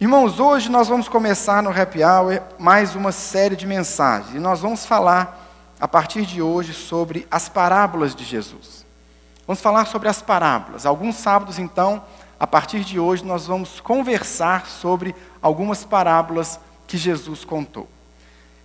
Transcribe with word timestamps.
Irmãos, 0.00 0.40
hoje 0.40 0.70
nós 0.70 0.88
vamos 0.88 1.08
começar 1.08 1.62
no 1.62 1.68
Happy 1.68 2.02
Hour 2.02 2.40
mais 2.58 2.94
uma 2.94 3.12
série 3.12 3.54
de 3.54 3.66
mensagens. 3.66 4.34
E 4.34 4.38
nós 4.38 4.60
vamos 4.60 4.86
falar, 4.86 5.46
a 5.78 5.86
partir 5.86 6.24
de 6.24 6.40
hoje, 6.40 6.72
sobre 6.72 7.28
as 7.30 7.50
parábolas 7.50 8.14
de 8.14 8.24
Jesus. 8.24 8.86
Vamos 9.46 9.60
falar 9.60 9.84
sobre 9.84 10.08
as 10.08 10.22
parábolas. 10.22 10.86
Alguns 10.86 11.16
sábados, 11.16 11.58
então, 11.58 12.02
a 12.38 12.46
partir 12.46 12.80
de 12.80 12.98
hoje, 12.98 13.22
nós 13.26 13.46
vamos 13.46 13.78
conversar 13.78 14.64
sobre 14.64 15.14
algumas 15.42 15.84
parábolas 15.84 16.58
que 16.86 16.96
Jesus 16.96 17.44
contou. 17.44 17.86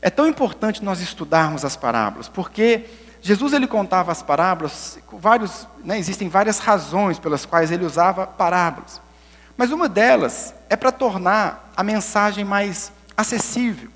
É 0.02 0.10
tão 0.10 0.30
importante 0.30 0.86
nós 0.86 1.02
estudarmos 1.02 1.66
as 1.66 1.76
parábolas, 1.76 2.30
porque 2.30 2.86
Jesus 3.22 3.52
ele 3.52 3.68
contava 3.68 4.10
as 4.10 4.24
parábolas, 4.24 5.00
vários, 5.12 5.68
né, 5.84 6.00
existem 6.00 6.30
várias 6.30 6.60
razões 6.60 7.20
pelas 7.20 7.46
quais 7.46 7.72
ele 7.72 7.84
usava 7.84 8.26
parábolas. 8.26 9.04
Mas 9.58 9.72
uma 9.72 9.88
delas 9.88 10.54
é 10.70 10.76
para 10.76 10.92
tornar 10.92 11.72
a 11.76 11.84
mensagem 11.84 12.44
mais 12.44 12.92
acessível, 13.16 13.90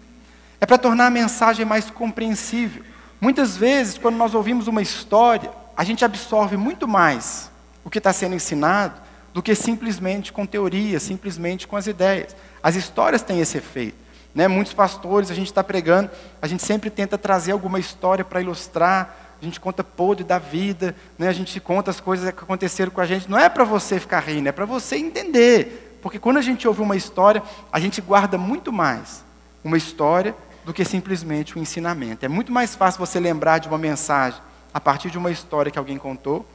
é 0.61 0.65
para 0.65 0.77
tornar 0.77 1.07
a 1.07 1.11
mensagem 1.11 1.65
mais 1.65 1.89
compreensível. 1.89 2.83
Muitas 3.19 3.57
vezes, 3.57 3.97
quando 3.97 4.15
nós 4.15 4.33
ouvimos 4.33 4.67
uma 4.67 4.81
história, 4.81 5.51
a 5.75 5.83
gente 5.83 6.05
absorve 6.05 6.55
muito 6.57 6.87
mais 6.87 7.51
o 7.83 7.89
que 7.89 7.97
está 7.97 8.13
sendo 8.13 8.35
ensinado 8.35 9.01
do 9.33 9.41
que 9.43 9.53
simplesmente 9.55 10.31
com 10.31 10.45
teoria, 10.45 10.99
simplesmente 10.99 11.67
com 11.67 11.75
as 11.75 11.87
ideias. 11.87 12.35
As 12.63 12.75
histórias 12.75 13.21
têm 13.21 13.39
esse 13.39 13.57
efeito. 13.57 13.97
Né? 14.33 14.47
Muitos 14.47 14.73
pastores, 14.73 15.31
a 15.31 15.33
gente 15.33 15.47
está 15.47 15.63
pregando, 15.63 16.09
a 16.41 16.47
gente 16.47 16.63
sempre 16.63 16.89
tenta 16.89 17.17
trazer 17.17 17.51
alguma 17.51 17.79
história 17.79 18.23
para 18.23 18.41
ilustrar, 18.41 19.28
a 19.41 19.45
gente 19.45 19.59
conta 19.59 19.83
podre 19.83 20.23
da 20.23 20.37
vida, 20.37 20.95
né? 21.17 21.27
a 21.29 21.33
gente 21.33 21.59
conta 21.59 21.89
as 21.91 21.99
coisas 21.99 22.29
que 22.31 22.43
aconteceram 22.43 22.91
com 22.91 22.99
a 22.99 23.05
gente. 23.05 23.29
Não 23.29 23.39
é 23.39 23.47
para 23.47 23.63
você 23.63 23.99
ficar 23.99 24.19
rindo, 24.19 24.49
é 24.49 24.51
para 24.51 24.65
você 24.65 24.97
entender. 24.97 25.97
Porque 26.01 26.19
quando 26.19 26.37
a 26.37 26.41
gente 26.41 26.67
ouve 26.67 26.81
uma 26.81 26.95
história, 26.95 27.41
a 27.71 27.79
gente 27.79 28.01
guarda 28.01 28.37
muito 28.37 28.71
mais 28.71 29.23
uma 29.63 29.77
história 29.77 30.35
do 30.65 30.73
que 30.73 30.83
simplesmente 30.83 31.57
um 31.57 31.61
ensinamento. 31.61 32.25
É 32.25 32.29
muito 32.29 32.51
mais 32.51 32.75
fácil 32.75 32.99
você 32.99 33.19
lembrar 33.19 33.59
de 33.59 33.67
uma 33.67 33.77
mensagem 33.77 34.41
a 34.73 34.79
partir 34.79 35.09
de 35.09 35.17
uma 35.17 35.31
história 35.31 35.71
que 35.71 35.79
alguém 35.79 35.97
contou 35.97 36.45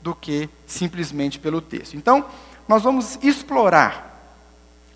do 0.00 0.14
que 0.14 0.48
simplesmente 0.66 1.38
pelo 1.38 1.60
texto. 1.60 1.96
Então, 1.96 2.24
nós 2.68 2.82
vamos 2.82 3.18
explorar 3.20 4.08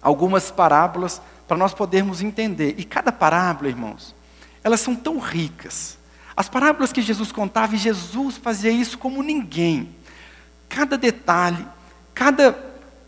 algumas 0.01 0.51
parábolas 0.51 1.21
para 1.49 1.57
nós 1.57 1.75
podermos 1.75 2.23
entender. 2.23 2.75
E 2.79 2.85
cada 2.85 3.11
parábola, 3.11 3.69
irmãos, 3.69 4.15
elas 4.63 4.81
são 4.81 4.95
tão 4.95 5.19
ricas 5.19 5.99
as 6.37 6.49
parábolas 6.49 6.93
que 6.93 7.03
Jesus 7.03 7.31
contava, 7.31 7.75
e 7.75 7.79
Jesus 7.79 8.37
fazia 8.37 8.71
isso 8.71 8.99
como 8.99 9.23
ninguém. 9.23 9.95
Cada 10.69 10.97
detalhe, 10.97 11.67
cada 12.15 12.53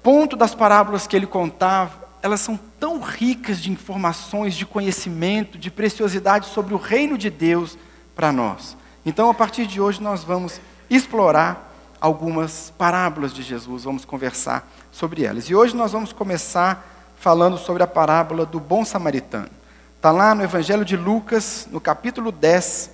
ponto 0.03 0.37
das 0.37 0.55
parábolas 0.55 1.07
que 1.07 1.17
ele 1.17 1.27
contava, 1.27 2.05
elas 2.23 2.41
são 2.41 2.59
tão 2.79 3.01
ricas 3.01 3.61
de 3.61 3.71
informações, 3.71 4.55
de 4.55 4.65
conhecimento, 4.65 5.59
de 5.59 5.71
preciosidade 5.71 6.47
sobre 6.47 6.75
o 6.75 6.79
reino 6.79 7.19
de 7.19 7.31
Deus 7.31 7.77
para 8.15 8.33
nós. 8.33 8.77
Então, 9.05 9.29
a 9.29 9.35
partir 9.35 9.67
de 9.67 9.81
hoje, 9.81 10.03
nós 10.03 10.25
vamos 10.25 10.61
explorar 10.89 11.73
algumas 12.01 12.73
parábolas 12.77 13.33
de 13.33 13.43
Jesus, 13.43 13.85
vamos 13.85 14.05
conversar 14.05 14.71
sobre 14.93 15.25
elas. 15.25 15.49
E 15.49 15.55
hoje 15.55 15.75
nós 15.75 15.93
vamos 15.93 16.13
começar 16.13 17.13
falando 17.17 17.57
sobre 17.57 17.83
a 17.83 17.87
parábola 17.87 18.45
do 18.45 18.61
bom 18.61 18.85
samaritano. 18.85 19.49
Está 19.97 20.11
lá 20.11 20.35
no 20.35 20.43
Evangelho 20.43 20.85
de 20.85 20.99
Lucas, 20.99 21.67
no 21.71 21.81
capítulo 21.81 22.31
10, 22.31 22.91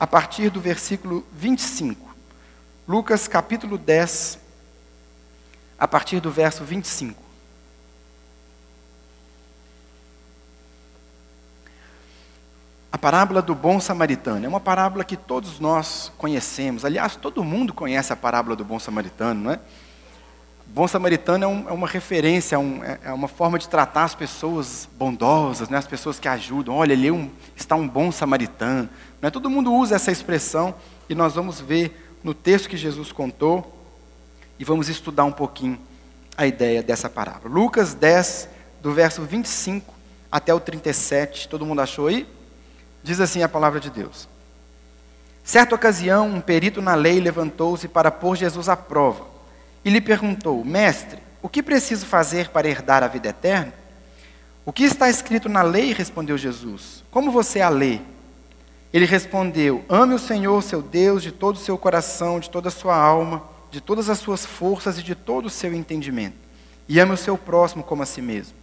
a 0.00 0.06
partir 0.06 0.48
do 0.48 0.62
versículo 0.62 1.26
25. 1.30 2.08
Lucas 2.88 3.28
capítulo 3.28 3.76
10, 3.76 4.38
a 5.78 5.86
partir 5.86 6.20
do 6.20 6.30
verso 6.30 6.64
25. 6.64 7.22
A 12.90 12.96
parábola 12.96 13.42
do 13.42 13.54
bom 13.54 13.78
samaritano 13.78 14.46
é 14.46 14.48
uma 14.48 14.58
parábola 14.58 15.04
que 15.04 15.18
todos 15.18 15.60
nós 15.60 16.10
conhecemos. 16.16 16.82
Aliás, 16.82 17.14
todo 17.14 17.44
mundo 17.44 17.74
conhece 17.74 18.10
a 18.10 18.16
parábola 18.16 18.56
do 18.56 18.64
bom 18.64 18.78
samaritano, 18.78 19.44
não 19.44 19.52
é? 19.52 19.60
Bom 20.72 20.86
samaritano 20.86 21.44
é, 21.44 21.48
um, 21.48 21.68
é 21.68 21.72
uma 21.72 21.88
referência, 21.88 22.54
é, 22.54 22.58
um, 22.58 22.84
é, 22.84 22.98
é, 23.02 23.12
uma 23.12 23.26
forma 23.26 23.58
de 23.58 23.68
tratar 23.68 24.04
as 24.04 24.14
pessoas 24.14 24.88
bondosas, 24.96 25.68
né? 25.68 25.76
as 25.76 25.86
pessoas 25.86 26.20
que 26.20 26.28
ajudam. 26.28 26.76
Olha, 26.76 26.94
ali 26.94 27.10
um, 27.10 27.28
está 27.56 27.74
um 27.74 27.88
bom 27.88 28.12
samaritano. 28.12 28.88
Não 29.20 29.28
é? 29.28 29.30
Todo 29.30 29.50
mundo 29.50 29.72
usa 29.72 29.96
essa 29.96 30.10
expressão 30.10 30.74
e 31.08 31.14
nós 31.14 31.34
vamos 31.34 31.60
ver 31.60 32.18
no 32.22 32.34
texto 32.34 32.68
que 32.68 32.76
Jesus 32.76 33.12
contou 33.12 33.76
e 34.58 34.64
vamos 34.64 34.88
estudar 34.88 35.24
um 35.24 35.32
pouquinho 35.32 35.78
a 36.36 36.46
ideia 36.46 36.82
dessa 36.82 37.08
parábola. 37.08 37.54
Lucas 37.54 37.94
10, 37.94 38.48
do 38.82 38.92
verso 38.92 39.22
25 39.22 39.94
até 40.30 40.54
o 40.54 40.60
37. 40.60 41.48
Todo 41.48 41.66
mundo 41.66 41.80
achou 41.82 42.06
aí? 42.06 42.26
Diz 43.02 43.20
assim 43.20 43.42
a 43.42 43.48
palavra 43.48 43.80
de 43.80 43.90
Deus. 43.90 44.28
Certa 45.42 45.74
ocasião, 45.74 46.28
um 46.28 46.40
perito 46.40 46.80
na 46.80 46.94
lei 46.94 47.20
levantou-se 47.20 47.88
para 47.88 48.10
pôr 48.10 48.36
Jesus 48.36 48.68
à 48.68 48.76
prova 48.76 49.26
e 49.84 49.90
lhe 49.90 50.00
perguntou: 50.00 50.64
Mestre, 50.64 51.18
o 51.42 51.48
que 51.48 51.62
preciso 51.62 52.06
fazer 52.06 52.50
para 52.50 52.68
herdar 52.68 53.02
a 53.02 53.08
vida 53.08 53.30
eterna? 53.30 53.72
O 54.64 54.72
que 54.72 54.84
está 54.84 55.08
escrito 55.08 55.48
na 55.48 55.62
lei? 55.62 55.92
respondeu 55.92 56.36
Jesus. 56.36 57.02
Como 57.10 57.30
você 57.32 57.60
a 57.60 57.68
lê? 57.68 57.98
Ele 58.92 59.06
respondeu: 59.06 59.84
Ame 59.88 60.14
o 60.14 60.18
Senhor, 60.18 60.62
seu 60.62 60.82
Deus, 60.82 61.22
de 61.22 61.30
todo 61.30 61.56
o 61.56 61.60
seu 61.60 61.78
coração, 61.78 62.40
de 62.40 62.50
toda 62.50 62.68
a 62.68 62.72
sua 62.72 62.96
alma, 62.96 63.44
de 63.70 63.80
todas 63.80 64.10
as 64.10 64.18
suas 64.18 64.44
forças 64.44 64.98
e 64.98 65.02
de 65.02 65.14
todo 65.14 65.46
o 65.46 65.50
seu 65.50 65.72
entendimento. 65.72 66.36
E 66.88 66.98
ame 66.98 67.12
o 67.12 67.16
seu 67.16 67.38
próximo 67.38 67.84
como 67.84 68.02
a 68.02 68.06
si 68.06 68.20
mesmo. 68.20 68.54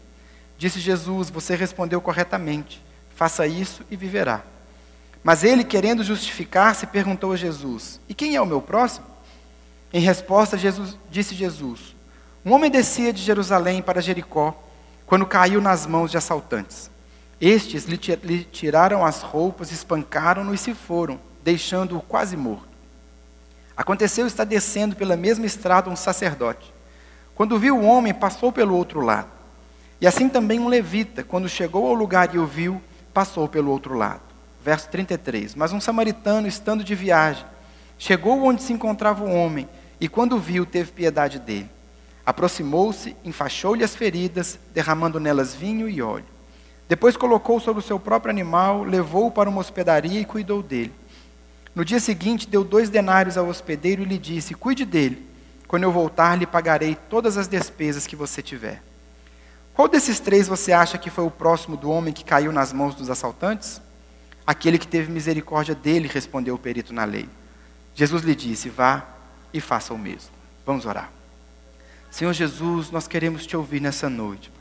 Disse 0.58 0.80
Jesus: 0.80 1.30
Você 1.30 1.56
respondeu 1.56 2.02
corretamente. 2.02 2.84
Faça 3.16 3.48
isso 3.48 3.84
e 3.90 3.96
viverá. 3.96 4.44
Mas 5.24 5.44
ele, 5.44 5.64
querendo 5.64 6.04
justificar-se, 6.04 6.88
perguntou 6.88 7.32
a 7.32 7.38
Jesus: 7.38 8.00
E 8.08 8.14
quem 8.14 8.36
é 8.36 8.42
o 8.42 8.46
meu 8.46 8.62
próximo? 8.62 9.06
Em 9.94 10.02
resposta, 10.02 10.58
Jesus, 10.58 10.98
disse 11.09 11.34
Jesus: 11.34 11.96
Um 12.46 12.52
homem 12.52 12.70
descia 12.70 13.14
de 13.14 13.22
Jerusalém 13.22 13.82
para 13.82 14.02
Jericó, 14.02 14.62
quando 15.06 15.26
caiu 15.26 15.62
nas 15.62 15.86
mãos 15.86 16.12
de 16.12 16.18
assaltantes. 16.18 16.92
Estes 17.40 17.86
lhe 17.86 17.98
tiraram 18.44 19.06
as 19.06 19.22
roupas, 19.22 19.72
espancaram-no 19.72 20.53
e 20.53 20.58
se 20.58 20.74
foram, 20.74 21.20
deixando-o 21.44 22.02
quase 22.02 22.36
morto. 22.36 22.68
Aconteceu 23.75 24.25
estar 24.25 24.44
descendo 24.44 24.96
pela 24.96 25.16
mesma 25.16 25.46
estrada 25.46 25.90
um 25.90 25.96
sacerdote. 25.96 26.74
Quando 27.36 27.59
viu 27.59 27.78
o 27.78 27.86
homem, 27.86 28.12
passou 28.12 28.52
pelo 28.52 28.76
outro 28.76 29.02
lado. 29.02 29.30
E 30.02 30.08
assim 30.08 30.28
também 30.28 30.59
um 30.59 30.68
levita, 30.68 31.24
quando 31.24 31.47
chegou 31.47 31.86
ao 31.88 31.94
lugar 31.94 32.34
e 32.34 32.40
o 32.40 32.46
viu, 32.47 32.81
passou 33.14 33.47
pelo 33.47 33.70
outro 33.70 33.94
lado. 33.94 34.22
Verso 34.64 34.90
33. 34.90 35.53
Mas 35.53 35.72
um 35.72 35.80
samaritano, 35.80 36.47
estando 36.47 36.84
de 36.84 36.96
viagem, 36.96 37.46
chegou 38.00 38.44
onde 38.44 38.64
se 38.64 38.74
encontrava 38.74 39.24
o 39.24 39.31
homem, 39.31 39.70
e 40.02 40.08
quando 40.08 40.40
viu, 40.40 40.66
teve 40.66 40.92
piedade 40.92 41.38
dele. 41.38 41.70
Aproximou-se, 42.26 43.16
enfaixou-lhe 43.24 43.84
as 43.84 43.96
feridas, 43.96 44.59
derramando 44.74 45.20
nelas 45.20 45.53
vinho 45.53 45.88
e 45.88 46.02
óleo. 46.02 46.37
Depois 46.88 47.18
colocou 47.18 47.59
sobre 47.59 47.84
o 47.84 47.86
seu 47.86 48.00
próprio 48.00 48.31
animal, 48.31 48.84
levou-o 48.84 49.31
para 49.31 49.50
uma 49.50 49.59
hospedaria 49.59 50.22
e 50.22 50.25
cuidou 50.25 50.64
dele. 50.64 50.94
No 51.75 51.84
dia 51.84 52.00
seguinte, 52.00 52.48
deu 52.48 52.64
dois 52.64 52.90
denários 52.90 53.38
ao 53.38 53.48
hospedeiro 53.48 54.02
e 54.02 54.06
lhe 54.06 54.18
disse: 54.18 54.53
Cuide 54.53 54.86
dele. 54.86 55.28
Quando 55.68 55.84
eu 55.84 55.92
voltar, 55.92 56.36
lhe 56.36 56.47
pagarei 56.47 56.96
todas 57.09 57.38
as 57.38 57.47
despesas 57.47 58.08
que 58.08 58.16
você 58.16 58.42
tiver. 58.42 58.81
Qual 59.74 59.88
desses 59.88 60.20
três 60.20 60.47
você 60.47 60.72
acha 60.72 60.97
que 60.97 61.09
foi 61.09 61.26
o 61.26 61.30
próximo 61.30 61.76
do 61.78 61.92
homem 61.92 62.14
que 62.14 62.24
caiu 62.24 62.52
nas 62.52 62.74
mãos 62.74 62.96
dos 62.96 63.09
assaltantes? 63.09 63.81
Aquele 64.46 64.80
que 64.80 64.88
teve 64.88 65.12
misericórdia 65.12 65.76
dele, 65.76 66.09
respondeu 66.12 66.56
o 66.56 66.58
perito 66.58 66.94
na 66.94 67.03
lei. 67.03 67.30
Jesus 67.94 68.24
lhe 68.24 68.34
disse: 68.34 68.70
Vá 68.70 69.06
e 69.53 69.59
faça 69.59 69.94
o 69.94 69.97
mesmo. 69.97 70.31
Vamos 70.66 70.86
orar. 70.86 71.12
Senhor 72.09 72.34
Jesus, 72.34 72.90
nós 72.90 73.08
queremos 73.08 73.46
te 73.46 73.58
ouvir 73.58 73.81
nessa 73.81 74.09
noite. 74.09 74.52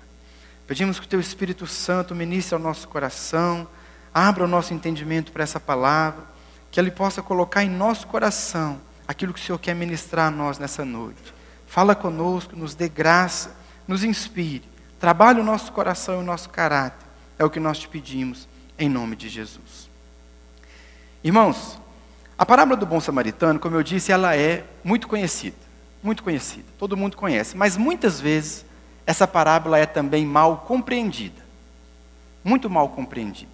Pedimos 0.66 0.98
que 0.98 1.06
o 1.06 1.08
Teu 1.08 1.20
Espírito 1.20 1.66
Santo 1.66 2.14
ministre 2.14 2.54
ao 2.54 2.60
nosso 2.60 2.88
coração, 2.88 3.68
abra 4.12 4.44
o 4.44 4.48
nosso 4.48 4.74
entendimento 4.74 5.30
para 5.30 5.44
essa 5.44 5.60
palavra, 5.60 6.24
que 6.70 6.80
Ele 6.80 6.90
possa 6.90 7.22
colocar 7.22 7.62
em 7.62 7.70
nosso 7.70 8.06
coração 8.06 8.80
aquilo 9.06 9.32
que 9.32 9.40
o 9.40 9.42
Senhor 9.42 9.58
quer 9.58 9.74
ministrar 9.74 10.26
a 10.26 10.30
nós 10.30 10.58
nessa 10.58 10.84
noite. 10.84 11.32
Fala 11.68 11.94
conosco, 11.94 12.56
nos 12.56 12.74
dê 12.74 12.88
graça, 12.88 13.54
nos 13.86 14.02
inspire, 14.02 14.64
trabalhe 14.98 15.40
o 15.40 15.44
nosso 15.44 15.70
coração 15.70 16.16
e 16.16 16.18
o 16.18 16.26
nosso 16.26 16.50
caráter. 16.50 17.06
É 17.38 17.44
o 17.44 17.50
que 17.50 17.60
nós 17.60 17.78
te 17.78 17.88
pedimos, 17.88 18.48
em 18.76 18.88
nome 18.88 19.14
de 19.14 19.28
Jesus. 19.28 19.88
Irmãos, 21.22 21.78
a 22.36 22.44
parábola 22.44 22.76
do 22.76 22.86
bom 22.86 23.00
samaritano, 23.00 23.60
como 23.60 23.76
eu 23.76 23.82
disse, 23.82 24.10
ela 24.10 24.36
é 24.36 24.64
muito 24.82 25.06
conhecida, 25.06 25.56
muito 26.02 26.22
conhecida, 26.24 26.66
todo 26.78 26.96
mundo 26.96 27.16
conhece, 27.16 27.56
mas 27.56 27.76
muitas 27.76 28.20
vezes 28.20 28.65
essa 29.06 29.26
parábola 29.26 29.78
é 29.78 29.86
também 29.86 30.26
mal 30.26 30.64
compreendida. 30.66 31.40
Muito 32.42 32.68
mal 32.68 32.88
compreendida. 32.88 33.50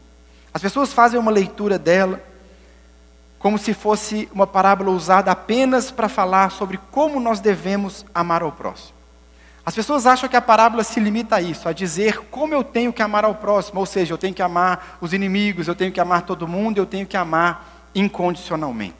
As 0.52 0.62
pessoas 0.62 0.92
fazem 0.92 1.20
uma 1.20 1.30
leitura 1.30 1.78
dela 1.78 2.20
como 3.38 3.58
se 3.58 3.74
fosse 3.74 4.28
uma 4.32 4.46
parábola 4.46 4.90
usada 4.90 5.30
apenas 5.30 5.90
para 5.90 6.08
falar 6.08 6.52
sobre 6.52 6.78
como 6.90 7.18
nós 7.18 7.40
devemos 7.40 8.06
amar 8.14 8.42
ao 8.42 8.52
próximo. 8.52 8.94
As 9.66 9.74
pessoas 9.74 10.06
acham 10.06 10.28
que 10.28 10.36
a 10.36 10.40
parábola 10.40 10.84
se 10.84 10.98
limita 11.00 11.36
a 11.36 11.42
isso, 11.42 11.68
a 11.68 11.72
dizer 11.72 12.18
como 12.30 12.54
eu 12.54 12.64
tenho 12.64 12.92
que 12.92 13.02
amar 13.02 13.24
ao 13.24 13.34
próximo, 13.34 13.80
ou 13.80 13.86
seja, 13.86 14.12
eu 14.12 14.18
tenho 14.18 14.34
que 14.34 14.42
amar 14.42 14.98
os 15.00 15.12
inimigos, 15.12 15.68
eu 15.68 15.74
tenho 15.74 15.92
que 15.92 16.00
amar 16.00 16.22
todo 16.22 16.48
mundo, 16.48 16.78
eu 16.78 16.86
tenho 16.86 17.06
que 17.06 17.16
amar 17.16 17.88
incondicionalmente. 17.94 18.94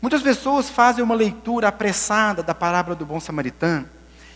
Muitas 0.00 0.22
pessoas 0.22 0.68
fazem 0.68 1.02
uma 1.04 1.14
leitura 1.14 1.68
apressada 1.68 2.42
da 2.42 2.54
parábola 2.54 2.94
do 2.94 3.06
bom 3.06 3.20
samaritano 3.20 3.88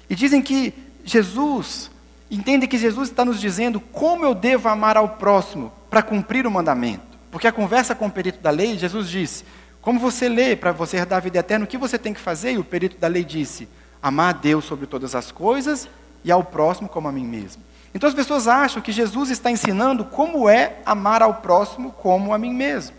e 0.08 0.14
dizem 0.14 0.40
que 0.40 0.74
Jesus, 1.08 1.90
entendem 2.30 2.68
que 2.68 2.76
Jesus 2.76 3.08
está 3.08 3.24
nos 3.24 3.40
dizendo 3.40 3.80
como 3.80 4.24
eu 4.24 4.34
devo 4.34 4.68
amar 4.68 4.96
ao 4.96 5.08
próximo 5.08 5.72
para 5.88 6.02
cumprir 6.02 6.46
o 6.46 6.50
mandamento. 6.50 7.18
Porque 7.30 7.46
a 7.46 7.52
conversa 7.52 7.94
com 7.94 8.06
o 8.06 8.10
perito 8.10 8.40
da 8.40 8.50
lei, 8.50 8.78
Jesus 8.78 9.08
disse: 9.08 9.44
Como 9.80 9.98
você 9.98 10.28
lê 10.28 10.54
para 10.54 10.70
você 10.70 10.98
herdar 10.98 11.16
a 11.16 11.20
vida 11.20 11.38
eterna, 11.38 11.64
o 11.64 11.68
que 11.68 11.78
você 11.78 11.98
tem 11.98 12.12
que 12.12 12.20
fazer? 12.20 12.52
E 12.52 12.58
o 12.58 12.64
perito 12.64 12.98
da 12.98 13.08
lei 13.08 13.24
disse: 13.24 13.66
Amar 14.02 14.34
a 14.34 14.38
Deus 14.38 14.66
sobre 14.66 14.86
todas 14.86 15.14
as 15.14 15.32
coisas 15.32 15.88
e 16.22 16.30
ao 16.30 16.44
próximo 16.44 16.88
como 16.88 17.08
a 17.08 17.12
mim 17.12 17.26
mesmo. 17.26 17.62
Então 17.94 18.06
as 18.06 18.14
pessoas 18.14 18.46
acham 18.46 18.82
que 18.82 18.92
Jesus 18.92 19.30
está 19.30 19.50
ensinando 19.50 20.04
como 20.04 20.46
é 20.48 20.76
amar 20.84 21.22
ao 21.22 21.34
próximo 21.36 21.90
como 21.92 22.34
a 22.34 22.38
mim 22.38 22.52
mesmo. 22.52 22.94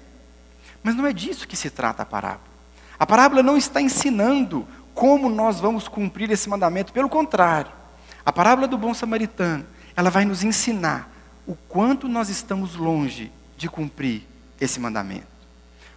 Mas 0.82 0.96
não 0.96 1.06
é 1.06 1.14
disso 1.14 1.48
que 1.48 1.56
se 1.56 1.70
trata 1.70 2.02
a 2.02 2.06
parábola. 2.06 2.50
A 2.98 3.06
parábola 3.06 3.44
não 3.44 3.56
está 3.56 3.80
ensinando 3.80 4.68
como 4.96 5.30
nós 5.30 5.60
vamos 5.60 5.88
cumprir 5.88 6.32
esse 6.32 6.50
mandamento, 6.50 6.92
pelo 6.92 7.08
contrário. 7.08 7.79
A 8.26 8.32
parábola 8.32 8.68
do 8.68 8.78
bom 8.78 8.94
samaritano, 8.94 9.66
ela 9.96 10.10
vai 10.10 10.26
nos 10.26 10.44
ensinar 10.44 11.10
o 11.48 11.56
quanto 11.56 12.08
nós 12.08 12.30
estamos 12.30 12.76
longe 12.76 13.32
de 13.58 13.68
cumprir 13.68 14.24
esse 14.60 14.80
mandamento. 14.80 15.28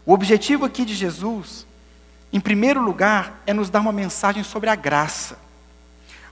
O 0.04 0.12
objetivo 0.12 0.64
aqui 0.64 0.84
de 0.84 0.94
Jesus, 0.94 1.66
em 2.32 2.40
primeiro 2.40 2.80
lugar, 2.80 3.42
é 3.46 3.52
nos 3.52 3.70
dar 3.70 3.80
uma 3.80 3.92
mensagem 3.92 4.42
sobre 4.42 4.70
a 4.70 4.74
graça. 4.74 5.38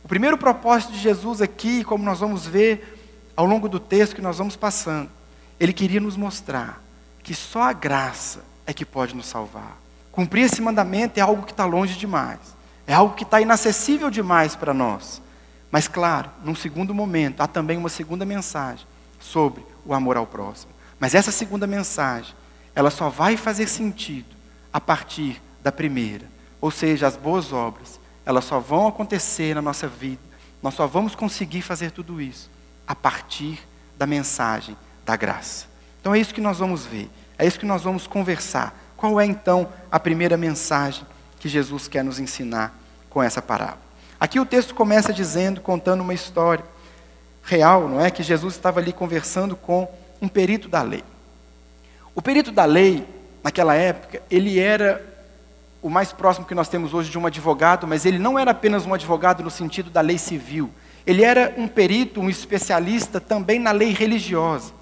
O 0.02 0.08
primeiro 0.08 0.38
propósito 0.38 0.92
de 0.92 0.98
Jesus 0.98 1.40
aqui, 1.42 1.84
como 1.84 2.04
nós 2.04 2.20
vamos 2.20 2.46
ver 2.46 2.98
ao 3.36 3.44
longo 3.44 3.68
do 3.68 3.78
texto 3.78 4.14
que 4.14 4.22
nós 4.22 4.38
vamos 4.38 4.56
passando, 4.56 5.10
ele 5.58 5.72
queria 5.72 6.00
nos 6.00 6.16
mostrar 6.16 6.82
que 7.22 7.34
só 7.34 7.62
a 7.62 7.72
graça 7.72 8.40
é 8.66 8.72
que 8.72 8.84
pode 8.84 9.14
nos 9.14 9.26
salvar. 9.26 9.76
Cumprir 10.10 10.44
esse 10.44 10.60
mandamento 10.60 11.18
é 11.18 11.20
algo 11.20 11.44
que 11.44 11.52
está 11.52 11.64
longe 11.64 11.96
demais, 11.96 12.40
é 12.86 12.94
algo 12.94 13.14
que 13.14 13.22
está 13.22 13.40
inacessível 13.40 14.10
demais 14.10 14.56
para 14.56 14.74
nós. 14.74 15.22
Mas, 15.70 15.86
claro, 15.86 16.30
num 16.44 16.54
segundo 16.54 16.94
momento, 16.94 17.40
há 17.40 17.46
também 17.46 17.78
uma 17.78 17.88
segunda 17.88 18.24
mensagem 18.24 18.86
sobre 19.18 19.64
o 19.84 19.94
amor 19.94 20.16
ao 20.16 20.26
próximo. 20.26 20.72
Mas 20.98 21.14
essa 21.14 21.30
segunda 21.30 21.66
mensagem, 21.66 22.34
ela 22.74 22.90
só 22.90 23.08
vai 23.08 23.36
fazer 23.36 23.68
sentido 23.68 24.34
a 24.72 24.80
partir 24.80 25.40
da 25.62 25.70
primeira. 25.70 26.26
Ou 26.60 26.70
seja, 26.70 27.06
as 27.06 27.16
boas 27.16 27.52
obras, 27.52 28.00
elas 28.26 28.44
só 28.44 28.58
vão 28.58 28.88
acontecer 28.88 29.54
na 29.54 29.62
nossa 29.62 29.86
vida. 29.86 30.20
Nós 30.62 30.74
só 30.74 30.86
vamos 30.86 31.14
conseguir 31.14 31.62
fazer 31.62 31.90
tudo 31.90 32.20
isso 32.20 32.50
a 32.86 32.94
partir 32.94 33.60
da 33.96 34.06
mensagem 34.06 34.76
da 35.06 35.16
graça. 35.16 35.66
Então 36.00 36.14
é 36.14 36.18
isso 36.18 36.34
que 36.34 36.40
nós 36.40 36.58
vamos 36.58 36.84
ver, 36.84 37.10
é 37.38 37.46
isso 37.46 37.58
que 37.58 37.66
nós 37.66 37.82
vamos 37.82 38.06
conversar 38.06 38.74
qual 39.00 39.18
é 39.18 39.24
então 39.24 39.66
a 39.90 39.98
primeira 39.98 40.36
mensagem 40.36 41.06
que 41.38 41.48
Jesus 41.48 41.88
quer 41.88 42.04
nos 42.04 42.20
ensinar 42.20 42.78
com 43.08 43.22
essa 43.22 43.40
parábola? 43.40 43.80
Aqui 44.20 44.38
o 44.38 44.44
texto 44.44 44.74
começa 44.74 45.14
dizendo, 45.14 45.62
contando 45.62 46.02
uma 46.02 46.12
história 46.12 46.62
real, 47.42 47.88
não 47.88 47.98
é? 47.98 48.10
Que 48.10 48.22
Jesus 48.22 48.54
estava 48.54 48.78
ali 48.78 48.92
conversando 48.92 49.56
com 49.56 49.90
um 50.20 50.28
perito 50.28 50.68
da 50.68 50.82
lei. 50.82 51.02
O 52.14 52.20
perito 52.20 52.52
da 52.52 52.66
lei, 52.66 53.06
naquela 53.42 53.74
época, 53.74 54.20
ele 54.30 54.60
era 54.60 55.02
o 55.80 55.88
mais 55.88 56.12
próximo 56.12 56.44
que 56.44 56.54
nós 56.54 56.68
temos 56.68 56.92
hoje 56.92 57.10
de 57.10 57.18
um 57.18 57.24
advogado, 57.24 57.86
mas 57.86 58.04
ele 58.04 58.18
não 58.18 58.38
era 58.38 58.50
apenas 58.50 58.84
um 58.84 58.92
advogado 58.92 59.42
no 59.42 59.50
sentido 59.50 59.88
da 59.88 60.02
lei 60.02 60.18
civil. 60.18 60.70
Ele 61.06 61.24
era 61.24 61.54
um 61.56 61.66
perito, 61.66 62.20
um 62.20 62.28
especialista 62.28 63.22
também 63.22 63.58
na 63.58 63.72
lei 63.72 63.94
religiosa. 63.94 64.74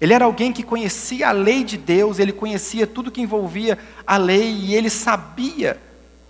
Ele 0.00 0.12
era 0.12 0.24
alguém 0.24 0.52
que 0.52 0.64
conhecia 0.64 1.28
a 1.28 1.32
lei 1.32 1.62
de 1.62 1.76
Deus, 1.76 2.18
ele 2.18 2.32
conhecia 2.32 2.88
tudo 2.88 3.12
que 3.12 3.20
envolvia 3.20 3.78
a 4.04 4.16
lei 4.16 4.50
e 4.50 4.74
ele 4.74 4.90
sabia 4.90 5.78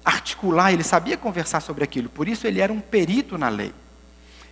articular, 0.04 0.72
ele 0.72 0.84
sabia 0.84 1.16
conversar 1.16 1.60
sobre 1.60 1.82
aquilo. 1.82 2.08
Por 2.08 2.28
isso 2.28 2.46
ele 2.46 2.60
era 2.60 2.72
um 2.72 2.80
perito 2.80 3.38
na 3.38 3.48
lei. 3.48 3.72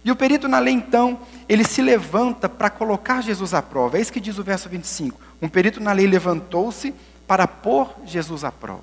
E 0.04 0.10
o 0.10 0.16
perito 0.16 0.48
na 0.48 0.58
lei, 0.58 0.74
então, 0.74 1.20
ele 1.48 1.64
se 1.64 1.80
levanta 1.80 2.48
para 2.48 2.68
colocar 2.68 3.20
Jesus 3.20 3.54
à 3.54 3.62
prova. 3.62 3.98
É 3.98 4.00
isso 4.00 4.12
que 4.12 4.20
diz 4.20 4.38
o 4.38 4.42
verso 4.42 4.68
25. 4.68 5.20
Um 5.40 5.48
perito 5.48 5.80
na 5.80 5.92
lei 5.92 6.06
levantou-se 6.06 6.92
para 7.26 7.46
pôr 7.46 7.94
Jesus 8.04 8.42
à 8.42 8.50
prova. 8.50 8.82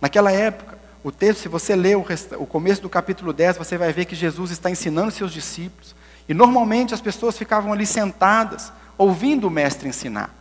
Naquela 0.00 0.32
época, 0.32 0.76
o 1.04 1.12
texto, 1.12 1.40
se 1.42 1.48
você 1.48 1.76
ler 1.76 1.96
o, 1.96 2.04
o 2.38 2.46
começo 2.46 2.82
do 2.82 2.88
capítulo 2.88 3.32
10, 3.32 3.56
você 3.56 3.78
vai 3.78 3.92
ver 3.92 4.04
que 4.04 4.16
Jesus 4.16 4.50
está 4.50 4.68
ensinando 4.68 5.12
seus 5.12 5.32
discípulos. 5.32 5.94
E 6.28 6.34
normalmente 6.34 6.92
as 6.92 7.00
pessoas 7.00 7.38
ficavam 7.38 7.72
ali 7.72 7.86
sentadas, 7.86 8.72
ouvindo 8.96 9.46
o 9.46 9.50
mestre 9.50 9.88
ensinar. 9.88 10.34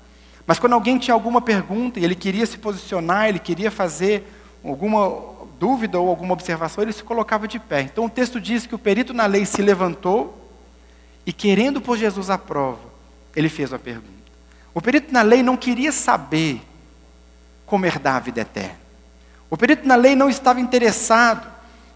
Mas 0.47 0.57
quando 0.57 0.73
alguém 0.73 0.97
tinha 0.97 1.13
alguma 1.13 1.41
pergunta 1.41 1.99
e 1.99 2.03
ele 2.03 2.15
queria 2.15 2.45
se 2.45 2.57
posicionar, 2.57 3.29
ele 3.29 3.39
queria 3.39 3.69
fazer 3.69 4.27
alguma 4.63 5.36
dúvida 5.59 5.99
ou 5.99 6.09
alguma 6.09 6.33
observação, 6.33 6.83
ele 6.83 6.93
se 6.93 7.03
colocava 7.03 7.47
de 7.47 7.59
pé. 7.59 7.81
Então 7.81 8.05
o 8.05 8.09
texto 8.09 8.39
diz 8.39 8.65
que 8.65 8.75
o 8.75 8.79
perito 8.79 9.13
na 9.13 9.25
lei 9.25 9.45
se 9.45 9.61
levantou 9.61 10.51
e, 11.25 11.33
querendo 11.33 11.81
pôr 11.81 11.97
Jesus 11.97 12.29
à 12.29 12.37
prova, 12.37 12.79
ele 13.35 13.49
fez 13.49 13.71
uma 13.71 13.79
pergunta. 13.79 14.07
O 14.73 14.81
perito 14.81 15.11
na 15.11 15.21
lei 15.21 15.41
não 15.41 15.57
queria 15.57 15.91
saber 15.91 16.61
como 17.65 17.85
herdar 17.85 18.15
a 18.15 18.19
vida 18.19 18.41
eterna. 18.41 18.77
O 19.49 19.57
perito 19.57 19.87
na 19.87 19.95
lei 19.95 20.15
não 20.15 20.29
estava 20.29 20.59
interessado 20.59 21.47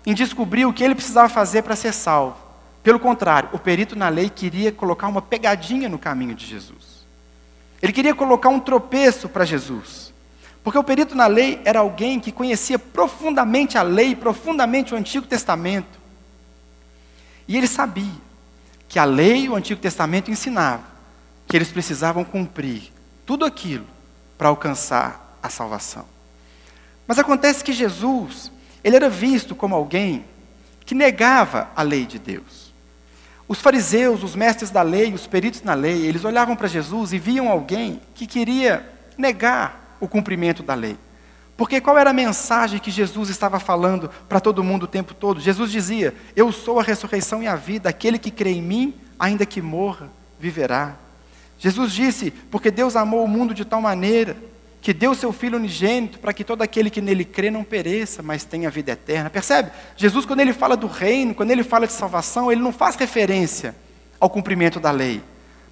em 0.06 0.14
descobrir 0.14 0.66
o 0.66 0.74
que 0.74 0.84
ele 0.84 0.96
precisava 0.96 1.30
fazer 1.30 1.62
para 1.62 1.76
ser 1.76 1.94
salvo. 1.94 2.38
Pelo 2.82 3.00
contrário, 3.00 3.50
o 3.54 3.60
perito 3.60 3.96
na 3.96 4.10
lei 4.10 4.30
queria 4.30 4.72
colocar 4.72 5.08
uma 5.08 5.22
pegadinha 5.22 5.88
no 5.88 6.00
caminho 6.00 6.34
de 6.34 6.46
Jesus. 6.46 7.06
Ele 7.82 7.94
queria 7.94 8.16
colocar 8.16 8.50
um 8.50 8.60
tropeço 8.60 9.30
para 9.30 9.46
Jesus. 9.46 10.11
Porque 10.64 10.78
o 10.78 10.84
perito 10.84 11.16
na 11.16 11.28
lei 11.28 11.60
era 11.66 11.80
alguém 11.80 12.20
que 12.20 12.32
conhecia 12.32 12.78
profundamente 12.78 13.78
a 13.78 13.82
lei, 13.82 14.16
profundamente 14.16 14.94
o 14.94 14.98
Antigo 14.98 15.26
Testamento. 15.26 16.00
E 17.48 17.58
ele 17.58 17.68
sabia 17.68 18.14
que 18.88 19.00
a 19.00 19.06
lei 19.06 19.46
e 19.46 19.50
o 19.50 19.56
Antigo 19.56 19.82
Testamento 19.82 20.30
ensinavam 20.30 20.86
que 21.48 21.58
eles 21.58 21.72
precisavam 21.72 22.24
cumprir 22.24 22.92
tudo 23.26 23.44
aquilo 23.44 23.88
para 24.38 24.50
alcançar 24.50 25.38
a 25.42 25.50
salvação. 25.50 26.06
Mas 27.08 27.18
acontece 27.18 27.64
que 27.64 27.74
Jesus, 27.74 28.52
ele 28.84 28.96
era 28.96 29.10
visto 29.10 29.56
como 29.56 29.76
alguém 29.76 30.26
que 30.86 30.94
negava 30.94 31.70
a 31.76 31.82
lei 31.82 32.06
de 32.06 32.20
Deus. 32.20 32.72
Os 33.48 33.60
fariseus, 33.60 34.24
os 34.24 34.36
mestres 34.36 34.70
da 34.70 34.82
lei, 34.82 35.14
os 35.14 35.28
peritos 35.28 35.62
na 35.62 35.74
lei, 35.74 36.06
eles 36.06 36.24
olhavam 36.24 36.56
para 36.56 36.68
Jesus 36.68 37.12
e 37.12 37.20
viam 37.20 37.50
alguém 37.50 38.00
que 38.16 38.28
queria 38.28 38.88
negar 39.18 39.81
o 40.02 40.08
cumprimento 40.08 40.62
da 40.62 40.74
lei. 40.74 40.98
Porque 41.56 41.80
qual 41.80 41.98
era 41.98 42.10
a 42.10 42.14
mensagem 42.14 42.80
que 42.80 42.90
Jesus 42.90 43.30
estava 43.30 43.60
falando 43.60 44.10
para 44.28 44.40
todo 44.40 44.64
mundo 44.64 44.84
o 44.84 44.88
tempo 44.88 45.14
todo? 45.14 45.40
Jesus 45.40 45.72
dizia: 45.72 46.14
Eu 46.36 46.52
sou 46.52 46.80
a 46.80 46.84
ressurreição 46.84 47.44
e 47.44 47.48
a 47.48 47.56
vida, 47.56 47.88
aquele 47.88 48.18
que 48.18 48.32
crê 48.32 48.52
em 48.52 48.62
mim, 48.62 48.96
ainda 49.20 49.46
que 49.46 49.62
morra, 49.62 50.10
viverá. 50.40 50.96
Jesus 51.60 51.94
disse: 51.94 52.32
Porque 52.32 52.72
Deus 52.72 52.96
amou 52.96 53.24
o 53.24 53.28
mundo 53.28 53.54
de 53.54 53.64
tal 53.64 53.80
maneira 53.80 54.36
que 54.82 54.92
deu 54.94 55.14
seu 55.14 55.32
Filho 55.32 55.58
unigênito 55.58 56.18
para 56.18 56.34
que 56.34 56.44
todo 56.44 56.64
aquele 56.64 56.90
que 56.90 57.00
nele 57.00 57.24
crê 57.24 57.52
não 57.52 57.64
pereça, 57.64 58.24
mas 58.24 58.44
tenha 58.44 58.68
vida 58.72 58.94
eterna. 58.94 59.30
Percebe? 59.30 59.72
Jesus, 59.96 60.26
quando 60.26 60.40
ele 60.40 60.54
fala 60.54 60.76
do 60.76 60.88
reino, 60.88 61.36
quando 61.36 61.52
ele 61.52 61.64
fala 61.64 61.86
de 61.86 61.94
salvação, 61.94 62.52
ele 62.52 62.62
não 62.62 62.74
faz 62.74 62.96
referência 62.96 63.76
ao 64.20 64.28
cumprimento 64.30 64.80
da 64.80 64.90
lei. 64.90 65.22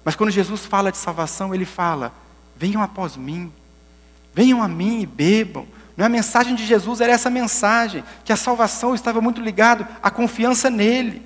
Mas 0.04 0.14
quando 0.14 0.30
Jesus 0.30 0.64
fala 0.64 0.92
de 0.92 0.98
salvação, 0.98 1.52
ele 1.52 1.64
fala: 1.64 2.14
venham 2.56 2.80
após 2.80 3.16
mim, 3.16 3.52
venham 4.34 4.62
a 4.62 4.68
mim 4.68 5.00
e 5.00 5.06
bebam. 5.06 5.66
Não 5.96 6.04
é 6.04 6.06
a 6.06 6.10
mensagem 6.10 6.54
de 6.54 6.64
Jesus 6.64 7.00
era 7.00 7.12
essa 7.12 7.28
mensagem, 7.28 8.02
que 8.24 8.32
a 8.32 8.36
salvação 8.36 8.94
estava 8.94 9.20
muito 9.20 9.40
ligado 9.40 9.86
à 10.02 10.10
confiança 10.10 10.70
nele, 10.70 11.22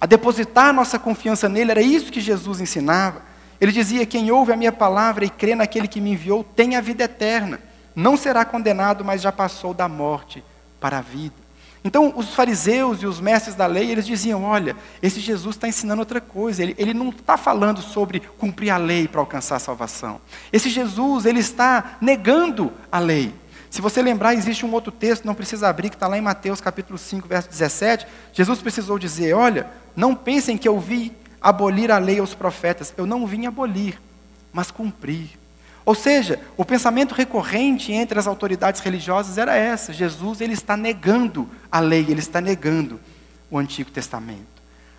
a 0.00 0.06
depositar 0.06 0.72
nossa 0.72 0.98
confiança 0.98 1.48
nele, 1.48 1.70
era 1.70 1.82
isso 1.82 2.12
que 2.12 2.20
Jesus 2.20 2.60
ensinava. 2.60 3.22
Ele 3.60 3.70
dizia: 3.70 4.04
Quem 4.04 4.30
ouve 4.30 4.52
a 4.52 4.56
minha 4.56 4.72
palavra 4.72 5.24
e 5.24 5.30
crê 5.30 5.54
naquele 5.54 5.86
que 5.86 6.00
me 6.00 6.12
enviou 6.12 6.42
tem 6.42 6.76
a 6.76 6.80
vida 6.80 7.04
eterna. 7.04 7.60
Não 7.94 8.16
será 8.16 8.44
condenado, 8.44 9.04
mas 9.04 9.22
já 9.22 9.30
passou 9.30 9.72
da 9.72 9.88
morte 9.88 10.42
para 10.80 10.98
a 10.98 11.00
vida. 11.00 11.41
Então, 11.84 12.12
os 12.16 12.32
fariseus 12.34 13.02
e 13.02 13.06
os 13.06 13.20
mestres 13.20 13.54
da 13.54 13.66
lei, 13.66 13.90
eles 13.90 14.06
diziam: 14.06 14.44
olha, 14.44 14.76
esse 15.02 15.18
Jesus 15.20 15.56
está 15.56 15.66
ensinando 15.66 16.00
outra 16.00 16.20
coisa. 16.20 16.62
Ele, 16.62 16.74
ele 16.78 16.94
não 16.94 17.08
está 17.08 17.36
falando 17.36 17.82
sobre 17.82 18.20
cumprir 18.20 18.70
a 18.70 18.76
lei 18.76 19.08
para 19.08 19.20
alcançar 19.20 19.56
a 19.56 19.60
salvação. 19.60 20.20
Esse 20.52 20.70
Jesus, 20.70 21.26
ele 21.26 21.40
está 21.40 21.96
negando 22.00 22.72
a 22.90 22.98
lei. 22.98 23.34
Se 23.68 23.80
você 23.80 24.00
lembrar, 24.02 24.34
existe 24.34 24.64
um 24.64 24.72
outro 24.72 24.92
texto, 24.92 25.24
não 25.24 25.34
precisa 25.34 25.68
abrir, 25.68 25.88
que 25.88 25.96
está 25.96 26.06
lá 26.06 26.16
em 26.16 26.20
Mateus 26.20 26.60
capítulo 26.60 26.98
5, 26.98 27.26
verso 27.26 27.48
17. 27.48 28.06
Jesus 28.32 28.60
precisou 28.60 28.98
dizer: 28.98 29.34
olha, 29.34 29.66
não 29.96 30.14
pensem 30.14 30.56
que 30.56 30.68
eu 30.68 30.78
vi 30.78 31.12
abolir 31.40 31.90
a 31.90 31.98
lei 31.98 32.20
aos 32.20 32.32
profetas. 32.32 32.94
Eu 32.96 33.06
não 33.06 33.26
vim 33.26 33.46
abolir, 33.46 34.00
mas 34.52 34.70
cumprir. 34.70 35.41
Ou 35.84 35.94
seja, 35.94 36.38
o 36.56 36.64
pensamento 36.64 37.14
recorrente 37.14 37.92
entre 37.92 38.18
as 38.18 38.26
autoridades 38.26 38.80
religiosas 38.80 39.38
era 39.38 39.56
essa: 39.56 39.92
Jesus 39.92 40.40
ele 40.40 40.52
está 40.52 40.76
negando 40.76 41.48
a 41.70 41.80
lei, 41.80 42.06
ele 42.08 42.20
está 42.20 42.40
negando 42.40 43.00
o 43.50 43.58
Antigo 43.58 43.90
Testamento. 43.90 44.52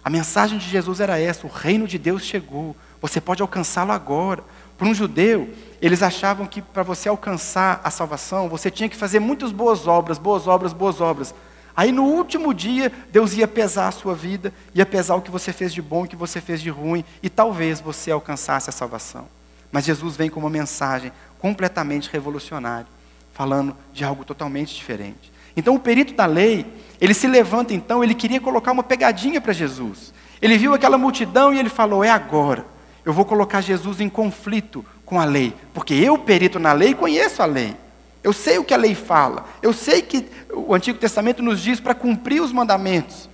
A 0.03 0.09
mensagem 0.09 0.57
de 0.57 0.67
Jesus 0.67 0.99
era 0.99 1.19
essa: 1.19 1.47
o 1.47 1.49
reino 1.49 1.87
de 1.87 1.97
Deus 1.97 2.23
chegou, 2.23 2.75
você 3.01 3.21
pode 3.21 3.41
alcançá-lo 3.41 3.91
agora. 3.91 4.43
Para 4.77 4.87
um 4.87 4.93
judeu, 4.93 5.53
eles 5.81 6.03
achavam 6.03 6.45
que 6.45 6.61
para 6.61 6.83
você 6.83 7.07
alcançar 7.07 7.79
a 7.83 7.89
salvação, 7.89 8.49
você 8.49 8.69
tinha 8.69 8.89
que 8.89 8.97
fazer 8.97 9.19
muitas 9.19 9.51
boas 9.51 9.87
obras, 9.87 10.17
boas 10.17 10.47
obras, 10.47 10.73
boas 10.73 10.99
obras. 10.99 11.33
Aí 11.75 11.91
no 11.91 12.03
último 12.03 12.53
dia, 12.53 12.91
Deus 13.11 13.33
ia 13.33 13.47
pesar 13.47 13.87
a 13.87 13.91
sua 13.91 14.13
vida, 14.13 14.53
ia 14.75 14.85
pesar 14.85 15.15
o 15.15 15.21
que 15.21 15.31
você 15.31 15.53
fez 15.53 15.73
de 15.73 15.81
bom, 15.81 16.03
o 16.03 16.07
que 16.07 16.15
você 16.15 16.41
fez 16.41 16.61
de 16.61 16.69
ruim, 16.69 17.05
e 17.21 17.29
talvez 17.29 17.79
você 17.79 18.11
alcançasse 18.11 18.69
a 18.69 18.73
salvação. 18.73 19.27
Mas 19.73 19.85
Jesus 19.85 20.15
vem 20.15 20.29
com 20.29 20.39
uma 20.39 20.51
mensagem 20.51 21.11
completamente 21.39 22.07
revolucionária, 22.13 22.85
falando 23.33 23.75
de 23.91 24.05
algo 24.05 24.23
totalmente 24.23 24.75
diferente. 24.75 25.33
Então 25.57 25.73
o 25.73 25.79
perito 25.79 26.13
da 26.13 26.27
lei, 26.27 26.63
ele 27.01 27.15
se 27.15 27.27
levanta 27.27 27.73
então, 27.73 28.03
ele 28.03 28.13
queria 28.13 28.39
colocar 28.39 28.71
uma 28.71 28.83
pegadinha 28.83 29.41
para 29.41 29.51
Jesus. 29.51 30.13
Ele 30.39 30.59
viu 30.59 30.75
aquela 30.75 30.95
multidão 30.95 31.51
e 31.51 31.57
ele 31.57 31.69
falou: 31.69 32.03
"É 32.03 32.11
agora. 32.11 32.63
Eu 33.03 33.11
vou 33.11 33.25
colocar 33.25 33.61
Jesus 33.61 33.99
em 33.99 34.07
conflito 34.09 34.85
com 35.07 35.19
a 35.19 35.25
lei, 35.25 35.55
porque 35.73 35.95
eu, 35.95 36.19
perito 36.19 36.59
na 36.59 36.71
lei, 36.71 36.93
conheço 36.93 37.41
a 37.41 37.45
lei. 37.45 37.75
Eu 38.23 38.31
sei 38.31 38.59
o 38.59 38.63
que 38.63 38.75
a 38.75 38.77
lei 38.77 38.93
fala. 38.93 39.45
Eu 39.61 39.73
sei 39.73 40.03
que 40.03 40.29
o 40.53 40.73
Antigo 40.73 40.99
Testamento 40.99 41.41
nos 41.41 41.59
diz 41.59 41.79
para 41.79 41.95
cumprir 41.95 42.41
os 42.41 42.51
mandamentos. 42.51 43.27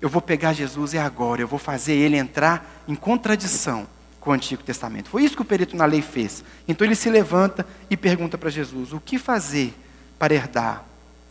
Eu 0.00 0.08
vou 0.08 0.20
pegar 0.20 0.52
Jesus 0.52 0.92
é 0.92 0.98
agora, 0.98 1.40
eu 1.40 1.48
vou 1.48 1.58
fazer 1.58 1.94
ele 1.94 2.16
entrar 2.16 2.82
em 2.88 2.96
contradição 2.96 3.86
com 4.24 4.30
o 4.30 4.32
Antigo 4.32 4.62
Testamento. 4.62 5.10
Foi 5.10 5.22
isso 5.22 5.36
que 5.36 5.42
o 5.42 5.44
perito 5.44 5.76
na 5.76 5.84
lei 5.84 6.00
fez. 6.00 6.42
Então 6.66 6.86
ele 6.86 6.94
se 6.94 7.10
levanta 7.10 7.66
e 7.90 7.96
pergunta 7.96 8.38
para 8.38 8.48
Jesus: 8.48 8.94
o 8.94 8.98
que 8.98 9.18
fazer 9.18 9.74
para 10.18 10.34
herdar 10.34 10.82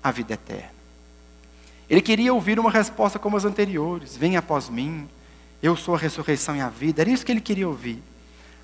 a 0.02 0.12
vida 0.12 0.36
eterna? 0.36 0.72
Ele 1.90 2.02
queria 2.02 2.34
ouvir 2.34 2.60
uma 2.60 2.70
resposta 2.70 3.18
como 3.18 3.36
as 3.36 3.46
anteriores: 3.46 4.16
Venha 4.16 4.40
após 4.40 4.70
mim, 4.70 5.10
eu 5.62 5.76
sou 5.76 5.96
a 5.96 5.98
ressurreição 5.98 6.56
e 6.56 6.62
a 6.62 6.70
vida. 6.70 7.02
Era 7.02 7.10
isso 7.10 7.26
que 7.26 7.32
ele 7.32 7.42
queria 7.42 7.68
ouvir. 7.68 8.02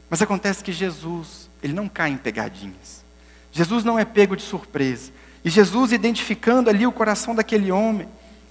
Mas 0.09 0.21
acontece 0.21 0.63
que 0.63 0.71
Jesus, 0.71 1.50
ele 1.63 1.74
não 1.74 1.89
cai 1.89 2.12
em 2.12 2.17
pegadinhas. 2.17 3.03
Jesus 3.51 3.83
não 3.83 3.98
é 3.98 4.05
pego 4.05 4.36
de 4.36 4.43
surpresa. 4.43 5.12
E 5.43 5.50
Jesus, 5.50 5.91
identificando 5.91 6.69
ali 6.69 6.86
o 6.86 6.91
coração 6.91 7.33
daquele 7.33 7.71
homem, 7.71 8.07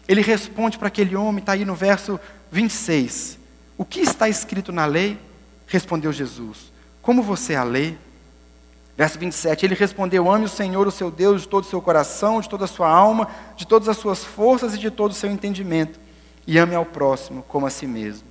ele 0.08 0.22
responde 0.22 0.76
para 0.76 0.88
aquele 0.88 1.14
homem, 1.14 1.38
está 1.38 1.52
aí 1.52 1.64
no 1.64 1.74
verso 1.74 2.18
26. 2.50 3.38
O 3.76 3.84
que 3.84 4.00
está 4.00 4.28
escrito 4.28 4.72
na 4.72 4.86
lei? 4.86 5.27
Respondeu 5.68 6.12
Jesus. 6.12 6.72
Como 7.00 7.22
você 7.22 7.54
a 7.54 7.62
lê? 7.62 7.94
Verso 8.96 9.16
27, 9.18 9.64
ele 9.64 9.74
respondeu: 9.76 10.28
Ame 10.28 10.46
o 10.46 10.48
Senhor, 10.48 10.86
o 10.86 10.90
seu 10.90 11.10
Deus, 11.10 11.42
de 11.42 11.48
todo 11.48 11.62
o 11.62 11.68
seu 11.68 11.80
coração, 11.80 12.40
de 12.40 12.48
toda 12.48 12.64
a 12.64 12.68
sua 12.68 12.88
alma, 12.88 13.28
de 13.56 13.64
todas 13.66 13.88
as 13.88 13.96
suas 13.96 14.24
forças 14.24 14.74
e 14.74 14.78
de 14.78 14.90
todo 14.90 15.12
o 15.12 15.14
seu 15.14 15.30
entendimento. 15.30 16.00
E 16.46 16.58
ame 16.58 16.74
ao 16.74 16.84
próximo 16.84 17.44
como 17.46 17.66
a 17.66 17.70
si 17.70 17.86
mesmo. 17.86 18.26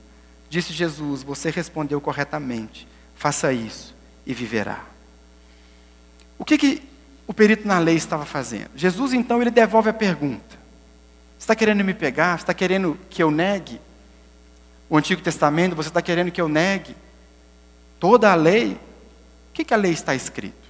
Disse 0.50 0.74
Jesus: 0.74 1.24
Você 1.24 1.50
respondeu 1.50 2.02
corretamente. 2.02 2.86
Faça 3.16 3.54
isso 3.54 3.96
e 4.26 4.34
viverá. 4.34 4.84
O 6.38 6.44
que, 6.44 6.58
que 6.58 6.84
o 7.26 7.34
perito 7.34 7.68
na 7.68 7.80
lei 7.80 7.96
estava 7.96 8.26
fazendo? 8.26 8.72
Jesus, 8.76 9.14
então, 9.14 9.42
ele 9.42 9.52
devolve 9.52 9.90
a 9.90 9.94
pergunta. 9.94 10.58
Você 11.38 11.44
está 11.44 11.56
querendo 11.56 11.84
me 11.84 11.94
pegar? 11.94 12.38
Você 12.38 12.44
está 12.44 12.54
querendo 12.54 12.98
que 13.10 13.24
eu 13.24 13.32
negue 13.32 13.80
o 14.90 14.98
Antigo 14.98 15.22
Testamento? 15.22 15.76
Você 15.76 15.90
está 15.90 16.02
querendo 16.02 16.32
que 16.32 16.42
eu 16.42 16.50
negue 16.50 16.96
toda 18.00 18.32
a 18.32 18.36
lei? 18.36 18.74
O 18.74 19.54
que, 19.54 19.64
que 19.64 19.74
a 19.74 19.78
lei 19.78 19.92
está 19.92 20.14
escrito? 20.14 20.68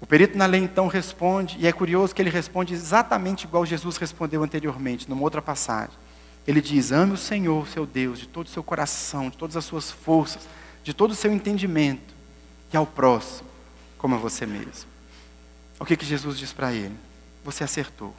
O 0.00 0.06
perito 0.06 0.36
na 0.36 0.46
lei 0.46 0.60
então 0.60 0.88
responde, 0.88 1.56
e 1.60 1.66
é 1.66 1.72
curioso 1.72 2.14
que 2.14 2.20
ele 2.20 2.30
responde 2.30 2.74
exatamente 2.74 3.44
igual 3.44 3.64
Jesus 3.64 3.96
respondeu 3.96 4.42
anteriormente, 4.42 5.08
numa 5.08 5.22
outra 5.22 5.40
passagem. 5.40 5.94
Ele 6.46 6.60
diz: 6.60 6.90
Ame 6.90 7.12
o 7.12 7.16
Senhor, 7.16 7.68
seu 7.68 7.86
Deus, 7.86 8.18
de 8.18 8.26
todo 8.26 8.46
o 8.46 8.50
seu 8.50 8.62
coração, 8.64 9.30
de 9.30 9.36
todas 9.36 9.56
as 9.56 9.64
suas 9.64 9.90
forças, 9.90 10.42
de 10.82 10.92
todo 10.92 11.12
o 11.12 11.14
seu 11.14 11.32
entendimento, 11.32 12.14
e 12.72 12.76
ao 12.76 12.86
próximo 12.86 13.48
como 13.96 14.16
a 14.16 14.18
você 14.18 14.44
mesmo. 14.44 14.90
O 15.78 15.84
que, 15.84 15.96
que 15.96 16.04
Jesus 16.04 16.36
diz 16.36 16.52
para 16.52 16.72
ele? 16.72 16.96
Você 17.44 17.62
acertou. 17.62 18.12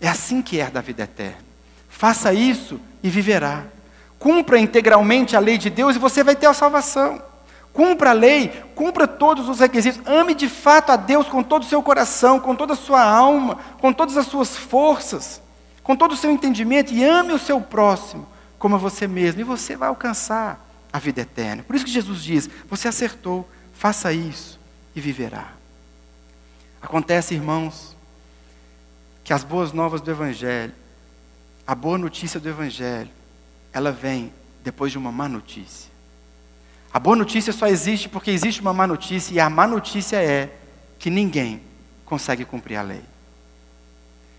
É 0.00 0.08
assim 0.08 0.40
que 0.40 0.58
é 0.58 0.70
da 0.70 0.80
vida 0.80 1.02
eterna. 1.02 1.44
Faça 1.90 2.32
isso 2.32 2.80
e 3.02 3.10
viverá. 3.10 3.66
Cumpra 4.22 4.56
integralmente 4.56 5.34
a 5.34 5.40
lei 5.40 5.58
de 5.58 5.68
Deus 5.68 5.96
e 5.96 5.98
você 5.98 6.22
vai 6.22 6.36
ter 6.36 6.46
a 6.46 6.54
salvação. 6.54 7.20
Cumpra 7.72 8.10
a 8.10 8.12
lei, 8.12 8.62
cumpra 8.72 9.08
todos 9.08 9.48
os 9.48 9.58
requisitos. 9.58 10.00
Ame 10.06 10.32
de 10.32 10.48
fato 10.48 10.92
a 10.92 10.96
Deus 10.96 11.26
com 11.28 11.42
todo 11.42 11.64
o 11.64 11.66
seu 11.66 11.82
coração, 11.82 12.38
com 12.38 12.54
toda 12.54 12.74
a 12.74 12.76
sua 12.76 13.02
alma, 13.02 13.58
com 13.80 13.92
todas 13.92 14.16
as 14.16 14.28
suas 14.28 14.56
forças, 14.56 15.42
com 15.82 15.96
todo 15.96 16.12
o 16.12 16.16
seu 16.16 16.30
entendimento 16.30 16.94
e 16.94 17.02
ame 17.02 17.32
o 17.32 17.38
seu 17.38 17.60
próximo 17.60 18.28
como 18.60 18.76
a 18.76 18.78
você 18.78 19.08
mesmo. 19.08 19.40
E 19.40 19.44
você 19.44 19.74
vai 19.74 19.88
alcançar 19.88 20.64
a 20.92 21.00
vida 21.00 21.22
eterna. 21.22 21.64
Por 21.64 21.74
isso 21.74 21.84
que 21.84 21.90
Jesus 21.90 22.22
diz: 22.22 22.48
você 22.70 22.86
acertou, 22.86 23.50
faça 23.74 24.12
isso 24.12 24.56
e 24.94 25.00
viverá. 25.00 25.48
Acontece, 26.80 27.34
irmãos, 27.34 27.96
que 29.24 29.32
as 29.32 29.42
boas 29.42 29.72
novas 29.72 30.00
do 30.00 30.12
Evangelho, 30.12 30.72
a 31.66 31.74
boa 31.74 31.98
notícia 31.98 32.38
do 32.38 32.48
Evangelho, 32.48 33.10
ela 33.72 33.90
vem 33.90 34.32
depois 34.62 34.92
de 34.92 34.98
uma 34.98 35.10
má 35.10 35.28
notícia. 35.28 35.90
A 36.92 36.98
boa 36.98 37.16
notícia 37.16 37.52
só 37.52 37.66
existe 37.66 38.08
porque 38.08 38.30
existe 38.30 38.60
uma 38.60 38.72
má 38.72 38.86
notícia, 38.86 39.34
e 39.34 39.40
a 39.40 39.48
má 39.48 39.66
notícia 39.66 40.16
é 40.22 40.50
que 40.98 41.08
ninguém 41.08 41.60
consegue 42.04 42.44
cumprir 42.44 42.76
a 42.76 42.82
lei. 42.82 43.02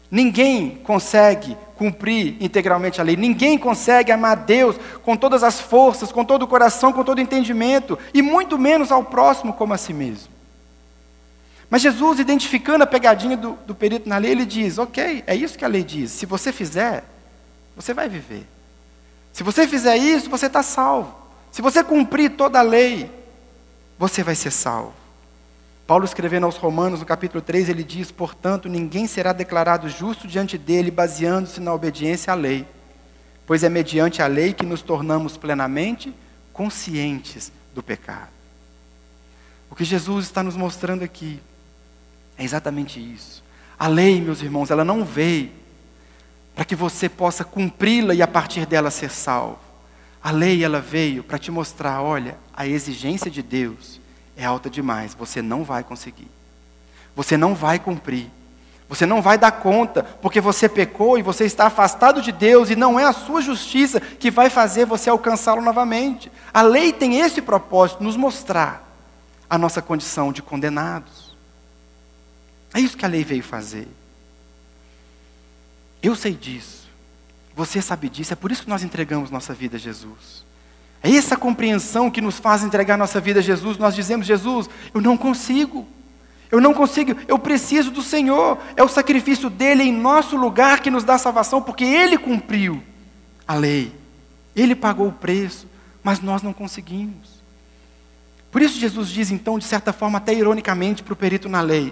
Ninguém 0.10 0.76
consegue 0.84 1.58
cumprir 1.76 2.38
integralmente 2.40 3.02
a 3.02 3.04
lei. 3.04 3.16
Ninguém 3.16 3.58
consegue 3.58 4.12
amar 4.12 4.38
Deus 4.38 4.76
com 5.02 5.18
todas 5.18 5.42
as 5.42 5.60
forças, 5.60 6.12
com 6.12 6.24
todo 6.24 6.44
o 6.44 6.48
coração, 6.48 6.94
com 6.94 7.04
todo 7.04 7.18
o 7.18 7.22
entendimento, 7.22 7.98
e 8.14 8.22
muito 8.22 8.60
menos 8.60 8.92
ao 8.92 9.04
próximo 9.04 9.54
como 9.54 9.74
a 9.74 9.78
si 9.78 9.92
mesmo. 9.92 10.32
Mas 11.68 11.82
Jesus, 11.82 12.20
identificando 12.20 12.84
a 12.84 12.88
pegadinha 12.88 13.36
do, 13.36 13.54
do 13.66 13.74
perito 13.74 14.08
na 14.08 14.20
lei, 14.20 14.34
ele 14.34 14.46
diz: 14.46 14.78
Ok, 14.78 15.24
é 15.26 15.36
isso 15.36 15.58
que 15.58 15.66
a 15.66 15.68
lei 15.68 15.84
diz. 15.84 16.12
Se 16.12 16.28
você 16.28 16.52
fizer, 16.52 17.04
você 17.76 17.92
vai 17.92 18.08
viver. 18.08 18.46
Se 19.34 19.42
você 19.42 19.68
fizer 19.68 19.98
isso, 19.98 20.30
você 20.30 20.46
está 20.46 20.62
salvo. 20.62 21.14
Se 21.52 21.62
você 21.62 21.84
cumprir 21.84 22.32
toda 22.32 22.60
a 22.60 22.62
lei, 22.62 23.12
você 23.98 24.24
vai 24.24 24.36
ser 24.36 24.52
salvo. 24.52 24.94
Paulo 25.88 26.06
escrevendo 26.06 26.46
aos 26.46 26.56
Romanos, 26.56 27.00
no 27.00 27.06
capítulo 27.06 27.42
3, 27.42 27.68
ele 27.68 27.84
diz: 27.84 28.12
Portanto, 28.12 28.70
ninguém 28.70 29.08
será 29.08 29.34
declarado 29.34 29.90
justo 29.90 30.28
diante 30.28 30.58
dele, 30.58 30.92
baseando-se 30.92 31.60
na 31.60 31.74
obediência 31.74 32.32
à 32.32 32.36
lei, 32.36 32.66
pois 33.46 33.64
é 33.64 33.70
mediante 33.70 34.22
a 34.22 34.28
lei 34.28 34.54
que 34.54 34.66
nos 34.66 34.82
tornamos 34.82 35.36
plenamente 35.36 36.14
conscientes 36.54 37.52
do 37.74 37.82
pecado. 37.82 38.30
O 39.70 39.76
que 39.76 39.84
Jesus 39.84 40.26
está 40.26 40.44
nos 40.44 40.56
mostrando 40.56 41.04
aqui 41.04 41.42
é 42.38 42.44
exatamente 42.44 43.00
isso. 43.00 43.44
A 43.78 43.88
lei, 43.88 44.22
meus 44.22 44.42
irmãos, 44.42 44.70
ela 44.70 44.86
não 44.86 45.04
veio 45.04 45.52
para 46.56 46.66
que 46.66 46.76
você 46.76 47.10
possa 47.10 47.44
cumpri-la 47.44 48.14
e 48.14 48.22
a 48.22 48.28
partir 48.28 48.66
dela 48.66 48.92
ser 48.92 49.10
salvo. 49.10 49.60
A 50.24 50.32
lei, 50.32 50.64
ela 50.64 50.80
veio 50.80 51.24
para 51.24 51.38
te 51.38 51.52
mostrar: 51.52 52.02
olha, 52.02 52.38
a 52.54 52.66
exigência 52.68 53.30
de 53.30 53.42
Deus 53.42 54.00
é 54.36 54.46
alta 54.46 54.70
demais, 54.70 55.14
você 55.14 55.42
não 55.42 55.64
vai 55.64 55.84
conseguir. 55.84 56.30
Você 57.16 57.38
não 57.38 57.54
vai 57.54 57.80
cumprir. 57.80 58.30
Você 58.90 59.06
não 59.06 59.22
vai 59.22 59.38
dar 59.38 59.52
conta, 59.52 60.04
porque 60.04 60.40
você 60.40 60.70
pecou 60.70 61.18
e 61.18 61.24
você 61.24 61.46
está 61.46 61.66
afastado 61.66 62.22
de 62.22 62.32
Deus, 62.32 62.70
e 62.70 62.76
não 62.76 63.00
é 63.00 63.06
a 63.06 63.14
sua 63.14 63.42
justiça 63.42 64.00
que 64.00 64.30
vai 64.30 64.50
fazer 64.50 64.86
você 64.86 65.10
alcançá-lo 65.10 65.62
novamente. 65.62 66.32
A 66.54 66.62
lei 66.62 66.94
tem 66.94 67.20
esse 67.20 67.42
propósito, 67.42 68.04
nos 68.04 68.16
mostrar 68.16 68.88
a 69.50 69.58
nossa 69.58 69.82
condição 69.82 70.32
de 70.32 70.42
condenados. 70.42 71.36
É 72.74 72.80
isso 72.80 72.98
que 72.98 73.06
a 73.06 73.08
lei 73.08 73.24
veio 73.24 73.44
fazer. 73.44 73.88
Eu 76.04 76.16
sei 76.16 76.34
disso. 76.34 76.84
Você 77.56 77.82
sabe 77.82 78.10
disso. 78.10 78.34
É 78.34 78.36
por 78.36 78.52
isso 78.52 78.64
que 78.64 78.70
nós 78.70 78.84
entregamos 78.84 79.32
nossa 79.32 79.54
vida 79.54 79.78
a 79.78 79.80
Jesus. 79.80 80.44
É 81.02 81.10
essa 81.10 81.38
compreensão 81.38 82.12
que 82.12 82.22
nos 82.22 82.38
faz 82.38 82.64
entregar 82.64 82.98
nossa 82.98 83.22
vida 83.22 83.40
a 83.40 83.44
Jesus. 83.44 83.78
Nós 83.78 83.96
dizemos, 83.96 84.28
Jesus, 84.28 84.70
eu 84.94 85.00
não 85.00 85.18
consigo. 85.18 85.88
Eu 86.52 86.62
não 86.62 86.74
consigo, 86.74 87.16
eu 87.28 87.40
preciso 87.40 87.90
do 87.90 88.04
Senhor. 88.04 88.60
É 88.76 88.84
o 88.84 88.88
sacrifício 88.88 89.50
dele 89.50 89.84
em 89.84 89.92
nosso 89.92 90.38
lugar 90.38 90.82
que 90.82 90.92
nos 90.92 91.04
dá 91.04 91.18
salvação, 91.18 91.62
porque 91.62 91.84
ele 91.84 92.18
cumpriu 92.18 92.84
a 93.48 93.56
lei. 93.56 93.92
Ele 94.56 94.76
pagou 94.76 95.08
o 95.08 95.12
preço, 95.12 95.68
mas 96.04 96.20
nós 96.20 96.44
não 96.44 96.54
conseguimos. 96.54 97.42
Por 98.52 98.62
isso 98.62 98.80
Jesus 98.80 99.10
diz 99.10 99.32
então, 99.32 99.58
de 99.58 99.66
certa 99.66 99.92
forma, 99.92 100.20
até 100.20 100.32
ironicamente 100.32 101.02
para 101.02 101.14
o 101.14 101.16
perito 101.16 101.50
na 101.50 101.62
lei: 101.62 101.92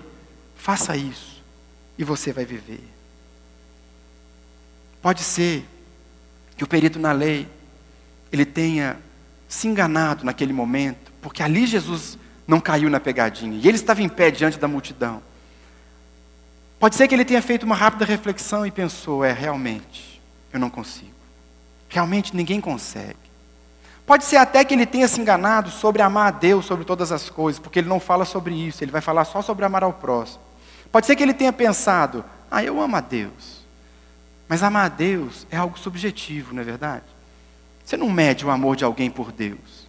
Faça 0.56 0.96
isso 0.96 1.42
e 1.98 2.04
você 2.04 2.32
vai 2.32 2.46
viver. 2.46 2.84
Pode 5.02 5.24
ser 5.24 5.68
que 6.56 6.64
o 6.64 6.68
perito 6.68 7.00
na 7.00 7.12
lei 7.12 7.48
ele 8.32 8.46
tenha 8.46 8.98
se 9.48 9.68
enganado 9.68 10.24
naquele 10.24 10.54
momento, 10.54 11.12
porque 11.22 11.44
ali 11.44 11.66
Jesus 11.66 12.18
não 12.48 12.60
caiu 12.60 12.90
na 12.90 13.00
pegadinha 13.00 13.60
e 13.62 13.68
ele 13.68 13.78
estava 13.78 14.02
em 14.02 14.10
pé 14.10 14.32
diante 14.32 14.60
da 14.60 14.68
multidão. 14.68 15.22
Pode 16.80 16.96
ser 16.96 17.08
que 17.08 17.14
ele 17.14 17.26
tenha 17.26 17.42
feito 17.42 17.64
uma 17.64 17.76
rápida 17.76 18.06
reflexão 18.06 18.66
e 18.66 18.72
pensou: 18.72 19.24
é 19.24 19.32
realmente, 19.32 20.22
eu 20.52 20.60
não 20.60 20.70
consigo. 20.70 21.12
Realmente 21.90 22.36
ninguém 22.36 22.62
consegue. 22.62 23.18
Pode 24.06 24.26
ser 24.26 24.38
até 24.38 24.66
que 24.66 24.74
ele 24.74 24.86
tenha 24.86 25.08
se 25.08 25.22
enganado 25.22 25.70
sobre 25.70 26.02
amar 26.02 26.28
a 26.28 26.32
Deus 26.32 26.66
sobre 26.66 26.84
todas 26.84 27.12
as 27.12 27.30
coisas, 27.30 27.60
porque 27.60 27.80
ele 27.80 27.88
não 27.88 28.00
fala 28.00 28.26
sobre 28.26 28.54
isso, 28.54 28.84
ele 28.84 28.92
vai 28.92 29.02
falar 29.02 29.26
só 29.26 29.42
sobre 29.42 29.64
amar 29.64 29.84
ao 29.84 29.94
próximo. 29.94 30.42
Pode 30.92 31.06
ser 31.06 31.16
que 31.16 31.24
ele 31.24 31.34
tenha 31.34 31.54
pensado, 31.54 32.26
ah, 32.50 32.64
eu 32.64 32.82
amo 32.82 32.96
a 32.96 33.02
Deus. 33.02 33.61
Mas 34.52 34.64
amar 34.64 34.88
a 34.88 34.90
Deus 34.90 35.48
é 35.50 35.56
algo 35.56 35.80
subjetivo, 35.80 36.54
não 36.54 36.62
é 36.62 36.66
verdade? 36.66 37.06
Você 37.86 37.96
não 37.96 38.10
mede 38.10 38.46
o 38.46 38.50
amor 38.50 38.76
de 38.76 38.84
alguém 38.84 39.10
por 39.10 39.32
Deus. 39.32 39.88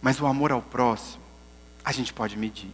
Mas 0.00 0.18
o 0.18 0.24
amor 0.24 0.50
ao 0.50 0.62
próximo, 0.62 1.22
a 1.84 1.92
gente 1.92 2.10
pode 2.10 2.38
medir. 2.38 2.70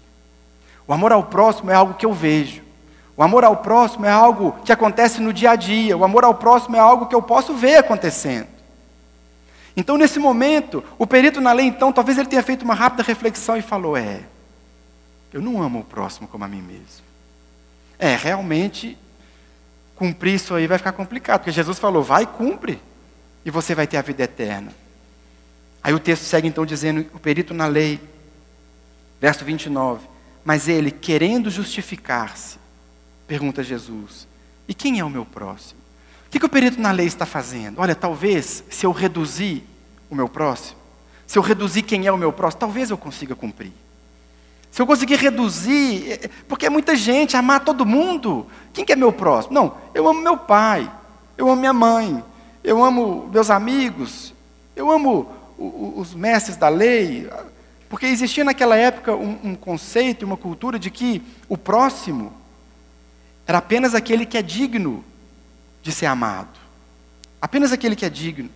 O 0.87 0.92
amor 0.92 1.11
ao 1.11 1.25
próximo 1.25 1.73
é 1.73 1.75
algo 1.75 1.94
que 1.94 2.06
eu 2.06 2.12
vejo. 2.12 2.62
O 3.16 3.23
amor 3.25 3.42
ao 3.42 3.56
próximo 3.56 4.06
é 4.06 4.12
algo 4.12 4.52
que 4.64 4.71
acontece 4.71 5.21
no 5.21 5.32
dia 5.32 5.50
a 5.50 5.56
dia. 5.56 5.97
O 5.97 6.04
amor 6.04 6.23
ao 6.23 6.37
próximo 6.37 6.76
é 6.76 6.78
algo 6.78 7.06
que 7.06 7.16
eu 7.16 7.23
posso 7.23 7.52
ver 7.52 7.78
acontecendo. 7.78 8.47
Então, 9.76 9.99
nesse 9.99 10.21
momento, 10.21 10.85
o 10.97 11.04
perito 11.04 11.40
na 11.40 11.50
lei, 11.52 11.66
então, 11.66 11.92
talvez 11.92 12.16
ele 12.16 12.28
tenha 12.28 12.44
feito 12.44 12.62
uma 12.62 12.75
rápida 12.75 13.02
reflexão 13.02 13.56
e 13.56 13.62
falou: 13.62 13.97
É, 13.97 14.21
eu 15.32 15.42
não 15.42 15.61
amo 15.61 15.80
o 15.80 15.85
próximo 15.85 16.28
como 16.28 16.44
a 16.44 16.49
mim 16.49 16.62
mesmo. 16.62 17.02
É, 17.99 18.14
realmente, 18.14 18.97
cumprir 20.02 20.35
isso 20.35 20.52
aí 20.52 20.66
vai 20.66 20.78
ficar 20.78 20.90
complicado, 20.90 21.38
porque 21.40 21.52
Jesus 21.52 21.78
falou: 21.78 22.02
Vai, 22.02 22.26
cumpre, 22.26 22.80
e 23.44 23.50
você 23.52 23.73
vai 23.73 23.87
ter 23.87 23.99
a 23.99 24.02
vida 24.02 24.25
eterna. 24.25 24.73
Aí 25.80 25.94
o 25.94 26.00
texto 26.00 26.25
segue 26.25 26.49
então 26.49 26.66
dizendo: 26.66 27.06
O 27.14 27.21
perito 27.21 27.54
na 27.54 27.68
lei, 27.68 28.00
verso 29.21 29.44
29. 29.44 30.04
Mas 30.44 30.66
ele, 30.66 30.90
querendo 30.90 31.49
justificar-se, 31.50 32.59
pergunta 33.28 33.62
Jesus: 33.62 34.26
E 34.66 34.75
quem 34.75 34.99
é 34.99 35.04
o 35.04 35.11
meu 35.11 35.25
próximo? 35.25 35.80
O 36.26 36.30
que, 36.32 36.40
que 36.40 36.47
o 36.47 36.49
perito 36.49 36.80
na 36.80 36.90
lei 36.90 37.06
está 37.06 37.25
fazendo? 37.25 37.78
Olha, 37.78 37.94
talvez 37.94 38.64
se 38.68 38.85
eu 38.85 38.90
reduzir 38.90 39.62
o 40.11 40.16
meu 40.16 40.28
próximo, 40.28 40.78
se 41.28 41.38
eu 41.38 41.42
reduzir 41.42 41.82
quem 41.82 42.09
é 42.09 42.12
o 42.12 42.18
meu 42.18 42.32
próximo, 42.32 42.59
talvez 42.59 42.90
eu 42.90 42.99
consiga 42.99 43.37
cumprir. 43.37 43.73
Se 44.73 44.81
eu 44.81 44.87
conseguir 44.87 45.17
reduzir, 45.17 46.11
é, 46.11 46.14
é, 46.25 46.31
porque 46.49 46.64
é 46.64 46.71
muita 46.71 46.97
gente, 46.97 47.37
amar 47.37 47.61
todo 47.61 47.85
mundo. 47.85 48.47
Quem 48.73 48.87
que 48.87 48.93
é 48.95 48.97
meu 48.97 49.12
próximo? 49.12 49.52
Não, 49.55 49.76
eu 49.93 50.09
amo 50.09 50.23
meu 50.23 50.38
pai, 50.38 50.91
eu 51.37 51.50
amo 51.50 51.61
minha 51.61 51.75
mãe, 51.75 52.25
eu 52.64 52.83
amo 52.83 53.29
meus 53.31 53.50
amigos, 53.50 54.33
eu 54.75 54.91
amo 54.91 55.31
os 55.59 56.14
mestres 56.14 56.57
da 56.57 56.71
lei, 56.71 57.29
porque 57.88 58.07
existia 58.07 58.43
naquela 58.43 58.75
época 58.75 59.14
um, 59.14 59.38
um 59.45 59.55
conceito, 59.55 60.25
uma 60.25 60.38
cultura 60.38 60.79
de 60.79 60.91
que 60.91 61.23
o 61.50 61.59
próximo 61.59 62.33
era 63.47 63.59
apenas 63.59 63.95
aquele 63.95 64.25
que 64.25 64.38
é 64.38 64.43
digno 64.43 65.05
de 65.83 65.93
ser 65.93 66.07
amado. 66.07 66.59
Apenas 67.43 67.73
aquele 67.73 67.95
que 67.95 68.07
é 68.07 68.11
digno. 68.11 68.49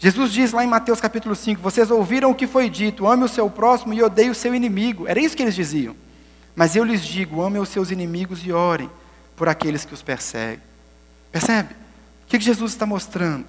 Jesus 0.00 0.32
diz 0.32 0.52
lá 0.52 0.64
em 0.64 0.66
Mateus 0.66 0.98
capítulo 0.98 1.36
5: 1.36 1.60
Vocês 1.60 1.90
ouviram 1.90 2.30
o 2.30 2.34
que 2.34 2.46
foi 2.46 2.70
dito, 2.70 3.06
ame 3.06 3.24
o 3.24 3.28
seu 3.28 3.50
próximo 3.50 3.92
e 3.92 4.02
odeie 4.02 4.30
o 4.30 4.34
seu 4.34 4.54
inimigo. 4.54 5.06
Era 5.06 5.20
isso 5.20 5.36
que 5.36 5.42
eles 5.42 5.54
diziam. 5.54 5.94
Mas 6.56 6.74
eu 6.74 6.82
lhes 6.82 7.04
digo: 7.04 7.42
amem 7.42 7.60
os 7.60 7.68
seus 7.68 7.90
inimigos 7.90 8.40
e 8.44 8.50
orem 8.50 8.90
por 9.36 9.46
aqueles 9.46 9.84
que 9.84 9.92
os 9.92 10.00
perseguem. 10.00 10.62
Percebe? 11.30 11.74
O 12.24 12.26
que 12.26 12.40
Jesus 12.40 12.72
está 12.72 12.86
mostrando? 12.86 13.44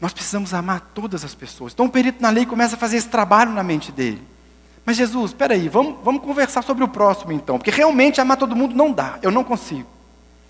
Nós 0.00 0.14
precisamos 0.14 0.54
amar 0.54 0.80
todas 0.94 1.26
as 1.26 1.34
pessoas. 1.34 1.74
Então 1.74 1.84
o 1.84 1.90
perito 1.90 2.22
na 2.22 2.30
lei 2.30 2.46
começa 2.46 2.74
a 2.74 2.78
fazer 2.78 2.96
esse 2.96 3.08
trabalho 3.08 3.52
na 3.52 3.62
mente 3.62 3.92
dele. 3.92 4.22
Mas 4.82 4.96
Jesus, 4.96 5.32
espera 5.32 5.52
aí, 5.52 5.68
vamos, 5.68 6.02
vamos 6.02 6.22
conversar 6.22 6.62
sobre 6.62 6.84
o 6.84 6.88
próximo 6.88 7.32
então, 7.32 7.58
porque 7.58 7.70
realmente 7.70 8.20
amar 8.20 8.36
todo 8.38 8.56
mundo 8.56 8.74
não 8.74 8.92
dá, 8.92 9.18
eu 9.22 9.30
não 9.30 9.44
consigo. 9.44 9.88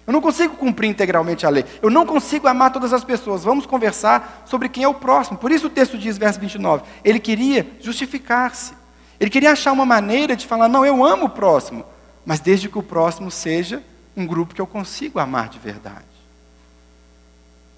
Eu 0.07 0.13
não 0.13 0.21
consigo 0.21 0.57
cumprir 0.57 0.89
integralmente 0.89 1.47
a 1.47 1.49
lei. 1.49 1.65
Eu 1.81 1.89
não 1.89 2.05
consigo 2.05 2.47
amar 2.47 2.73
todas 2.73 2.93
as 2.93 3.03
pessoas. 3.03 3.43
Vamos 3.43 3.65
conversar 3.65 4.45
sobre 4.47 4.69
quem 4.69 4.85
é 4.85 4.89
o 4.89 4.95
próximo. 4.95 5.39
Por 5.39 5.51
isso 5.51 5.69
o 5.69 5.71
texto 5.71 5.97
diz, 5.97 6.19
verso 6.19 6.39
29, 6.39 6.85
ele 7.03 7.19
queria 7.19 7.67
justificar-se. 7.81 8.75
Ele 9.19 9.31
queria 9.31 9.53
achar 9.53 9.73
uma 9.73 9.87
maneira 9.87 10.37
de 10.37 10.47
falar: 10.47 10.69
não, 10.69 10.85
eu 10.85 11.05
amo 11.05 11.27
o 11.27 11.31
próximo, 11.31 11.85
mas 12.27 12.41
desde 12.41 12.69
que 12.69 12.79
o 12.79 12.83
próximo 12.83 13.31
seja 13.31 13.83
um 14.17 14.27
grupo 14.27 14.55
que 14.55 14.61
eu 14.61 14.67
consigo 14.67 15.19
amar 15.19 15.49
de 15.49 15.59
verdade. 15.59 16.05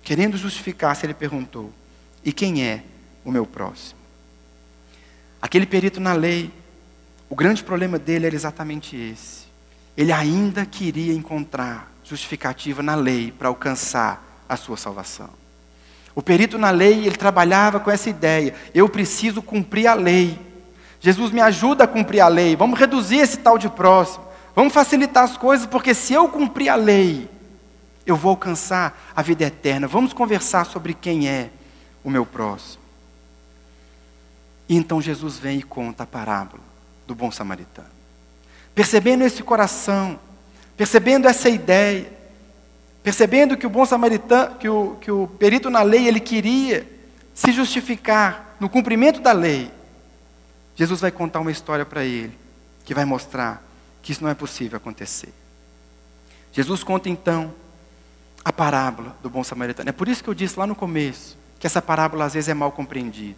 Querendo 0.03 0.37
justificar-se, 0.37 1.07
ele 1.07 1.15
perguntou: 1.15 1.73
E 2.25 2.33
quem 2.33 2.65
é 2.65 2.83
o 3.25 3.31
meu 3.31 3.47
próximo? 3.47 4.01
Aquele 5.41 5.67
perito 5.67 6.01
na 6.01 6.13
lei, 6.13 6.51
o 7.29 7.37
grande 7.37 7.63
problema 7.63 7.99
dele 7.99 8.27
era 8.27 8.35
exatamente 8.35 8.97
esse. 8.97 9.47
Ele 9.97 10.13
ainda 10.13 10.67
queria 10.67 11.13
encontrar 11.13 11.93
justificativa 12.09 12.83
na 12.83 12.95
lei 12.95 13.33
para 13.33 13.49
alcançar 13.49 14.45
a 14.49 14.57
sua 14.57 14.77
salvação. 14.77 15.31
O 16.15 16.23
perito 16.23 16.57
na 16.57 16.71
lei, 16.71 17.07
ele 17.07 17.17
trabalhava 17.17 17.81
com 17.81 17.91
essa 17.91 18.09
ideia: 18.09 18.55
eu 18.75 18.89
preciso 18.89 19.43
cumprir 19.43 19.87
a 19.87 19.95
lei. 19.95 20.39
Jesus 21.01 21.31
me 21.31 21.41
ajuda 21.41 21.85
a 21.85 21.89
cumprir 21.89 22.21
a 22.21 22.29
lei. 22.29 22.57
Vamos 22.57 22.79
reduzir 22.79 23.17
esse 23.17 23.39
tal 23.39 23.59
de 23.59 23.69
próximo. 23.69 24.25
Vamos 24.55 24.73
facilitar 24.73 25.25
as 25.25 25.37
coisas, 25.37 25.67
porque 25.67 25.93
se 25.93 26.15
eu 26.15 26.29
cumprir 26.29 26.71
a 26.71 26.75
lei, 26.75 27.29
eu 28.07 28.17
vou 28.17 28.31
alcançar 28.31 29.13
a 29.15 29.21
vida 29.21 29.45
eterna. 29.45 29.87
Vamos 29.87 30.15
conversar 30.15 30.65
sobre 30.65 30.95
quem 30.95 31.29
é 31.29 31.51
o 32.03 32.09
meu 32.09 32.25
próximo. 32.25 32.83
E 34.69 34.75
então 34.75 35.03
Jesus 35.03 35.39
vem 35.39 35.59
e 35.59 35.63
conta 35.63 36.05
a 36.05 36.07
parábola 36.07 36.63
do 37.07 37.15
bom 37.15 37.31
samaritano. 37.31 37.89
Percebendo 38.75 39.25
esse 39.25 39.43
coração, 39.43 40.19
percebendo 40.77 41.27
essa 41.27 41.49
ideia, 41.49 42.13
percebendo 43.03 43.57
que 43.57 43.67
o 43.67 43.71
bom 43.71 43.85
samaritano, 43.87 44.57
que 44.57 44.69
o, 44.69 44.97
que 45.01 45.11
o 45.11 45.27
perito 45.27 45.71
na 45.71 45.83
lei, 45.83 46.07
ele 46.07 46.21
queria 46.21 46.87
se 47.35 47.53
justificar 47.53 48.57
no 48.61 48.69
cumprimento 48.69 49.21
da 49.21 49.33
lei, 49.33 49.71
Jesus 50.75 51.01
vai 51.01 51.11
contar 51.11 51.41
uma 51.41 51.51
história 51.51 51.87
para 51.87 52.05
ele, 52.05 52.37
que 52.85 52.95
vai 52.95 53.05
mostrar 53.05 53.63
que 54.03 54.13
isso 54.13 54.23
não 54.23 54.31
é 54.31 54.35
possível 54.35 54.77
acontecer. 54.77 55.33
Jesus 56.53 56.85
conta 56.85 57.09
então 57.09 57.53
a 58.45 58.53
parábola 58.53 59.17
do 59.23 59.29
bom 59.29 59.43
samaritano. 59.43 59.89
É 59.89 59.93
por 59.93 60.09
isso 60.09 60.23
que 60.23 60.31
eu 60.31 60.35
disse 60.35 60.59
lá 60.59 60.67
no 60.67 60.75
começo 60.75 61.37
que 61.59 61.67
essa 61.67 61.83
parábola 61.83 62.27
às 62.27 62.35
vezes 62.35 62.49
é 62.49 62.55
mal 62.55 62.71
compreendida. 62.71 63.37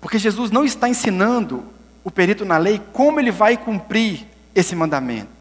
Porque 0.00 0.18
Jesus 0.18 0.50
não 0.50 0.64
está 0.64 0.88
ensinando 0.88 1.64
o 2.02 2.10
perito 2.10 2.44
na 2.44 2.56
lei 2.56 2.80
como 2.92 3.20
ele 3.20 3.30
vai 3.30 3.56
cumprir 3.56 4.26
esse 4.54 4.74
mandamento. 4.74 5.39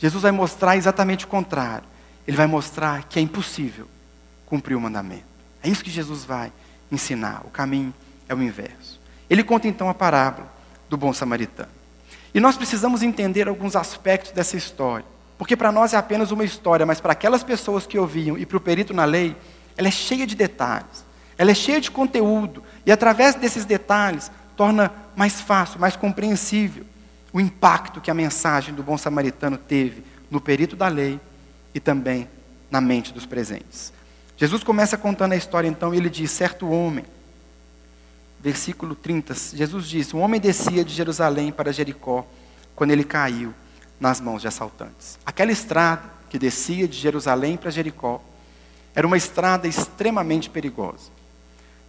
Jesus 0.00 0.22
vai 0.22 0.32
mostrar 0.32 0.76
exatamente 0.76 1.26
o 1.26 1.28
contrário. 1.28 1.84
Ele 2.26 2.36
vai 2.36 2.46
mostrar 2.46 3.04
que 3.04 3.18
é 3.18 3.22
impossível 3.22 3.86
cumprir 4.46 4.74
o 4.74 4.80
mandamento. 4.80 5.24
É 5.62 5.68
isso 5.68 5.84
que 5.84 5.90
Jesus 5.90 6.24
vai 6.24 6.50
ensinar. 6.90 7.42
O 7.44 7.50
caminho 7.50 7.92
é 8.26 8.34
o 8.34 8.42
inverso. 8.42 8.98
Ele 9.28 9.44
conta 9.44 9.68
então 9.68 9.90
a 9.90 9.94
parábola 9.94 10.50
do 10.88 10.96
bom 10.96 11.12
samaritano. 11.12 11.68
E 12.32 12.40
nós 12.40 12.56
precisamos 12.56 13.02
entender 13.02 13.46
alguns 13.46 13.76
aspectos 13.76 14.32
dessa 14.32 14.56
história. 14.56 15.04
Porque 15.36 15.56
para 15.56 15.70
nós 15.70 15.92
é 15.92 15.96
apenas 15.96 16.30
uma 16.30 16.44
história, 16.44 16.86
mas 16.86 17.00
para 17.00 17.12
aquelas 17.12 17.44
pessoas 17.44 17.86
que 17.86 17.98
ouviam 17.98 18.38
e 18.38 18.46
para 18.46 18.56
o 18.56 18.60
perito 18.60 18.94
na 18.94 19.04
lei, 19.04 19.36
ela 19.76 19.88
é 19.88 19.90
cheia 19.90 20.26
de 20.26 20.34
detalhes, 20.34 21.04
ela 21.38 21.50
é 21.50 21.54
cheia 21.54 21.80
de 21.80 21.90
conteúdo, 21.90 22.62
e 22.84 22.92
através 22.92 23.34
desses 23.34 23.64
detalhes 23.64 24.30
torna 24.54 24.92
mais 25.16 25.40
fácil, 25.40 25.80
mais 25.80 25.96
compreensível 25.96 26.84
o 27.32 27.40
impacto 27.40 28.00
que 28.00 28.10
a 28.10 28.14
mensagem 28.14 28.74
do 28.74 28.82
bom 28.82 28.98
samaritano 28.98 29.56
teve 29.56 30.02
no 30.30 30.40
perito 30.40 30.76
da 30.76 30.88
lei 30.88 31.20
e 31.74 31.80
também 31.80 32.28
na 32.70 32.80
mente 32.80 33.12
dos 33.12 33.26
presentes. 33.26 33.92
Jesus 34.36 34.64
começa 34.64 34.96
contando 34.96 35.32
a 35.32 35.36
história 35.36 35.68
então, 35.68 35.92
e 35.92 35.96
ele 35.96 36.08
diz: 36.08 36.30
certo 36.30 36.68
homem, 36.68 37.04
versículo 38.40 38.94
30, 38.94 39.34
Jesus 39.54 39.86
disse: 39.86 40.16
Um 40.16 40.20
homem 40.20 40.40
descia 40.40 40.84
de 40.84 40.94
Jerusalém 40.94 41.52
para 41.52 41.72
Jericó 41.72 42.26
quando 42.74 42.90
ele 42.90 43.04
caiu 43.04 43.52
nas 43.98 44.20
mãos 44.20 44.40
de 44.40 44.48
assaltantes. 44.48 45.18
Aquela 45.26 45.52
estrada 45.52 46.02
que 46.30 46.38
descia 46.38 46.88
de 46.88 46.96
Jerusalém 46.96 47.56
para 47.56 47.70
Jericó 47.70 48.22
era 48.94 49.06
uma 49.06 49.16
estrada 49.16 49.68
extremamente 49.68 50.48
perigosa. 50.48 51.10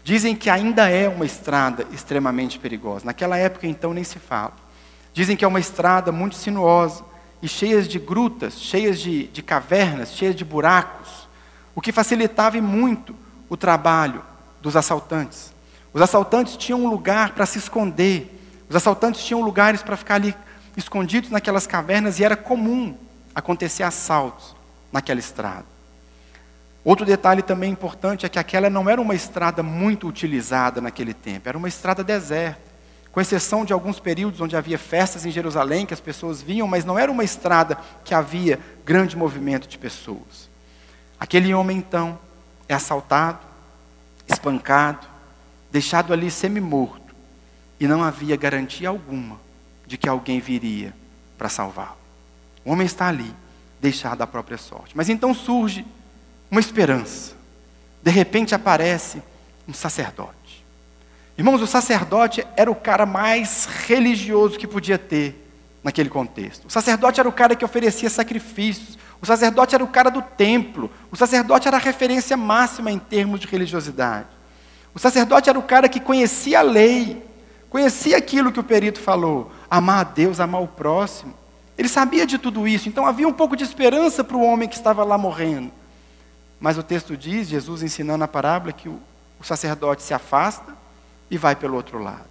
Dizem 0.03 0.35
que 0.35 0.49
ainda 0.49 0.89
é 0.89 1.07
uma 1.07 1.25
estrada 1.25 1.85
extremamente 1.93 2.57
perigosa. 2.59 3.05
Naquela 3.05 3.37
época, 3.37 3.67
então, 3.67 3.93
nem 3.93 4.03
se 4.03 4.19
fala. 4.19 4.53
Dizem 5.13 5.35
que 5.35 5.43
é 5.43 5.47
uma 5.47 5.59
estrada 5.59 6.11
muito 6.11 6.35
sinuosa 6.35 7.03
e 7.41 7.47
cheia 7.47 7.81
de 7.81 7.99
grutas, 7.99 8.59
cheias 8.59 8.99
de, 8.99 9.27
de 9.27 9.41
cavernas, 9.41 10.13
cheias 10.13 10.35
de 10.35 10.45
buracos, 10.45 11.27
o 11.75 11.81
que 11.81 11.91
facilitava 11.91 12.61
muito 12.61 13.15
o 13.49 13.57
trabalho 13.57 14.23
dos 14.61 14.75
assaltantes. 14.75 15.53
Os 15.93 16.01
assaltantes 16.01 16.55
tinham 16.55 16.85
um 16.85 16.89
lugar 16.89 17.33
para 17.33 17.45
se 17.45 17.57
esconder, 17.57 18.39
os 18.69 18.75
assaltantes 18.75 19.23
tinham 19.23 19.41
lugares 19.41 19.81
para 19.81 19.97
ficar 19.97 20.15
ali 20.15 20.33
escondidos 20.77 21.29
naquelas 21.29 21.67
cavernas 21.67 22.19
e 22.19 22.23
era 22.23 22.37
comum 22.37 22.95
acontecer 23.35 23.83
assaltos 23.83 24.55
naquela 24.91 25.19
estrada. 25.19 25.65
Outro 26.83 27.05
detalhe 27.05 27.41
também 27.41 27.71
importante 27.71 28.25
é 28.25 28.29
que 28.29 28.39
aquela 28.39 28.69
não 28.69 28.89
era 28.89 29.01
uma 29.01 29.13
estrada 29.13 29.61
muito 29.61 30.07
utilizada 30.07 30.79
naquele 30.79 31.13
tempo, 31.13 31.47
era 31.47 31.57
uma 31.57 31.67
estrada 31.67 32.03
deserta, 32.03 32.70
com 33.11 33.19
exceção 33.19 33.65
de 33.65 33.73
alguns 33.73 33.99
períodos 33.99 34.39
onde 34.39 34.55
havia 34.55 34.77
festas 34.77 35.25
em 35.25 35.31
Jerusalém 35.31 35.85
que 35.85 35.93
as 35.93 35.99
pessoas 35.99 36.41
vinham, 36.41 36.67
mas 36.67 36.85
não 36.85 36.97
era 36.97 37.11
uma 37.11 37.23
estrada 37.23 37.77
que 38.05 38.13
havia 38.13 38.59
grande 38.85 39.17
movimento 39.17 39.67
de 39.67 39.77
pessoas. 39.77 40.49
Aquele 41.19 41.53
homem 41.53 41.77
então 41.77 42.17
é 42.69 42.73
assaltado, 42.73 43.39
espancado, 44.27 45.07
deixado 45.71 46.13
ali 46.13 46.31
semi-morto, 46.31 47.13
e 47.79 47.87
não 47.87 48.03
havia 48.03 48.35
garantia 48.35 48.89
alguma 48.89 49.39
de 49.85 49.97
que 49.97 50.07
alguém 50.07 50.39
viria 50.39 50.93
para 51.37 51.49
salvá-lo. 51.49 51.97
O 52.63 52.71
homem 52.71 52.85
está 52.85 53.07
ali, 53.07 53.33
deixado 53.81 54.21
à 54.21 54.27
própria 54.27 54.57
sorte. 54.57 54.95
Mas 54.95 55.09
então 55.09 55.33
surge 55.33 55.85
uma 56.49 56.59
esperança. 56.59 57.33
De 58.03 58.11
repente 58.11 58.53
aparece 58.53 59.21
um 59.67 59.73
sacerdote. 59.73 60.40
Irmãos, 61.41 61.59
o 61.59 61.65
sacerdote 61.65 62.45
era 62.55 62.69
o 62.69 62.75
cara 62.75 63.03
mais 63.03 63.65
religioso 63.87 64.59
que 64.59 64.67
podia 64.67 64.99
ter 64.99 65.43
naquele 65.83 66.07
contexto. 66.07 66.67
O 66.67 66.69
sacerdote 66.69 67.19
era 67.19 67.27
o 67.27 67.31
cara 67.31 67.55
que 67.55 67.65
oferecia 67.65 68.11
sacrifícios. 68.11 68.95
O 69.19 69.25
sacerdote 69.25 69.73
era 69.73 69.83
o 69.83 69.87
cara 69.87 70.11
do 70.11 70.21
templo. 70.21 70.91
O 71.11 71.15
sacerdote 71.15 71.67
era 71.67 71.77
a 71.77 71.79
referência 71.79 72.37
máxima 72.37 72.91
em 72.91 72.99
termos 72.99 73.39
de 73.39 73.47
religiosidade. 73.47 74.27
O 74.93 74.99
sacerdote 74.99 75.49
era 75.49 75.57
o 75.57 75.63
cara 75.63 75.89
que 75.89 75.99
conhecia 75.99 76.59
a 76.59 76.61
lei, 76.61 77.25
conhecia 77.71 78.17
aquilo 78.17 78.51
que 78.51 78.59
o 78.59 78.63
perito 78.63 78.99
falou: 78.99 79.51
amar 79.67 80.01
a 80.01 80.03
Deus, 80.03 80.39
amar 80.39 80.61
o 80.61 80.67
próximo. 80.67 81.33
Ele 81.75 81.89
sabia 81.89 82.27
de 82.27 82.37
tudo 82.37 82.67
isso, 82.67 82.87
então 82.87 83.03
havia 83.03 83.27
um 83.27 83.33
pouco 83.33 83.55
de 83.55 83.63
esperança 83.63 84.23
para 84.23 84.37
o 84.37 84.43
homem 84.43 84.69
que 84.69 84.75
estava 84.75 85.03
lá 85.03 85.17
morrendo. 85.17 85.71
Mas 86.59 86.77
o 86.77 86.83
texto 86.83 87.17
diz, 87.17 87.47
Jesus 87.47 87.81
ensinando 87.81 88.23
a 88.23 88.27
parábola, 88.27 88.71
que 88.71 88.87
o, 88.87 88.99
o 89.39 89.43
sacerdote 89.43 90.03
se 90.03 90.13
afasta 90.13 90.80
e 91.31 91.37
vai 91.37 91.55
pelo 91.55 91.77
outro 91.77 91.97
lado. 91.97 92.29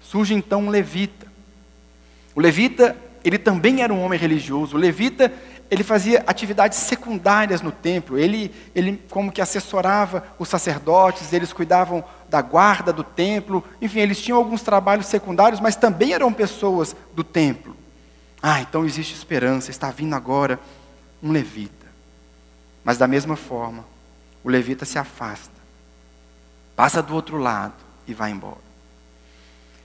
Surge 0.00 0.32
então 0.32 0.62
um 0.62 0.70
levita. 0.70 1.26
O 2.34 2.40
levita, 2.40 2.96
ele 3.22 3.36
também 3.36 3.82
era 3.82 3.92
um 3.92 4.02
homem 4.02 4.18
religioso. 4.18 4.76
O 4.76 4.80
levita, 4.80 5.30
ele 5.70 5.84
fazia 5.84 6.24
atividades 6.26 6.78
secundárias 6.78 7.60
no 7.60 7.70
templo. 7.70 8.18
Ele, 8.18 8.50
ele 8.74 8.98
como 9.10 9.30
que 9.30 9.42
assessorava 9.42 10.26
os 10.38 10.48
sacerdotes, 10.48 11.34
eles 11.34 11.52
cuidavam 11.52 12.02
da 12.30 12.40
guarda 12.40 12.90
do 12.90 13.04
templo. 13.04 13.62
Enfim, 13.82 14.00
eles 14.00 14.22
tinham 14.22 14.38
alguns 14.38 14.62
trabalhos 14.62 15.06
secundários, 15.06 15.60
mas 15.60 15.76
também 15.76 16.14
eram 16.14 16.32
pessoas 16.32 16.96
do 17.14 17.22
templo. 17.22 17.76
Ah, 18.42 18.62
então 18.62 18.86
existe 18.86 19.14
esperança, 19.14 19.70
está 19.70 19.90
vindo 19.90 20.14
agora 20.14 20.58
um 21.22 21.30
levita. 21.30 21.86
Mas 22.82 22.96
da 22.96 23.06
mesma 23.06 23.36
forma, 23.36 23.84
o 24.42 24.48
levita 24.48 24.86
se 24.86 24.98
afasta, 24.98 25.52
passa 26.74 27.02
do 27.02 27.14
outro 27.14 27.36
lado 27.36 27.87
e 28.08 28.14
vai 28.14 28.30
embora. 28.30 28.58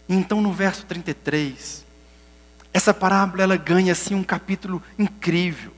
Então 0.07 0.41
no 0.41 0.51
verso 0.51 0.85
33, 0.85 1.83
essa 2.73 2.93
parábola 2.93 3.43
ela 3.43 3.57
ganha 3.57 3.91
assim 3.91 4.15
um 4.15 4.23
capítulo 4.23 4.81
incrível. 4.97 5.71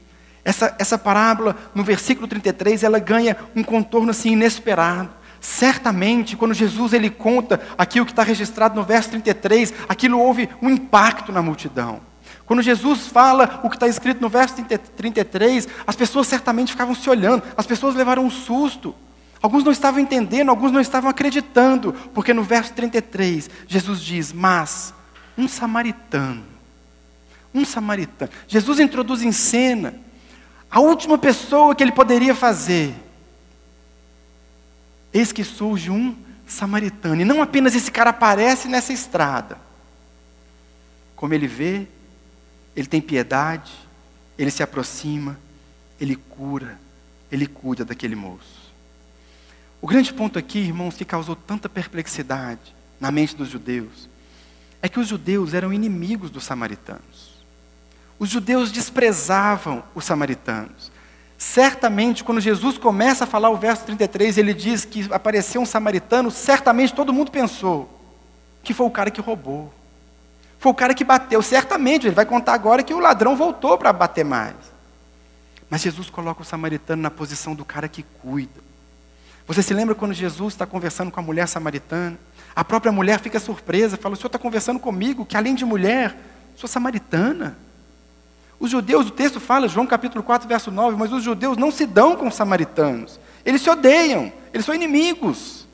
Essa, 0.43 0.75
essa 0.77 0.97
parábola, 0.97 1.58
no 1.73 1.84
versículo 1.84 2.27
33, 2.27 2.84
ela 2.84 2.99
ganha 2.99 3.36
um 3.55 3.63
contorno 3.63 4.12
assim 4.12 4.34
inesperado. 4.34 5.10
Certamente, 5.41 6.38
quando 6.38 6.53
Jesus 6.53 6.93
ele 6.93 7.10
conta 7.10 7.60
aquilo 7.77 8.05
que 8.05 8.12
está 8.12 8.23
registrado 8.23 8.75
no 8.75 8.84
verso 8.84 9.10
33, 9.10 9.73
aquilo 9.89 10.19
houve 10.19 10.47
um 10.62 10.69
impacto 10.69 11.31
na 11.31 11.41
multidão. 11.41 11.99
Quando 12.45 12.62
Jesus 12.62 13.08
fala 13.08 13.60
o 13.63 13.69
que 13.69 13.75
está 13.75 13.88
escrito 13.88 14.21
no 14.21 14.29
verso 14.29 14.55
33, 14.95 15.67
as 15.86 15.95
pessoas 15.95 16.27
certamente 16.27 16.71
ficavam 16.71 16.93
se 16.93 17.10
olhando, 17.10 17.43
as 17.58 17.65
pessoas 17.65 17.95
levaram 17.95 18.23
um 18.23 18.29
susto. 18.29 18.95
Alguns 19.45 19.63
não 19.63 19.71
estavam 19.71 19.99
entendendo, 19.99 20.49
alguns 20.49 20.71
não 20.71 20.81
estavam 20.81 21.08
acreditando, 21.08 21.93
porque 22.15 22.34
no 22.34 22.41
verso 22.41 22.73
33, 22.73 23.47
Jesus 23.67 24.01
diz: 24.01 24.34
Mas 24.34 24.91
um 25.38 25.47
samaritano, 25.47 26.43
um 27.53 27.63
samaritano. 27.63 28.31
Jesus 28.47 28.79
introduz 28.79 29.21
em 29.21 29.31
cena 29.31 29.93
a 30.67 30.79
última 30.79 31.15
pessoa 31.15 31.75
que 31.75 31.84
ele 31.84 31.91
poderia 31.91 32.34
fazer. 32.34 32.95
Eis 35.13 35.31
que 35.31 35.43
surge 35.43 35.91
um 35.91 36.15
samaritano, 36.47 37.21
e 37.21 37.25
não 37.25 37.39
apenas 37.39 37.75
esse 37.75 37.91
cara 37.91 38.10
aparece 38.10 38.67
nessa 38.67 38.93
estrada, 38.93 39.60
como 41.15 41.36
ele 41.36 41.45
vê 41.45 41.88
ele 42.75 42.88
tem 42.88 42.99
piedade, 42.99 43.71
ele 44.38 44.49
se 44.49 44.62
aproxima, 44.62 45.39
ele 46.01 46.15
cura, 46.15 46.79
ele 47.31 47.47
cuida 47.47 47.86
daquele 47.86 48.15
moço. 48.15 48.55
O 49.86 49.88
grande 49.88 50.12
ponto 50.12 50.39
aqui, 50.39 50.58
irmãos, 50.58 50.98
que 50.98 51.06
causou 51.06 51.36
tanta 51.36 51.69
perplexidade 51.69 52.76
na 53.00 53.12
mente 53.12 53.36
dos 53.36 53.50
judeus, 53.50 54.10
é 54.82 54.89
que 54.89 55.00
os 55.00 55.08
judeus 55.08 55.54
eram 55.54 55.71
inimigos 55.71 56.32
dos 56.32 56.43
samaritanos. 56.43 57.45
Os 58.17 58.28
judeus 58.28 58.71
desprezavam 58.71 59.84
os 59.93 60.04
samaritanos. 60.04 60.91
Certamente, 61.38 62.24
quando 62.24 62.41
Jesus 62.41 62.80
começa 62.80 63.26
a 63.26 63.28
falar 63.28 63.52
o 63.52 63.58
verso 63.58 63.86
33, 63.86 64.39
ele 64.39 64.56
diz 64.56 64.86
que 64.86 65.08
apareceu 65.13 65.62
um 65.62 65.67
samaritano, 65.67 66.32
certamente 66.32 66.91
todo 66.91 67.13
mundo 67.13 67.30
pensou 67.30 67.88
que 68.63 68.74
foi 68.74 68.88
o 68.88 68.91
cara 68.91 69.12
que 69.12 69.21
roubou. 69.21 69.71
Foi 70.58 70.71
o 70.71 70.76
cara 70.76 70.95
que 70.95 71.04
bateu. 71.04 71.43
Certamente, 71.43 72.08
ele 72.08 72.15
vai 72.15 72.26
contar 72.26 72.56
agora 72.56 72.82
que 72.82 72.91
o 72.91 73.00
ladrão 73.00 73.36
voltou 73.36 73.78
para 73.78 73.93
bater 73.93 74.26
mais. 74.26 74.56
Mas 75.69 75.84
Jesus 75.84 76.10
coloca 76.10 76.41
o 76.41 76.45
samaritano 76.45 77.04
na 77.04 77.12
posição 77.12 77.54
do 77.54 77.63
cara 77.63 77.88
que 77.88 78.02
cuida. 78.02 78.64
Você 79.47 79.62
se 79.62 79.73
lembra 79.73 79.93
quando 79.93 80.13
Jesus 80.13 80.53
está 80.53 80.65
conversando 80.65 81.12
com 81.12 81.19
a 81.19 81.23
mulher 81.23 81.47
samaritana? 81.47 82.17
A 82.55 82.63
própria 82.63 82.91
mulher 82.91 83.19
fica 83.19 83.39
surpresa, 83.39 83.97
fala: 83.97 84.13
O 84.13 84.17
senhor 84.17 84.27
está 84.27 84.39
conversando 84.39 84.79
comigo, 84.79 85.25
que 85.25 85.38
além 85.38 85.53
de 85.53 85.65
mulher, 85.65 86.17
sou 86.55 86.67
samaritana. 86.67 87.58
Os 88.60 88.71
judeus, 88.71 89.08
o 89.08 89.12
texto 89.12 89.39
fala, 89.39 89.67
João 89.67 89.86
capítulo 89.86 90.23
4, 90.23 90.47
verso 90.47 90.71
9, 90.71 90.97
mas 90.97 91.12
os 91.12 91.21
judeus 91.21 91.58
não 91.58 91.71
se 91.71 91.86
dão 91.86 92.15
com 92.15 92.27
os 92.27 92.36
samaritanos. 92.36 93.19
Eles 93.45 93.62
se 93.62 93.69
odeiam, 93.69 94.31
eles 94.53 94.65
são 94.65 94.73
inimigos. 94.73 95.67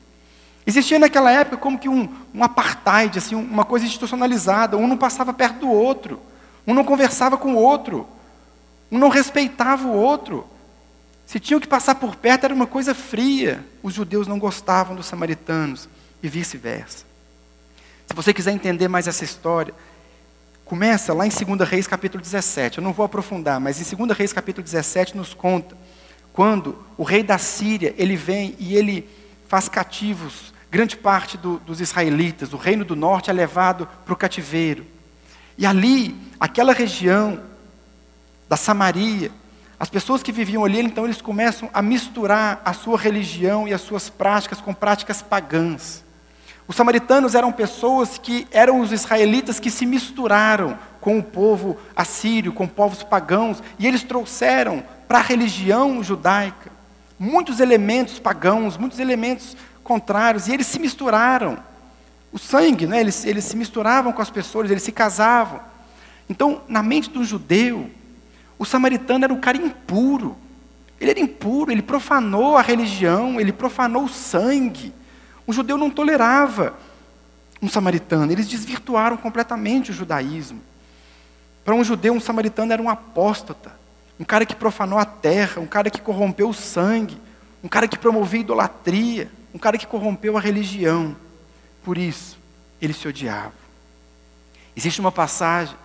Existia 0.66 0.98
naquela 0.98 1.30
época 1.30 1.56
como 1.56 1.78
que 1.78 1.88
um, 1.88 2.08
um 2.34 2.44
apartheid, 2.44 3.18
assim, 3.18 3.34
uma 3.34 3.64
coisa 3.64 3.86
institucionalizada. 3.86 4.76
Um 4.76 4.86
não 4.86 4.96
passava 4.96 5.32
perto 5.32 5.60
do 5.60 5.68
outro. 5.68 6.20
Um 6.66 6.74
não 6.74 6.84
conversava 6.84 7.36
com 7.36 7.54
o 7.54 7.56
outro. 7.56 8.06
Um 8.90 8.98
não 8.98 9.08
respeitava 9.08 9.86
o 9.86 9.92
outro. 9.92 10.46
Se 11.32 11.40
tinham 11.40 11.58
que 11.58 11.66
passar 11.66 11.94
por 11.94 12.14
perto, 12.14 12.44
era 12.44 12.54
uma 12.54 12.66
coisa 12.66 12.94
fria. 12.94 13.64
Os 13.82 13.94
judeus 13.94 14.26
não 14.26 14.38
gostavam 14.38 14.94
dos 14.94 15.06
samaritanos 15.06 15.88
e 16.22 16.28
vice-versa. 16.28 17.06
Se 18.06 18.14
você 18.14 18.34
quiser 18.34 18.52
entender 18.52 18.86
mais 18.86 19.08
essa 19.08 19.24
história, 19.24 19.72
começa 20.62 21.14
lá 21.14 21.26
em 21.26 21.30
2 21.30 21.66
Reis 21.66 21.86
capítulo 21.86 22.22
17. 22.22 22.76
Eu 22.76 22.84
não 22.84 22.92
vou 22.92 23.06
aprofundar, 23.06 23.58
mas 23.58 23.80
em 23.80 23.96
2 23.96 24.14
Reis 24.14 24.30
capítulo 24.30 24.62
17 24.62 25.16
nos 25.16 25.32
conta 25.32 25.74
quando 26.34 26.84
o 26.98 27.02
rei 27.02 27.22
da 27.22 27.38
Síria, 27.38 27.94
ele 27.96 28.14
vem 28.14 28.54
e 28.58 28.76
ele 28.76 29.08
faz 29.48 29.70
cativos 29.70 30.52
grande 30.70 30.98
parte 30.98 31.38
do, 31.38 31.56
dos 31.60 31.80
israelitas, 31.80 32.52
o 32.52 32.58
reino 32.58 32.84
do 32.84 32.94
norte 32.94 33.30
é 33.30 33.32
levado 33.32 33.88
para 34.04 34.12
o 34.12 34.16
cativeiro. 34.16 34.86
E 35.56 35.64
ali, 35.64 36.14
aquela 36.38 36.74
região 36.74 37.42
da 38.50 38.56
Samaria, 38.56 39.30
as 39.82 39.90
pessoas 39.90 40.22
que 40.22 40.30
viviam 40.30 40.64
ali, 40.64 40.78
então 40.78 41.02
eles 41.02 41.20
começam 41.20 41.68
a 41.74 41.82
misturar 41.82 42.62
a 42.64 42.72
sua 42.72 42.96
religião 42.96 43.66
e 43.66 43.74
as 43.74 43.80
suas 43.80 44.08
práticas 44.08 44.60
com 44.60 44.72
práticas 44.72 45.22
pagãs. 45.22 46.04
Os 46.68 46.76
samaritanos 46.76 47.34
eram 47.34 47.50
pessoas 47.50 48.16
que 48.16 48.46
eram 48.52 48.78
os 48.78 48.92
israelitas 48.92 49.58
que 49.58 49.72
se 49.72 49.84
misturaram 49.84 50.78
com 51.00 51.18
o 51.18 51.22
povo 51.22 51.76
assírio, 51.96 52.52
com 52.52 52.68
povos 52.68 53.02
pagãos, 53.02 53.60
e 53.76 53.88
eles 53.88 54.04
trouxeram 54.04 54.84
para 55.08 55.18
a 55.18 55.22
religião 55.22 56.00
judaica 56.00 56.70
muitos 57.18 57.58
elementos 57.58 58.20
pagãos, 58.20 58.76
muitos 58.76 59.00
elementos 59.00 59.56
contrários, 59.82 60.46
e 60.46 60.52
eles 60.52 60.68
se 60.68 60.78
misturaram. 60.78 61.58
O 62.32 62.38
sangue, 62.38 62.86
né, 62.86 63.00
eles, 63.00 63.24
eles 63.24 63.46
se 63.46 63.56
misturavam 63.56 64.12
com 64.12 64.22
as 64.22 64.30
pessoas, 64.30 64.70
eles 64.70 64.84
se 64.84 64.92
casavam. 64.92 65.58
Então, 66.30 66.62
na 66.68 66.84
mente 66.84 67.10
do 67.10 67.24
judeu, 67.24 67.90
o 68.62 68.64
samaritano 68.64 69.24
era 69.24 69.34
um 69.34 69.40
cara 69.40 69.56
impuro. 69.56 70.36
Ele 71.00 71.10
era 71.10 71.20
impuro, 71.20 71.72
ele 71.72 71.82
profanou 71.82 72.56
a 72.56 72.62
religião, 72.62 73.40
ele 73.40 73.52
profanou 73.52 74.04
o 74.04 74.08
sangue. 74.08 74.92
O 75.46 75.52
judeu 75.52 75.76
não 75.76 75.90
tolerava 75.90 76.74
um 77.60 77.68
samaritano, 77.68 78.32
eles 78.32 78.48
desvirtuaram 78.48 79.16
completamente 79.16 79.90
o 79.90 79.94
judaísmo. 79.94 80.60
Para 81.64 81.74
um 81.74 81.84
judeu, 81.84 82.12
um 82.12 82.20
samaritano 82.20 82.72
era 82.72 82.82
um 82.82 82.88
apóstata, 82.88 83.72
um 84.18 84.24
cara 84.24 84.44
que 84.46 84.54
profanou 84.54 84.98
a 84.98 85.04
terra, 85.04 85.60
um 85.60 85.66
cara 85.66 85.90
que 85.90 86.00
corrompeu 86.00 86.48
o 86.48 86.54
sangue, 86.54 87.20
um 87.62 87.68
cara 87.68 87.86
que 87.86 87.98
promovia 87.98 88.40
idolatria 88.40 89.30
um 89.54 89.58
cara 89.58 89.76
que 89.76 89.86
corrompeu 89.86 90.36
a 90.36 90.40
religião. 90.40 91.14
Por 91.84 91.98
isso, 91.98 92.38
eles 92.80 92.96
se 92.96 93.06
odiavam. 93.06 93.52
Existe 94.74 95.00
uma 95.00 95.12
passagem 95.12 95.76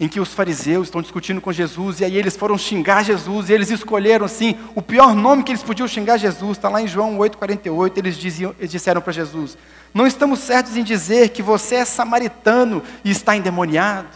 em 0.00 0.08
que 0.08 0.18
os 0.18 0.32
fariseus 0.32 0.88
estão 0.88 1.00
discutindo 1.00 1.40
com 1.40 1.52
Jesus 1.52 2.00
e 2.00 2.04
aí 2.04 2.16
eles 2.16 2.36
foram 2.36 2.58
xingar 2.58 3.04
Jesus 3.04 3.48
e 3.48 3.52
eles 3.52 3.70
escolheram 3.70 4.26
assim 4.26 4.56
o 4.74 4.82
pior 4.82 5.14
nome 5.14 5.42
que 5.44 5.52
eles 5.52 5.62
podiam 5.62 5.86
xingar 5.86 6.16
Jesus. 6.16 6.56
Está 6.56 6.68
lá 6.68 6.82
em 6.82 6.88
João 6.88 7.18
8,48. 7.18 7.92
Eles, 7.96 8.16
diziam, 8.16 8.54
eles 8.58 8.70
disseram 8.70 9.00
para 9.00 9.12
Jesus: 9.12 9.56
Não 9.94 10.06
estamos 10.06 10.40
certos 10.40 10.76
em 10.76 10.82
dizer 10.82 11.28
que 11.28 11.42
você 11.42 11.76
é 11.76 11.84
samaritano 11.84 12.82
e 13.04 13.10
está 13.10 13.36
endemoniado. 13.36 14.08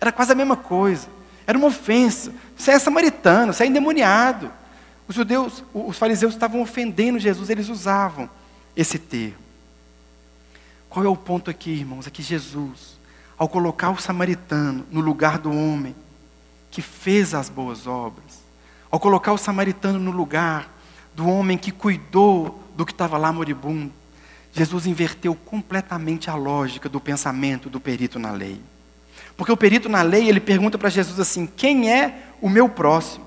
Era 0.00 0.12
quase 0.12 0.32
a 0.32 0.34
mesma 0.34 0.56
coisa. 0.56 1.08
Era 1.46 1.56
uma 1.56 1.68
ofensa. 1.68 2.32
Você 2.56 2.72
é 2.72 2.78
samaritano, 2.78 3.52
você 3.52 3.64
é 3.64 3.66
endemoniado. 3.66 4.50
Os 5.06 5.14
judeus, 5.14 5.62
os 5.72 5.96
fariseus 5.98 6.34
estavam 6.34 6.62
ofendendo 6.62 7.18
Jesus, 7.18 7.50
eles 7.50 7.68
usavam 7.68 8.28
esse 8.76 8.98
termo. 8.98 9.36
Qual 10.88 11.04
é 11.04 11.08
o 11.08 11.16
ponto 11.16 11.50
aqui, 11.50 11.70
irmãos? 11.70 12.06
É 12.06 12.10
que 12.10 12.22
Jesus, 12.22 12.93
ao 13.36 13.48
colocar 13.48 13.90
o 13.90 14.00
samaritano 14.00 14.84
no 14.90 15.00
lugar 15.00 15.38
do 15.38 15.50
homem 15.50 15.94
que 16.70 16.82
fez 16.82 17.34
as 17.34 17.48
boas 17.48 17.86
obras, 17.86 18.42
ao 18.90 18.98
colocar 18.98 19.32
o 19.32 19.38
samaritano 19.38 19.98
no 19.98 20.10
lugar 20.10 20.68
do 21.14 21.28
homem 21.28 21.56
que 21.56 21.70
cuidou 21.70 22.62
do 22.76 22.84
que 22.84 22.92
estava 22.92 23.16
lá 23.16 23.32
moribundo, 23.32 23.92
Jesus 24.52 24.86
inverteu 24.86 25.34
completamente 25.34 26.30
a 26.30 26.34
lógica 26.34 26.88
do 26.88 27.00
pensamento 27.00 27.68
do 27.68 27.80
perito 27.80 28.18
na 28.18 28.30
lei. 28.30 28.60
Porque 29.36 29.50
o 29.50 29.56
perito 29.56 29.88
na 29.88 30.02
lei, 30.02 30.28
ele 30.28 30.40
pergunta 30.40 30.78
para 30.78 30.88
Jesus 30.88 31.18
assim: 31.18 31.46
quem 31.46 31.92
é 31.92 32.30
o 32.40 32.48
meu 32.48 32.68
próximo? 32.68 33.26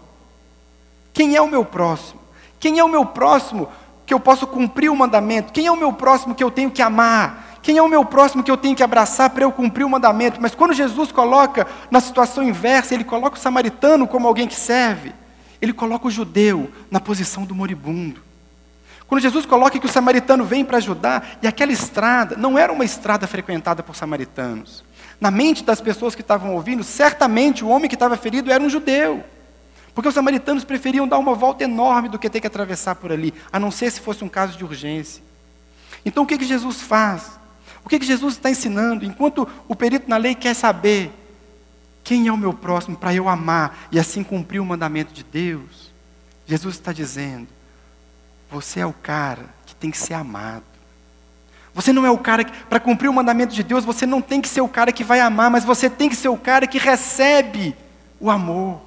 Quem 1.14 1.36
é 1.36 1.42
o 1.42 1.50
meu 1.50 1.66
próximo? 1.66 2.20
Quem 2.60 2.80
é 2.80 2.84
o 2.84 2.90
meu 2.90 3.06
próximo 3.06 3.68
que 4.06 4.14
eu 4.14 4.20
posso 4.20 4.48
cumprir 4.48 4.90
o 4.90 4.96
mandamento? 4.96 5.52
Quem 5.52 5.66
é 5.66 5.72
o 5.72 5.76
meu 5.76 5.92
próximo 5.92 6.34
que 6.34 6.44
eu 6.44 6.52
tenho 6.52 6.72
que 6.72 6.82
amar? 6.82 7.47
Quem 7.68 7.76
é 7.76 7.82
o 7.82 7.90
meu 7.90 8.06
próximo 8.06 8.42
que 8.42 8.50
eu 8.50 8.56
tenho 8.56 8.78
que 8.78 8.82
abraçar 8.82 9.30
para 9.30 9.44
eu 9.44 9.52
cumprir 9.52 9.84
o 9.84 9.90
mandamento? 9.90 10.42
Mas 10.42 10.56
quando 10.56 10.74
Jesus 10.74 11.12
coloca 11.12 11.68
na 11.92 12.00
situação 12.00 12.42
inversa, 12.42 12.94
ele 12.94 13.04
coloca 13.04 13.36
o 13.36 13.40
samaritano 13.42 14.08
como 14.08 14.26
alguém 14.26 14.48
que 14.48 14.56
serve, 14.56 15.12
ele 15.62 15.74
coloca 15.74 16.08
o 16.08 16.10
judeu 16.10 16.72
na 16.90 17.02
posição 17.02 17.44
do 17.44 17.54
moribundo. 17.54 18.22
Quando 19.06 19.20
Jesus 19.20 19.46
coloca 19.46 19.78
que 19.78 19.86
o 19.86 19.90
samaritano 19.90 20.46
vem 20.46 20.64
para 20.64 20.78
ajudar, 20.78 21.38
e 21.42 21.46
aquela 21.46 21.74
estrada 21.74 22.38
não 22.38 22.58
era 22.58 22.72
uma 22.72 22.86
estrada 22.86 23.28
frequentada 23.28 23.84
por 23.84 23.98
samaritanos. 23.98 24.82
Na 25.20 25.30
mente 25.30 25.62
das 25.62 25.82
pessoas 25.82 26.16
que 26.16 26.22
estavam 26.22 26.56
ouvindo, 26.56 26.86
certamente 26.86 27.66
o 27.66 27.68
homem 27.68 27.90
que 27.90 27.98
estava 27.98 28.16
ferido 28.16 28.50
era 28.50 28.64
um 28.64 28.70
judeu. 28.70 29.26
Porque 29.94 30.08
os 30.08 30.16
samaritanos 30.16 30.64
preferiam 30.64 31.06
dar 31.06 31.18
uma 31.18 31.36
volta 31.36 31.66
enorme 31.66 32.08
do 32.08 32.18
que 32.18 32.30
ter 32.30 32.40
que 32.40 32.48
atravessar 32.48 32.96
por 32.96 33.12
ali, 33.12 33.34
a 33.52 33.60
não 33.60 33.72
ser 33.72 33.92
se 33.92 34.00
fosse 34.00 34.24
um 34.24 34.30
caso 34.30 34.58
de 34.58 34.64
urgência. 34.64 35.22
Então 36.06 36.24
o 36.24 36.26
que, 36.26 36.38
que 36.38 36.46
Jesus 36.46 36.82
faz? 36.82 37.37
O 37.88 37.90
que, 37.90 38.00
que 38.00 38.06
Jesus 38.06 38.34
está 38.34 38.50
ensinando? 38.50 39.06
Enquanto 39.06 39.48
o 39.66 39.74
perito 39.74 40.10
na 40.10 40.18
lei 40.18 40.36
quer 40.36 40.54
saber 40.54 41.10
quem 42.04 42.28
é 42.28 42.34
o 42.34 42.36
meu 42.36 42.52
próximo 42.52 42.98
para 42.98 43.14
eu 43.14 43.30
amar 43.30 43.88
e 43.90 43.98
assim 43.98 44.26
cumprir 44.26 44.60
o 44.60 44.66
mandamento 44.66 45.14
de 45.14 45.24
Deus, 45.24 45.90
Jesus 46.46 46.76
está 46.76 46.92
dizendo: 46.92 47.48
você 48.52 48.82
é 48.82 48.86
o 48.86 48.92
cara 48.92 49.46
que 49.66 49.74
tem 49.74 49.90
que 49.90 49.98
ser 49.98 50.16
amado. 50.16 50.66
Você 51.74 51.94
não 51.94 52.06
é 52.06 52.12
o 52.12 52.18
cara 52.18 52.44
que, 52.44 52.52
para 52.66 52.78
cumprir 52.82 53.08
o 53.08 53.14
mandamento 53.14 53.56
de 53.56 53.64
Deus, 53.64 53.86
você 53.86 54.06
não 54.06 54.22
tem 54.22 54.42
que 54.42 54.50
ser 54.50 54.60
o 54.60 54.68
cara 54.68 54.92
que 54.92 55.06
vai 55.06 55.22
amar, 55.22 55.50
mas 55.50 55.64
você 55.64 55.90
tem 55.90 56.10
que 56.10 56.16
ser 56.18 56.28
o 56.28 56.36
cara 56.36 56.68
que 56.68 56.78
recebe 56.78 57.74
o 58.20 58.30
amor. 58.30 58.82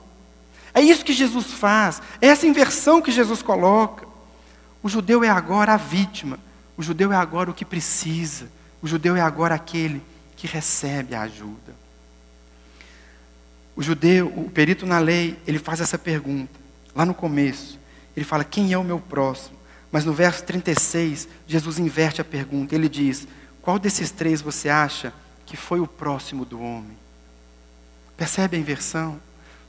É 0.74 0.82
isso 0.82 1.06
que 1.06 1.14
Jesus 1.14 1.54
faz, 1.54 2.02
é 2.20 2.26
essa 2.26 2.46
inversão 2.46 3.00
que 3.00 3.10
Jesus 3.10 3.40
coloca. 3.40 4.06
O 4.82 4.90
judeu 4.90 5.24
é 5.24 5.30
agora 5.30 5.72
a 5.72 5.78
vítima, 5.78 6.38
o 6.76 6.82
judeu 6.82 7.10
é 7.10 7.16
agora 7.16 7.50
o 7.50 7.54
que 7.54 7.64
precisa, 7.64 8.59
o 8.82 8.86
judeu 8.86 9.16
é 9.16 9.20
agora 9.20 9.54
aquele 9.54 10.02
que 10.36 10.46
recebe 10.46 11.14
a 11.14 11.22
ajuda. 11.22 11.74
O 13.76 13.82
judeu, 13.82 14.26
o 14.36 14.50
perito 14.50 14.86
na 14.86 14.98
lei, 14.98 15.38
ele 15.46 15.58
faz 15.58 15.80
essa 15.80 15.98
pergunta, 15.98 16.58
lá 16.94 17.04
no 17.04 17.14
começo. 17.14 17.78
Ele 18.16 18.24
fala: 18.24 18.44
Quem 18.44 18.72
é 18.72 18.78
o 18.78 18.84
meu 18.84 18.98
próximo? 18.98 19.56
Mas 19.92 20.04
no 20.04 20.12
verso 20.12 20.44
36, 20.44 21.28
Jesus 21.46 21.78
inverte 21.78 22.20
a 22.20 22.24
pergunta. 22.24 22.74
Ele 22.74 22.88
diz: 22.88 23.26
Qual 23.62 23.78
desses 23.78 24.10
três 24.10 24.40
você 24.40 24.68
acha 24.68 25.12
que 25.46 25.56
foi 25.56 25.80
o 25.80 25.86
próximo 25.86 26.44
do 26.44 26.60
homem? 26.60 26.96
Percebe 28.16 28.56
a 28.56 28.60
inversão? 28.60 29.20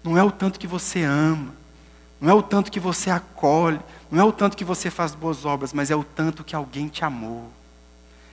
Não 0.04 0.17
é 0.17 0.24
o 0.24 0.32
tanto 0.32 0.60
que 0.60 0.67
você 0.67 1.04
ama, 1.04 1.54
não 2.19 2.30
é 2.30 2.34
o 2.34 2.41
tanto 2.41 2.71
que 2.71 2.80
você 2.80 3.10
acolhe, 3.10 3.80
não 4.10 4.19
é 4.19 4.24
o 4.24 4.32
tanto 4.32 4.58
que 4.58 4.65
você 4.65 4.89
faz 4.89 5.13
boas 5.15 5.45
obras, 5.45 5.74
mas 5.74 5.91
é 5.91 5.95
o 5.95 6.04
tanto 6.04 6.43
que 6.43 6.56
alguém 6.56 6.88
te 6.88 7.06
amou, 7.06 7.52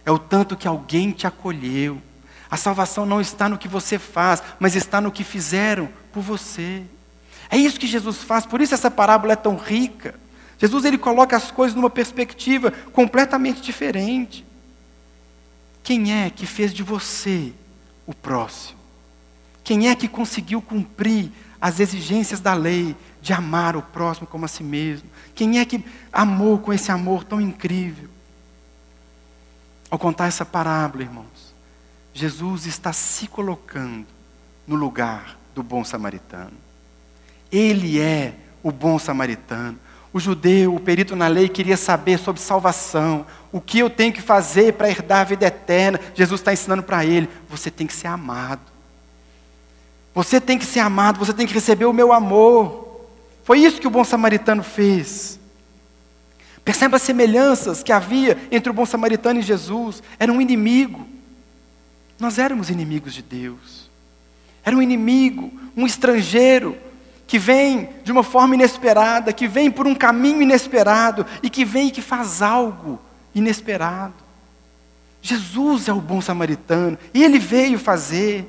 é 0.08 0.10
o 0.10 0.18
tanto 0.18 0.56
que 0.56 0.66
alguém 0.66 1.10
te 1.10 1.26
acolheu. 1.26 2.00
A 2.50 2.56
salvação 2.56 3.04
não 3.04 3.20
está 3.20 3.46
no 3.46 3.58
que 3.58 3.68
você 3.68 3.98
faz, 3.98 4.42
mas 4.58 4.74
está 4.74 5.02
no 5.02 5.12
que 5.12 5.22
fizeram 5.22 5.86
por 6.10 6.22
você. 6.22 6.82
É 7.50 7.58
isso 7.58 7.78
que 7.78 7.86
Jesus 7.86 8.22
faz, 8.22 8.46
por 8.46 8.62
isso 8.62 8.72
essa 8.72 8.90
parábola 8.90 9.34
é 9.34 9.36
tão 9.36 9.54
rica. 9.58 10.14
Jesus 10.56 10.86
ele 10.86 10.96
coloca 10.96 11.36
as 11.36 11.50
coisas 11.50 11.76
numa 11.76 11.90
perspectiva 11.90 12.70
completamente 12.90 13.60
diferente. 13.60 14.46
Quem 15.82 16.24
é 16.24 16.30
que 16.30 16.46
fez 16.46 16.72
de 16.72 16.82
você 16.82 17.52
o 18.06 18.14
próximo? 18.14 18.78
Quem 19.62 19.90
é 19.90 19.94
que 19.94 20.08
conseguiu 20.08 20.62
cumprir 20.62 21.30
as 21.60 21.80
exigências 21.80 22.40
da 22.40 22.54
lei 22.54 22.96
de 23.20 23.34
amar 23.34 23.76
o 23.76 23.82
próximo 23.82 24.26
como 24.26 24.46
a 24.46 24.48
si 24.48 24.64
mesmo? 24.64 25.06
Quem 25.34 25.58
é 25.58 25.66
que 25.66 25.84
amou 26.10 26.58
com 26.58 26.72
esse 26.72 26.90
amor 26.90 27.24
tão 27.24 27.38
incrível? 27.42 28.08
Ao 29.90 29.98
contar 29.98 30.26
essa 30.26 30.44
parábola, 30.44 31.02
irmãos, 31.02 31.54
Jesus 32.12 32.66
está 32.66 32.92
se 32.92 33.26
colocando 33.26 34.06
no 34.66 34.76
lugar 34.76 35.38
do 35.54 35.62
bom 35.62 35.84
samaritano. 35.84 36.52
Ele 37.50 38.00
é 38.00 38.34
o 38.62 38.70
bom 38.70 38.98
samaritano. 38.98 39.78
O 40.12 40.20
judeu, 40.20 40.74
o 40.74 40.80
perito 40.80 41.14
na 41.14 41.28
lei, 41.28 41.48
queria 41.48 41.76
saber 41.76 42.18
sobre 42.18 42.40
salvação. 42.40 43.26
O 43.52 43.60
que 43.60 43.78
eu 43.78 43.88
tenho 43.88 44.12
que 44.12 44.20
fazer 44.20 44.74
para 44.74 44.90
herdar 44.90 45.20
a 45.20 45.24
vida 45.24 45.46
eterna? 45.46 46.00
Jesus 46.14 46.40
está 46.40 46.52
ensinando 46.52 46.82
para 46.82 47.04
ele: 47.04 47.28
você 47.48 47.70
tem 47.70 47.86
que 47.86 47.94
ser 47.94 48.08
amado. 48.08 48.62
Você 50.14 50.40
tem 50.40 50.58
que 50.58 50.66
ser 50.66 50.80
amado, 50.80 51.18
você 51.18 51.32
tem 51.32 51.46
que 51.46 51.54
receber 51.54 51.84
o 51.84 51.92
meu 51.92 52.12
amor. 52.12 53.06
Foi 53.44 53.60
isso 53.60 53.80
que 53.80 53.86
o 53.86 53.90
bom 53.90 54.02
samaritano 54.02 54.62
fez. 54.62 55.37
Perceba 56.68 56.96
as 56.98 57.02
semelhanças 57.02 57.82
que 57.82 57.90
havia 57.90 58.36
entre 58.50 58.68
o 58.68 58.74
bom 58.74 58.84
samaritano 58.84 59.40
e 59.40 59.42
Jesus. 59.42 60.02
Era 60.18 60.30
um 60.30 60.38
inimigo. 60.38 61.08
Nós 62.20 62.38
éramos 62.38 62.68
inimigos 62.68 63.14
de 63.14 63.22
Deus. 63.22 63.88
Era 64.62 64.76
um 64.76 64.82
inimigo, 64.82 65.50
um 65.74 65.86
estrangeiro, 65.86 66.76
que 67.26 67.38
vem 67.38 67.88
de 68.04 68.12
uma 68.12 68.22
forma 68.22 68.54
inesperada, 68.54 69.32
que 69.32 69.48
vem 69.48 69.70
por 69.70 69.86
um 69.86 69.94
caminho 69.94 70.42
inesperado 70.42 71.24
e 71.42 71.48
que 71.48 71.64
vem 71.64 71.88
e 71.88 71.90
que 71.90 72.02
faz 72.02 72.42
algo 72.42 73.00
inesperado. 73.34 74.12
Jesus 75.22 75.88
é 75.88 75.92
o 75.94 76.02
bom 76.02 76.20
samaritano 76.20 76.98
e 77.14 77.24
ele 77.24 77.38
veio 77.38 77.78
fazer 77.78 78.46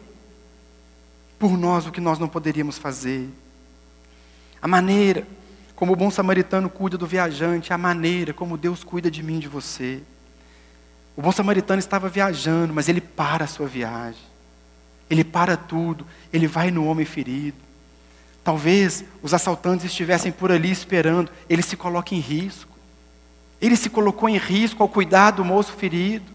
por 1.40 1.58
nós 1.58 1.88
o 1.88 1.92
que 1.92 2.02
nós 2.02 2.20
não 2.20 2.28
poderíamos 2.28 2.78
fazer. 2.78 3.30
A 4.62 4.68
maneira 4.68 5.26
como 5.80 5.94
o 5.94 5.96
bom 5.96 6.12
samaritano 6.12 6.70
cuida 6.70 6.98
do 6.98 7.08
viajante, 7.08 7.72
a 7.72 7.78
maneira 7.78 8.34
como 8.34 8.58
Deus 8.58 8.84
cuida 8.84 9.10
de 9.10 9.24
mim 9.24 9.38
e 9.38 9.40
de 9.40 9.48
você. 9.48 10.02
O 11.16 11.22
bom 11.22 11.32
samaritano 11.32 11.80
estava 11.80 12.10
viajando, 12.10 12.74
mas 12.74 12.90
ele 12.90 13.00
para 13.00 13.46
a 13.46 13.48
sua 13.48 13.66
viagem. 13.66 14.20
Ele 15.10 15.24
para 15.24 15.56
tudo, 15.56 16.06
ele 16.34 16.48
vai 16.48 16.70
no 16.70 16.86
homem 16.86 17.06
ferido. 17.06 17.56
Talvez 18.44 19.06
os 19.24 19.34
assaltantes 19.34 19.86
estivessem 19.86 20.34
por 20.34 20.52
ali 20.52 20.70
esperando, 20.70 21.32
ele 21.50 21.62
se 21.62 21.78
coloca 21.78 22.14
em 22.14 22.20
risco. 22.20 22.78
Ele 23.62 23.78
se 23.78 23.90
colocou 23.90 24.28
em 24.28 24.38
risco 24.38 24.84
ao 24.84 24.90
cuidar 24.90 25.32
do 25.32 25.46
moço 25.46 25.72
ferido. 25.72 26.30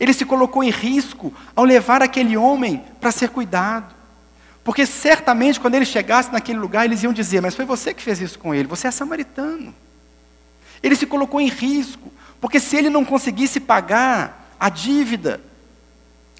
Ele 0.00 0.12
se 0.12 0.24
colocou 0.24 0.64
em 0.64 0.70
risco 0.70 1.32
ao 1.54 1.64
levar 1.64 2.02
aquele 2.02 2.36
homem 2.36 2.82
para 3.00 3.12
ser 3.12 3.28
cuidado. 3.28 3.94
Porque 4.62 4.84
certamente 4.84 5.58
quando 5.58 5.74
ele 5.74 5.84
chegasse 5.84 6.32
naquele 6.32 6.58
lugar, 6.58 6.84
eles 6.84 7.02
iam 7.02 7.12
dizer: 7.12 7.40
Mas 7.40 7.54
foi 7.54 7.64
você 7.64 7.94
que 7.94 8.02
fez 8.02 8.20
isso 8.20 8.38
com 8.38 8.54
ele, 8.54 8.68
você 8.68 8.88
é 8.88 8.90
samaritano. 8.90 9.74
Ele 10.82 10.96
se 10.96 11.06
colocou 11.06 11.40
em 11.40 11.48
risco, 11.48 12.12
porque 12.40 12.60
se 12.60 12.76
ele 12.76 12.90
não 12.90 13.04
conseguisse 13.04 13.60
pagar 13.60 14.54
a 14.58 14.68
dívida, 14.68 15.40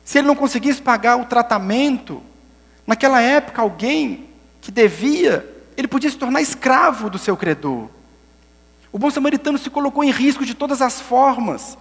se 0.05 0.19
ele 0.19 0.27
não 0.27 0.35
conseguisse 0.35 0.81
pagar 0.81 1.17
o 1.17 1.25
tratamento, 1.25 2.23
naquela 2.87 3.21
época 3.21 3.63
alguém 3.63 4.29
que 4.61 4.71
devia, 4.71 5.47
ele 5.77 5.89
podia 5.89 6.11
se 6.11 6.17
tornar 6.17 6.41
escravo 6.41 7.09
do 7.09 7.19
seu 7.19 7.37
credor. 7.37 7.89
O 8.93 8.99
bom 8.99 9.11
samaritano 9.11 9.57
se 9.57 9.71
colocou 9.71 10.03
em 10.03 10.11
risco 10.11 10.45
de 10.45 10.55
todas 10.55 10.83
as 10.83 11.01
formas 11.01 11.79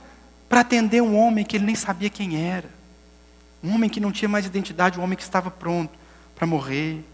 para 0.48 0.62
atender 0.62 1.02
um 1.02 1.18
homem 1.18 1.44
que 1.44 1.58
ele 1.58 1.66
nem 1.66 1.76
sabia 1.76 2.10
quem 2.10 2.50
era. 2.50 2.70
Um 3.64 3.74
homem 3.74 3.90
que 3.90 4.00
não 4.00 4.12
tinha 4.12 4.30
mais 4.30 4.46
identidade, 4.46 5.00
um 5.00 5.04
homem 5.04 5.18
que 5.18 5.24
estava 5.24 5.50
pronto 5.52 5.99
para 6.40 6.48
morrer. 6.48 7.06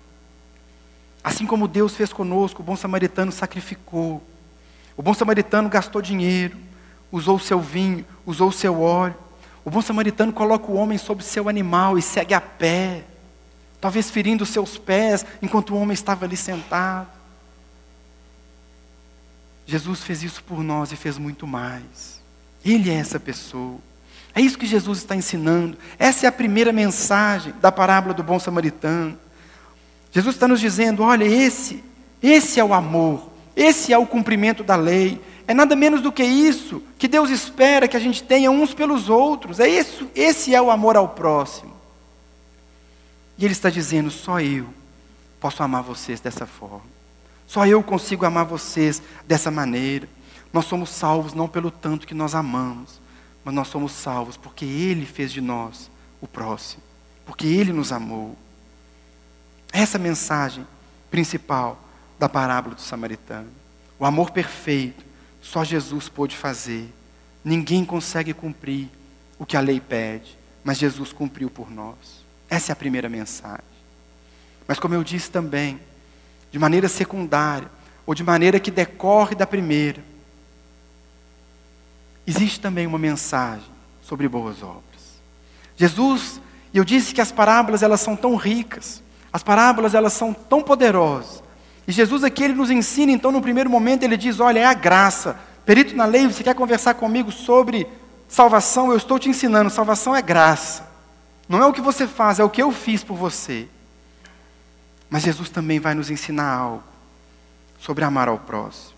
Assim 1.21 1.45
como 1.45 1.67
Deus 1.67 1.93
fez 1.95 2.13
conosco, 2.13 2.61
o 2.61 2.65
bom 2.65 2.77
samaritano 2.77 3.33
sacrificou. 3.33 4.23
O 4.95 5.01
bom 5.01 5.13
samaritano 5.13 5.67
gastou 5.67 6.01
dinheiro, 6.01 6.55
usou 7.11 7.35
o 7.35 7.39
seu 7.39 7.59
vinho, 7.59 8.05
usou 8.25 8.47
o 8.47 8.53
seu 8.53 8.81
óleo. 8.81 9.15
O 9.65 9.69
bom 9.69 9.81
samaritano 9.81 10.31
coloca 10.31 10.71
o 10.71 10.75
homem 10.75 10.97
sobre 10.97 11.25
seu 11.25 11.49
animal 11.49 11.97
e 11.97 12.01
segue 12.01 12.33
a 12.33 12.39
pé 12.39 13.03
talvez 13.85 14.09
ferindo 14.09 14.47
seus 14.47 14.79
pés 14.79 15.23
enquanto 15.43 15.75
o 15.75 15.77
homem 15.77 15.93
estava 15.93 16.25
ali 16.25 16.35
sentado. 16.35 17.07
Jesus 19.63 20.03
fez 20.03 20.23
isso 20.23 20.43
por 20.43 20.63
nós 20.63 20.91
e 20.91 20.95
fez 20.95 21.19
muito 21.19 21.45
mais. 21.45 22.19
Ele 22.63 22.89
é 22.89 22.95
essa 22.95 23.19
pessoa. 23.19 23.77
É 24.35 24.41
isso 24.41 24.57
que 24.57 24.65
Jesus 24.65 24.97
está 24.97 25.15
ensinando. 25.15 25.77
Essa 25.97 26.25
é 26.25 26.29
a 26.29 26.31
primeira 26.31 26.73
mensagem 26.73 27.53
da 27.61 27.71
parábola 27.71 28.13
do 28.13 28.21
bom 28.21 28.37
samaritano. 28.37 29.17
Jesus 30.11 30.35
está 30.35 30.47
nos 30.47 30.59
dizendo: 30.59 31.01
olha, 31.01 31.23
esse, 31.23 31.81
esse 32.21 32.59
é 32.59 32.63
o 32.63 32.73
amor 32.73 33.29
Esse 33.55 33.93
é 33.93 33.97
o 33.97 34.05
cumprimento 34.05 34.63
da 34.63 34.75
lei. 34.75 35.21
É 35.47 35.53
nada 35.53 35.75
menos 35.75 36.01
do 36.01 36.11
que 36.11 36.23
isso 36.23 36.81
que 36.97 37.07
Deus 37.07 37.29
espera 37.29 37.87
que 37.87 37.95
a 37.95 37.99
gente 37.99 38.23
tenha 38.23 38.51
uns 38.51 38.73
pelos 38.73 39.09
outros. 39.09 39.59
É 39.59 39.67
isso, 39.67 40.09
esse 40.13 40.53
é 40.53 40.61
o 40.61 40.71
amor 40.71 40.97
ao 40.97 41.09
próximo. 41.09 41.73
E 43.37 43.45
Ele 43.45 43.53
está 43.53 43.69
dizendo: 43.69 44.11
só 44.11 44.41
eu 44.41 44.67
posso 45.39 45.63
amar 45.63 45.83
vocês 45.83 46.19
dessa 46.19 46.45
forma. 46.45 46.95
Só 47.47 47.65
eu 47.65 47.81
consigo 47.83 48.25
amar 48.25 48.43
vocês 48.43 49.01
dessa 49.25 49.49
maneira. 49.49 50.09
Nós 50.51 50.65
somos 50.65 50.89
salvos 50.89 51.33
não 51.33 51.47
pelo 51.47 51.69
tanto 51.69 52.07
que 52.07 52.13
nós 52.13 52.33
amamos, 52.33 52.99
mas 53.45 53.53
nós 53.53 53.67
somos 53.67 53.91
salvos 53.91 54.35
porque 54.35 54.65
Ele 54.65 55.05
fez 55.05 55.31
de 55.31 55.39
nós 55.39 55.91
o 56.19 56.27
próximo, 56.27 56.81
porque 57.25 57.45
Ele 57.45 57.71
nos 57.71 57.91
amou. 57.91 58.35
Essa 59.71 59.97
é 59.97 59.99
a 59.99 60.03
mensagem 60.03 60.65
principal 61.11 61.79
da 62.17 62.27
parábola 62.27 62.73
do 62.73 62.81
samaritano. 62.81 63.49
O 63.99 64.05
amor 64.05 64.31
perfeito, 64.31 65.05
só 65.41 65.63
Jesus 65.63 66.09
pôde 66.09 66.35
fazer. 66.35 66.91
Ninguém 67.43 67.85
consegue 67.85 68.33
cumprir 68.33 68.89
o 69.37 69.45
que 69.45 69.55
a 69.55 69.61
lei 69.61 69.79
pede, 69.79 70.37
mas 70.63 70.79
Jesus 70.79 71.13
cumpriu 71.13 71.49
por 71.49 71.69
nós. 71.69 72.25
Essa 72.49 72.71
é 72.71 72.73
a 72.73 72.75
primeira 72.75 73.07
mensagem. 73.07 73.63
Mas, 74.67 74.79
como 74.79 74.95
eu 74.95 75.03
disse 75.03 75.29
também, 75.29 75.79
de 76.51 76.57
maneira 76.57 76.87
secundária, 76.87 77.69
ou 78.07 78.15
de 78.15 78.23
maneira 78.23 78.59
que 78.59 78.71
decorre 78.71 79.35
da 79.35 79.45
primeira, 79.45 80.01
existe 82.25 82.59
também 82.59 82.87
uma 82.87 82.97
mensagem 82.97 83.65
sobre 84.01 84.27
boas 84.27 84.61
obras. 84.61 84.83
Jesus, 85.75 86.39
e 86.73 86.77
eu 86.77 86.85
disse 86.85 87.13
que 87.13 87.21
as 87.21 87.31
parábolas 87.31 87.83
elas 87.83 88.01
são 88.01 88.15
tão 88.15 88.35
ricas, 88.35 89.01
as 89.31 89.43
parábolas 89.43 89.93
elas 89.93 90.13
são 90.13 90.33
tão 90.33 90.61
poderosas. 90.61 91.43
E 91.87 91.91
Jesus 91.91 92.23
aqui 92.23 92.43
ele 92.43 92.53
nos 92.53 92.71
ensina, 92.71 93.11
então 93.11 93.31
no 93.31 93.41
primeiro 93.41 93.69
momento 93.69 94.03
ele 94.03 94.17
diz: 94.17 94.39
"Olha, 94.39 94.59
é 94.59 94.65
a 94.65 94.73
graça. 94.73 95.37
Perito 95.65 95.95
na 95.95 96.05
lei, 96.05 96.27
você 96.27 96.43
quer 96.43 96.55
conversar 96.55 96.93
comigo 96.93 97.31
sobre 97.31 97.87
salvação? 98.27 98.91
Eu 98.91 98.97
estou 98.97 99.19
te 99.19 99.29
ensinando, 99.29 99.69
salvação 99.69 100.15
é 100.15 100.21
graça. 100.21 100.87
Não 101.47 101.61
é 101.61 101.65
o 101.65 101.73
que 101.73 101.81
você 101.81 102.07
faz, 102.07 102.39
é 102.39 102.43
o 102.43 102.49
que 102.49 102.61
eu 102.61 102.71
fiz 102.71 103.03
por 103.03 103.15
você. 103.15 103.67
Mas 105.09 105.23
Jesus 105.23 105.49
também 105.49 105.79
vai 105.79 105.93
nos 105.93 106.09
ensinar 106.09 106.51
algo 106.51 106.83
sobre 107.79 108.03
amar 108.03 108.27
ao 108.27 108.39
próximo. 108.39 108.94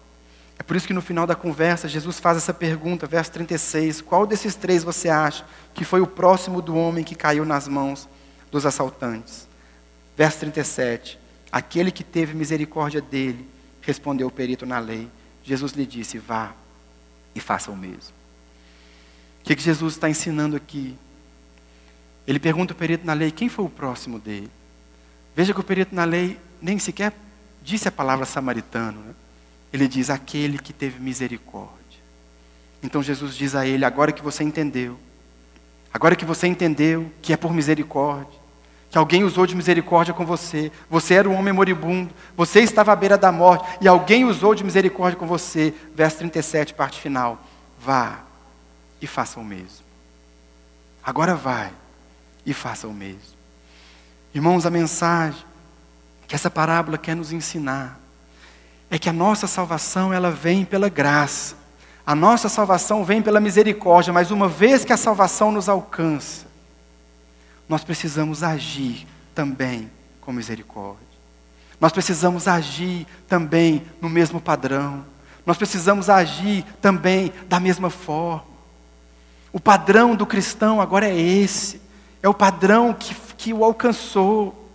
É 0.60 0.63
por 0.63 0.76
isso 0.76 0.88
que 0.88 0.93
no 0.93 1.02
final 1.02 1.28
da 1.28 1.36
conversa, 1.36 1.88
Jesus 1.88 2.20
faz 2.20 2.38
essa 2.38 2.54
pergunta, 2.54 3.06
verso 3.06 3.32
36, 3.32 4.02
qual 4.02 4.26
desses 4.26 4.56
três 4.56 4.84
você 4.84 5.08
acha 5.08 5.46
que 5.74 5.86
foi 5.86 6.02
o 6.02 6.08
próximo 6.08 6.62
do 6.62 6.76
homem 6.76 7.04
que 7.04 7.15
caiu 7.15 7.46
nas 7.46 7.67
mãos 7.67 8.10
dos 8.52 8.65
assaltantes? 8.65 9.48
Verso 10.15 10.39
37, 10.39 11.20
aquele 11.52 11.91
que 11.91 12.04
teve 12.04 12.34
misericórdia 12.34 13.02
dele, 13.02 13.48
respondeu 13.82 14.28
o 14.28 14.32
perito 14.32 14.65
na 14.65 14.80
lei. 14.80 15.08
Jesus 15.43 15.74
lhe 15.74 15.86
disse, 15.86 16.17
vá 16.17 16.54
e 17.36 17.39
faça 17.39 17.72
o 17.72 17.78
mesmo. 17.78 18.15
O 19.39 19.43
que, 19.43 19.62
Jesus 19.62 19.93
está 19.93 20.10
ensinando 20.10 20.56
aqui? 20.58 20.98
Ele 22.26 22.39
pergunta 22.39 22.74
ao 22.74 22.78
perito 22.78 23.06
na 23.06 23.13
lei, 23.13 23.32
quem 23.32 23.48
foi 23.48 23.63
o 23.63 23.70
próximo 23.70 24.20
dele? 24.20 24.52
Veja 25.36 25.54
que 25.54 25.60
o 25.60 25.63
perito 25.63 25.96
na 25.96 26.04
lei 26.04 26.38
nem 26.62 26.80
sequer 26.80 27.13
disse 27.62 27.88
a 27.88 27.91
palavra 27.91 28.26
samaritano. 28.26 29.00
Né? 29.02 29.13
Ele 29.78 29.88
diz 29.88 30.10
aquele 30.10 30.58
que 30.58 30.74
teve 30.74 31.00
misericórdia. 31.00 31.78
Então 32.82 33.04
Jesus 33.04 33.36
diz 33.36 33.54
a 33.54 33.68
ele: 33.68 33.86
agora 33.86 34.12
que 34.12 34.24
você 34.24 34.44
entendeu, 34.44 34.98
agora 35.94 36.16
que 36.16 36.26
você 36.26 36.48
entendeu 36.48 37.12
que 37.22 37.32
é 37.32 37.38
por 37.38 37.54
misericórdia, 37.54 38.40
que 38.90 38.98
alguém 38.98 39.24
usou 39.24 39.46
de 39.46 39.56
misericórdia 39.56 40.16
com 40.16 40.26
você, 40.26 40.72
você 40.90 41.13
era 41.13 41.30
um 41.30 41.36
homem 41.36 41.54
moribundo, 41.54 42.12
você 42.36 42.62
estava 42.62 42.92
à 42.92 42.96
beira 42.96 43.20
da 43.20 43.32
morte 43.32 43.78
e 43.80 43.88
alguém 43.88 44.26
usou 44.26 44.56
de 44.56 44.63
misericórdia 44.63 45.20
com 45.20 45.28
você. 45.28 45.72
Verso 45.94 46.18
37, 46.18 46.74
parte 46.74 47.00
final. 47.00 47.40
Vá 47.80 48.22
e 49.00 49.06
faça 49.06 49.40
o 49.40 49.44
mesmo. 49.44 49.86
Agora 51.04 51.36
vai 51.36 51.72
e 52.44 52.52
faça 52.52 52.88
o 52.88 52.94
mesmo. 52.94 53.38
Irmãos, 54.34 54.66
a 54.66 54.72
mensagem 54.72 55.46
que 56.28 56.34
essa 56.34 56.50
parábola 56.50 56.98
quer 56.98 57.16
nos 57.16 57.32
ensinar 57.32 58.07
é 58.89 58.97
que 58.97 59.10
a 59.10 59.13
nossa 59.13 59.47
salvação 59.47 60.13
ela 60.13 60.32
vem 60.32 60.63
pela 60.63 60.89
graça. 60.89 61.56
A 62.06 62.15
nossa 62.15 62.47
salvação 62.47 63.04
vem 63.04 63.21
pela 63.21 63.39
misericórdia, 63.39 64.13
mas 64.13 64.32
uma 64.32 64.47
vez 64.47 64.86
que 64.86 64.93
a 64.93 64.97
salvação 64.97 65.52
nos 65.52 65.67
alcança, 65.67 66.45
nós 67.67 67.84
precisamos 67.84 68.43
agir 68.43 69.06
também 69.36 69.91
com 70.21 70.32
misericórdia. 70.32 71.06
Nós 71.80 71.91
precisamos 71.91 72.47
agir 72.47 73.06
também 73.28 73.84
no 74.02 74.10
mesmo 74.10 74.39
padrão. 74.39 75.06
Nós 75.45 75.58
precisamos 75.58 76.10
agir 76.10 76.65
também 76.82 77.32
da 77.47 77.60
mesma 77.60 77.89
forma. 77.89 78.45
O 79.52 79.60
padrão 79.60 80.15
do 80.15 80.26
cristão 80.26 80.82
agora 80.82 81.08
é 81.08 81.19
esse. 81.19 81.82
É 82.23 82.28
o 82.28 82.34
padrão 82.34 82.93
que 82.93 83.13
que 83.38 83.54
o 83.54 83.63
alcançou. 83.63 84.66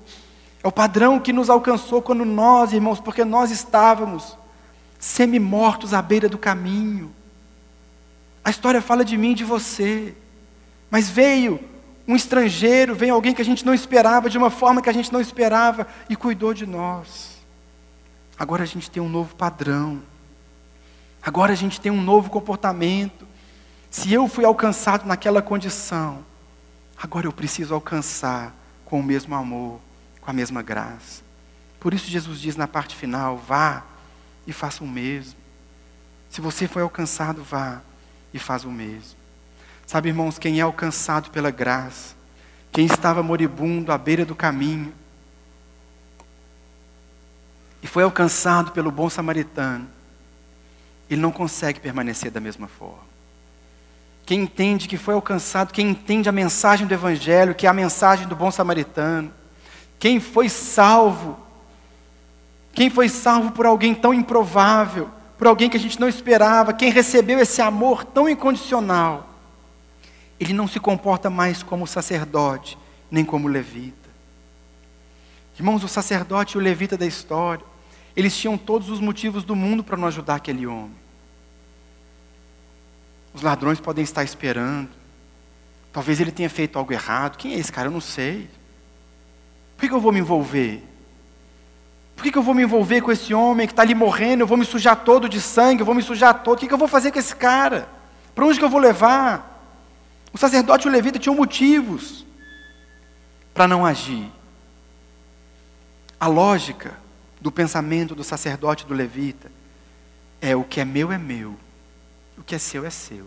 É 0.62 0.68
o 0.68 0.72
padrão 0.72 1.18
que 1.18 1.32
nos 1.32 1.50
alcançou 1.50 2.00
quando 2.00 2.24
nós, 2.24 2.72
irmãos, 2.72 3.00
porque 3.00 3.24
nós 3.24 3.50
estávamos 3.50 4.36
semi-mortos 4.98 5.92
à 5.92 6.00
beira 6.00 6.28
do 6.28 6.38
caminho. 6.38 7.12
A 8.44 8.50
história 8.50 8.80
fala 8.80 9.04
de 9.04 9.16
mim 9.16 9.32
e 9.32 9.34
de 9.34 9.44
você. 9.44 10.14
Mas 10.90 11.08
veio 11.08 11.58
um 12.06 12.14
estrangeiro, 12.14 12.94
veio 12.94 13.14
alguém 13.14 13.34
que 13.34 13.42
a 13.42 13.44
gente 13.44 13.64
não 13.64 13.74
esperava, 13.74 14.30
de 14.30 14.38
uma 14.38 14.50
forma 14.50 14.82
que 14.82 14.90
a 14.90 14.92
gente 14.92 15.12
não 15.12 15.20
esperava, 15.20 15.86
e 16.08 16.14
cuidou 16.14 16.52
de 16.54 16.66
nós. 16.66 17.38
Agora 18.38 18.62
a 18.62 18.66
gente 18.66 18.90
tem 18.90 19.02
um 19.02 19.08
novo 19.08 19.34
padrão. 19.34 20.00
Agora 21.22 21.52
a 21.52 21.56
gente 21.56 21.80
tem 21.80 21.90
um 21.90 22.02
novo 22.02 22.30
comportamento. 22.30 23.26
Se 23.90 24.12
eu 24.12 24.28
fui 24.28 24.44
alcançado 24.44 25.06
naquela 25.06 25.42
condição, 25.42 26.24
Agora 27.02 27.26
eu 27.26 27.32
preciso 27.32 27.74
alcançar 27.74 28.54
com 28.84 29.00
o 29.00 29.02
mesmo 29.02 29.34
amor, 29.34 29.80
com 30.22 30.30
a 30.30 30.32
mesma 30.32 30.62
graça. 30.62 31.22
Por 31.78 31.92
isso 31.92 32.06
Jesus 32.06 32.40
diz 32.40 32.56
na 32.56 32.66
parte 32.66 32.96
final: 32.96 33.36
vá 33.36 33.84
e 34.46 34.52
faça 34.52 34.82
o 34.82 34.88
mesmo. 34.88 35.34
Se 36.30 36.40
você 36.40 36.66
foi 36.66 36.80
alcançado, 36.80 37.44
vá 37.44 37.82
e 38.32 38.38
faz 38.38 38.64
o 38.64 38.70
mesmo. 38.70 39.18
Sabe, 39.86 40.08
irmãos, 40.08 40.38
quem 40.38 40.58
é 40.58 40.62
alcançado 40.62 41.28
pela 41.30 41.50
graça, 41.50 42.14
quem 42.70 42.86
estava 42.86 43.22
moribundo 43.22 43.92
à 43.92 43.98
beira 43.98 44.24
do 44.24 44.34
caminho, 44.34 44.94
e 47.82 47.86
foi 47.86 48.02
alcançado 48.02 48.70
pelo 48.70 48.90
bom 48.90 49.10
samaritano, 49.10 49.86
ele 51.10 51.20
não 51.20 51.30
consegue 51.30 51.78
permanecer 51.78 52.30
da 52.30 52.40
mesma 52.40 52.66
forma 52.66 53.12
quem 54.24 54.42
entende 54.42 54.88
que 54.88 54.96
foi 54.96 55.14
alcançado, 55.14 55.72
quem 55.72 55.90
entende 55.90 56.28
a 56.28 56.32
mensagem 56.32 56.86
do 56.86 56.94
Evangelho, 56.94 57.54
que 57.54 57.66
é 57.66 57.70
a 57.70 57.74
mensagem 57.74 58.26
do 58.28 58.36
bom 58.36 58.50
samaritano, 58.50 59.32
quem 60.02 60.18
foi 60.18 60.48
salvo, 60.48 61.38
quem 62.74 62.90
foi 62.90 63.08
salvo 63.08 63.52
por 63.52 63.66
alguém 63.66 63.94
tão 63.94 64.12
improvável, 64.12 65.08
por 65.38 65.46
alguém 65.46 65.70
que 65.70 65.76
a 65.76 65.80
gente 65.80 66.00
não 66.00 66.08
esperava, 66.08 66.72
quem 66.72 66.90
recebeu 66.90 67.38
esse 67.38 67.62
amor 67.62 68.02
tão 68.02 68.28
incondicional, 68.28 69.30
ele 70.40 70.52
não 70.52 70.66
se 70.66 70.80
comporta 70.80 71.30
mais 71.30 71.62
como 71.62 71.86
sacerdote, 71.86 72.76
nem 73.12 73.24
como 73.24 73.46
levita. 73.46 74.10
Irmãos, 75.56 75.84
o 75.84 75.88
sacerdote 75.88 76.56
e 76.56 76.58
o 76.58 76.60
levita 76.60 76.96
da 76.98 77.06
história, 77.06 77.64
eles 78.16 78.36
tinham 78.36 78.58
todos 78.58 78.90
os 78.90 78.98
motivos 78.98 79.44
do 79.44 79.54
mundo 79.54 79.84
para 79.84 79.96
não 79.96 80.08
ajudar 80.08 80.34
aquele 80.34 80.66
homem. 80.66 80.96
Os 83.32 83.42
ladrões 83.42 83.78
podem 83.78 84.02
estar 84.02 84.24
esperando. 84.24 84.88
Talvez 85.92 86.18
ele 86.18 86.32
tenha 86.32 86.50
feito 86.50 86.76
algo 86.76 86.92
errado. 86.92 87.36
Quem 87.36 87.54
é 87.54 87.58
esse 87.60 87.70
cara? 87.70 87.86
Eu 87.86 87.92
não 87.92 88.00
sei. 88.00 88.50
Por 89.82 89.88
que 89.88 89.94
eu 89.96 90.00
vou 90.00 90.12
me 90.12 90.20
envolver? 90.20 90.80
Por 92.14 92.22
que 92.22 92.38
eu 92.38 92.42
vou 92.42 92.54
me 92.54 92.62
envolver 92.62 93.00
com 93.00 93.10
esse 93.10 93.34
homem 93.34 93.66
que 93.66 93.72
está 93.72 93.82
ali 93.82 93.96
morrendo? 93.96 94.42
Eu 94.42 94.46
vou 94.46 94.56
me 94.56 94.64
sujar 94.64 94.94
todo 94.94 95.28
de 95.28 95.40
sangue, 95.40 95.80
eu 95.80 95.84
vou 95.84 95.92
me 95.92 96.04
sujar 96.04 96.40
todo. 96.44 96.56
O 96.56 96.60
que 96.60 96.72
eu 96.72 96.78
vou 96.78 96.86
fazer 96.86 97.10
com 97.10 97.18
esse 97.18 97.34
cara? 97.34 97.88
Para 98.32 98.46
onde 98.46 98.60
que 98.60 98.64
eu 98.64 98.70
vou 98.70 98.78
levar? 98.78 99.60
O 100.32 100.38
sacerdote 100.38 100.86
e 100.86 100.88
o 100.88 100.92
levita 100.92 101.18
tinham 101.18 101.34
motivos 101.34 102.24
para 103.52 103.66
não 103.66 103.84
agir. 103.84 104.30
A 106.20 106.28
lógica 106.28 106.96
do 107.40 107.50
pensamento 107.50 108.14
do 108.14 108.22
sacerdote 108.22 108.84
e 108.84 108.86
do 108.86 108.94
levita 108.94 109.50
é: 110.40 110.54
o 110.54 110.62
que 110.62 110.78
é 110.78 110.84
meu 110.84 111.10
é 111.10 111.18
meu, 111.18 111.56
o 112.38 112.44
que 112.44 112.54
é 112.54 112.58
seu 112.58 112.86
é 112.86 112.90
seu. 112.90 113.26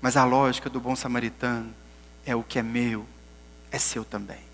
Mas 0.00 0.16
a 0.16 0.24
lógica 0.24 0.70
do 0.70 0.80
bom 0.80 0.96
samaritano 0.96 1.74
é 2.24 2.34
o 2.34 2.42
que 2.42 2.58
é 2.58 2.62
meu 2.62 3.04
é 3.70 3.78
seu 3.78 4.02
também. 4.02 4.45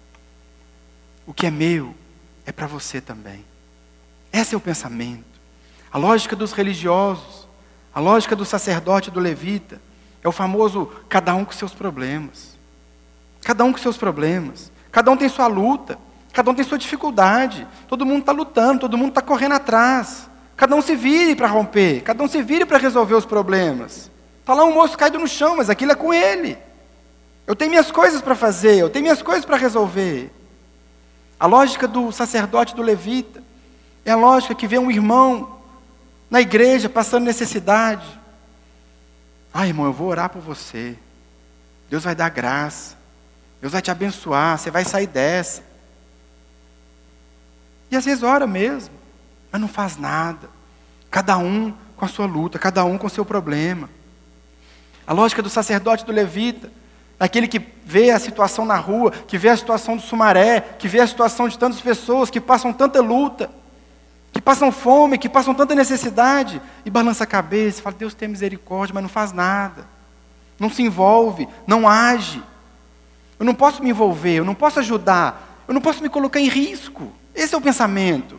O 1.26 1.32
que 1.32 1.46
é 1.46 1.50
meu 1.50 1.94
é 2.44 2.52
para 2.52 2.66
você 2.66 3.00
também. 3.00 3.44
Esse 4.32 4.54
é 4.54 4.58
o 4.58 4.60
pensamento. 4.60 5.24
A 5.92 5.98
lógica 5.98 6.34
dos 6.34 6.52
religiosos, 6.52 7.46
a 7.94 8.00
lógica 8.00 8.34
do 8.34 8.44
sacerdote 8.44 9.10
e 9.10 9.12
do 9.12 9.20
levita, 9.20 9.80
é 10.22 10.28
o 10.28 10.32
famoso 10.32 10.90
cada 11.08 11.34
um 11.34 11.44
com 11.44 11.52
seus 11.52 11.74
problemas. 11.74 12.56
Cada 13.42 13.64
um 13.64 13.72
com 13.72 13.78
seus 13.78 13.96
problemas. 13.96 14.70
Cada 14.90 15.10
um 15.10 15.16
tem 15.16 15.28
sua 15.28 15.46
luta. 15.46 15.98
Cada 16.32 16.50
um 16.50 16.54
tem 16.54 16.64
sua 16.64 16.78
dificuldade. 16.78 17.66
Todo 17.88 18.06
mundo 18.06 18.20
está 18.20 18.32
lutando, 18.32 18.80
todo 18.80 18.96
mundo 18.96 19.10
está 19.10 19.20
correndo 19.20 19.52
atrás. 19.52 20.28
Cada 20.56 20.76
um 20.76 20.82
se 20.82 20.94
vire 20.94 21.34
para 21.34 21.48
romper, 21.48 22.02
cada 22.02 22.22
um 22.22 22.28
se 22.28 22.40
vire 22.42 22.64
para 22.64 22.78
resolver 22.78 23.14
os 23.14 23.24
problemas. 23.24 24.10
Está 24.40 24.54
lá 24.54 24.64
um 24.64 24.72
moço 24.72 24.96
caído 24.96 25.18
no 25.18 25.26
chão, 25.26 25.56
mas 25.56 25.68
aquilo 25.68 25.92
é 25.92 25.94
com 25.94 26.14
ele. 26.14 26.56
Eu 27.46 27.56
tenho 27.56 27.70
minhas 27.70 27.90
coisas 27.90 28.20
para 28.20 28.34
fazer, 28.34 28.76
eu 28.76 28.88
tenho 28.88 29.02
minhas 29.02 29.22
coisas 29.22 29.44
para 29.44 29.56
resolver. 29.56 30.30
A 31.42 31.46
lógica 31.46 31.88
do 31.88 32.12
sacerdote 32.12 32.72
do 32.72 32.82
levita 32.82 33.42
é 34.04 34.12
a 34.12 34.16
lógica 34.16 34.54
que 34.54 34.68
vê 34.68 34.78
um 34.78 34.88
irmão 34.88 35.58
na 36.30 36.40
igreja 36.40 36.88
passando 36.88 37.24
necessidade. 37.24 38.06
Ah, 39.52 39.66
irmão, 39.66 39.86
eu 39.86 39.92
vou 39.92 40.06
orar 40.06 40.28
por 40.28 40.40
você. 40.40 40.96
Deus 41.90 42.04
vai 42.04 42.14
dar 42.14 42.28
graça. 42.28 42.96
Deus 43.60 43.72
vai 43.72 43.82
te 43.82 43.90
abençoar. 43.90 44.56
Você 44.56 44.70
vai 44.70 44.84
sair 44.84 45.08
dessa. 45.08 45.64
E 47.90 47.96
às 47.96 48.04
vezes 48.04 48.22
ora 48.22 48.46
mesmo, 48.46 48.94
mas 49.50 49.60
não 49.60 49.66
faz 49.66 49.96
nada. 49.96 50.48
Cada 51.10 51.36
um 51.38 51.74
com 51.96 52.04
a 52.04 52.08
sua 52.08 52.24
luta, 52.24 52.56
cada 52.56 52.84
um 52.84 52.96
com 52.96 53.08
o 53.08 53.10
seu 53.10 53.24
problema. 53.24 53.90
A 55.04 55.12
lógica 55.12 55.42
do 55.42 55.50
sacerdote 55.50 56.04
do 56.04 56.12
levita, 56.12 56.70
aquele 57.18 57.46
que 57.46 57.60
vê 57.84 58.10
a 58.10 58.18
situação 58.18 58.64
na 58.64 58.76
rua, 58.76 59.10
que 59.10 59.38
vê 59.38 59.48
a 59.48 59.56
situação 59.56 59.96
do 59.96 60.02
Sumaré, 60.02 60.60
que 60.78 60.88
vê 60.88 61.00
a 61.00 61.06
situação 61.06 61.48
de 61.48 61.58
tantas 61.58 61.80
pessoas 61.80 62.30
que 62.30 62.40
passam 62.40 62.72
tanta 62.72 63.00
luta, 63.00 63.50
que 64.32 64.40
passam 64.40 64.72
fome, 64.72 65.18
que 65.18 65.28
passam 65.28 65.54
tanta 65.54 65.74
necessidade, 65.74 66.60
e 66.84 66.90
balança 66.90 67.24
a 67.24 67.26
cabeça 67.26 67.80
e 67.80 67.82
fala: 67.82 67.96
Deus 67.96 68.14
tem 68.14 68.28
misericórdia, 68.28 68.94
mas 68.94 69.02
não 69.02 69.08
faz 69.08 69.32
nada, 69.32 69.86
não 70.58 70.70
se 70.70 70.82
envolve, 70.82 71.48
não 71.66 71.88
age. 71.88 72.42
Eu 73.38 73.46
não 73.46 73.54
posso 73.54 73.82
me 73.82 73.90
envolver, 73.90 74.38
eu 74.38 74.44
não 74.44 74.54
posso 74.54 74.78
ajudar, 74.78 75.64
eu 75.66 75.74
não 75.74 75.80
posso 75.80 76.02
me 76.02 76.08
colocar 76.08 76.40
em 76.40 76.48
risco. 76.48 77.12
Esse 77.34 77.54
é 77.54 77.58
o 77.58 77.60
pensamento. 77.60 78.38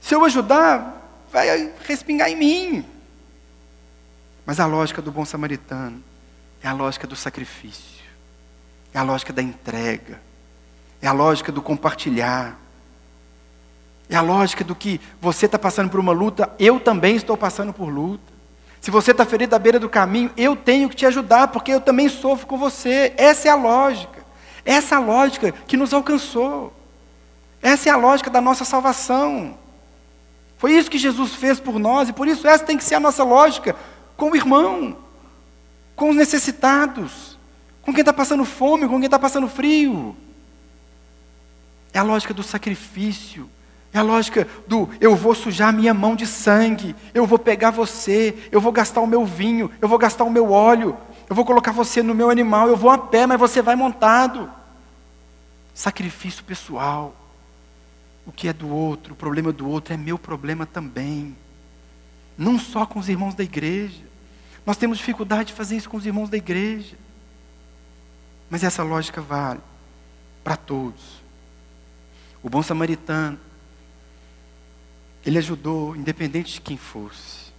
Se 0.00 0.14
eu 0.14 0.24
ajudar, 0.24 1.26
vai 1.32 1.72
respingar 1.86 2.28
em 2.30 2.36
mim. 2.36 2.84
Mas 4.46 4.60
a 4.60 4.66
lógica 4.66 5.02
do 5.02 5.12
bom 5.12 5.24
samaritano 5.24 6.07
é 6.62 6.68
a 6.68 6.72
lógica 6.72 7.06
do 7.06 7.16
sacrifício, 7.16 8.04
é 8.92 8.98
a 8.98 9.02
lógica 9.02 9.32
da 9.32 9.42
entrega, 9.42 10.20
é 11.00 11.06
a 11.06 11.12
lógica 11.12 11.52
do 11.52 11.62
compartilhar, 11.62 12.58
é 14.10 14.16
a 14.16 14.20
lógica 14.22 14.64
do 14.64 14.74
que 14.74 15.00
você 15.20 15.46
está 15.46 15.58
passando 15.58 15.90
por 15.90 16.00
uma 16.00 16.12
luta, 16.12 16.50
eu 16.58 16.80
também 16.80 17.16
estou 17.16 17.36
passando 17.36 17.72
por 17.72 17.88
luta. 17.88 18.38
Se 18.80 18.90
você 18.90 19.10
está 19.10 19.26
ferido 19.26 19.54
à 19.54 19.58
beira 19.58 19.78
do 19.78 19.88
caminho, 19.88 20.30
eu 20.36 20.56
tenho 20.56 20.88
que 20.88 20.96
te 20.96 21.04
ajudar, 21.04 21.48
porque 21.48 21.72
eu 21.72 21.80
também 21.80 22.08
sofro 22.08 22.46
com 22.46 22.56
você. 22.56 23.12
Essa 23.16 23.48
é 23.48 23.50
a 23.50 23.56
lógica. 23.56 24.24
Essa 24.64 24.94
é 24.94 24.98
a 24.98 25.00
lógica 25.00 25.52
que 25.66 25.76
nos 25.76 25.92
alcançou. 25.92 26.72
Essa 27.60 27.88
é 27.88 27.92
a 27.92 27.96
lógica 27.96 28.30
da 28.30 28.40
nossa 28.40 28.64
salvação. 28.64 29.58
Foi 30.58 30.72
isso 30.72 30.90
que 30.90 30.98
Jesus 30.98 31.34
fez 31.34 31.60
por 31.60 31.78
nós, 31.78 32.08
e 32.08 32.12
por 32.12 32.26
isso 32.26 32.46
essa 32.46 32.64
tem 32.64 32.76
que 32.76 32.84
ser 32.84 32.96
a 32.96 33.00
nossa 33.00 33.22
lógica 33.24 33.76
com 34.16 34.30
o 34.30 34.36
irmão, 34.36 34.96
com 35.98 36.10
os 36.10 36.16
necessitados, 36.16 37.36
com 37.82 37.92
quem 37.92 38.00
está 38.00 38.12
passando 38.12 38.44
fome, 38.44 38.86
com 38.86 38.94
quem 38.94 39.04
está 39.06 39.18
passando 39.18 39.48
frio. 39.48 40.16
É 41.92 41.98
a 41.98 42.02
lógica 42.02 42.32
do 42.32 42.42
sacrifício, 42.42 43.50
é 43.92 43.98
a 43.98 44.02
lógica 44.02 44.46
do 44.66 44.88
eu 45.00 45.16
vou 45.16 45.34
sujar 45.34 45.72
minha 45.72 45.92
mão 45.92 46.14
de 46.14 46.26
sangue, 46.26 46.94
eu 47.12 47.26
vou 47.26 47.38
pegar 47.38 47.72
você, 47.72 48.48
eu 48.50 48.60
vou 48.60 48.72
gastar 48.72 49.00
o 49.00 49.06
meu 49.06 49.26
vinho, 49.26 49.70
eu 49.82 49.88
vou 49.88 49.98
gastar 49.98 50.24
o 50.24 50.30
meu 50.30 50.52
óleo, 50.52 50.96
eu 51.28 51.34
vou 51.34 51.44
colocar 51.44 51.72
você 51.72 52.02
no 52.02 52.14
meu 52.14 52.30
animal, 52.30 52.68
eu 52.68 52.76
vou 52.76 52.90
a 52.90 52.96
pé, 52.96 53.26
mas 53.26 53.38
você 53.38 53.60
vai 53.60 53.74
montado. 53.74 54.48
Sacrifício 55.74 56.44
pessoal 56.44 57.14
o 58.24 58.30
que 58.32 58.46
é 58.46 58.52
do 58.52 58.68
outro, 58.68 59.14
o 59.14 59.16
problema 59.16 59.50
do 59.50 59.66
outro 59.66 59.94
é 59.94 59.96
meu 59.96 60.18
problema 60.18 60.66
também. 60.66 61.34
Não 62.36 62.58
só 62.58 62.84
com 62.84 62.98
os 62.98 63.08
irmãos 63.08 63.34
da 63.34 63.42
igreja. 63.42 64.07
Nós 64.68 64.76
temos 64.76 64.98
dificuldade 64.98 65.46
de 65.46 65.54
fazer 65.54 65.78
isso 65.78 65.88
com 65.88 65.96
os 65.96 66.04
irmãos 66.04 66.28
da 66.28 66.36
igreja. 66.36 66.94
Mas 68.50 68.62
essa 68.62 68.82
lógica 68.82 69.18
vale 69.18 69.60
para 70.44 70.58
todos. 70.58 71.22
O 72.42 72.50
bom 72.50 72.62
samaritano, 72.62 73.38
ele 75.24 75.38
ajudou, 75.38 75.96
independente 75.96 76.52
de 76.52 76.60
quem 76.60 76.76
fosse. 76.76 77.50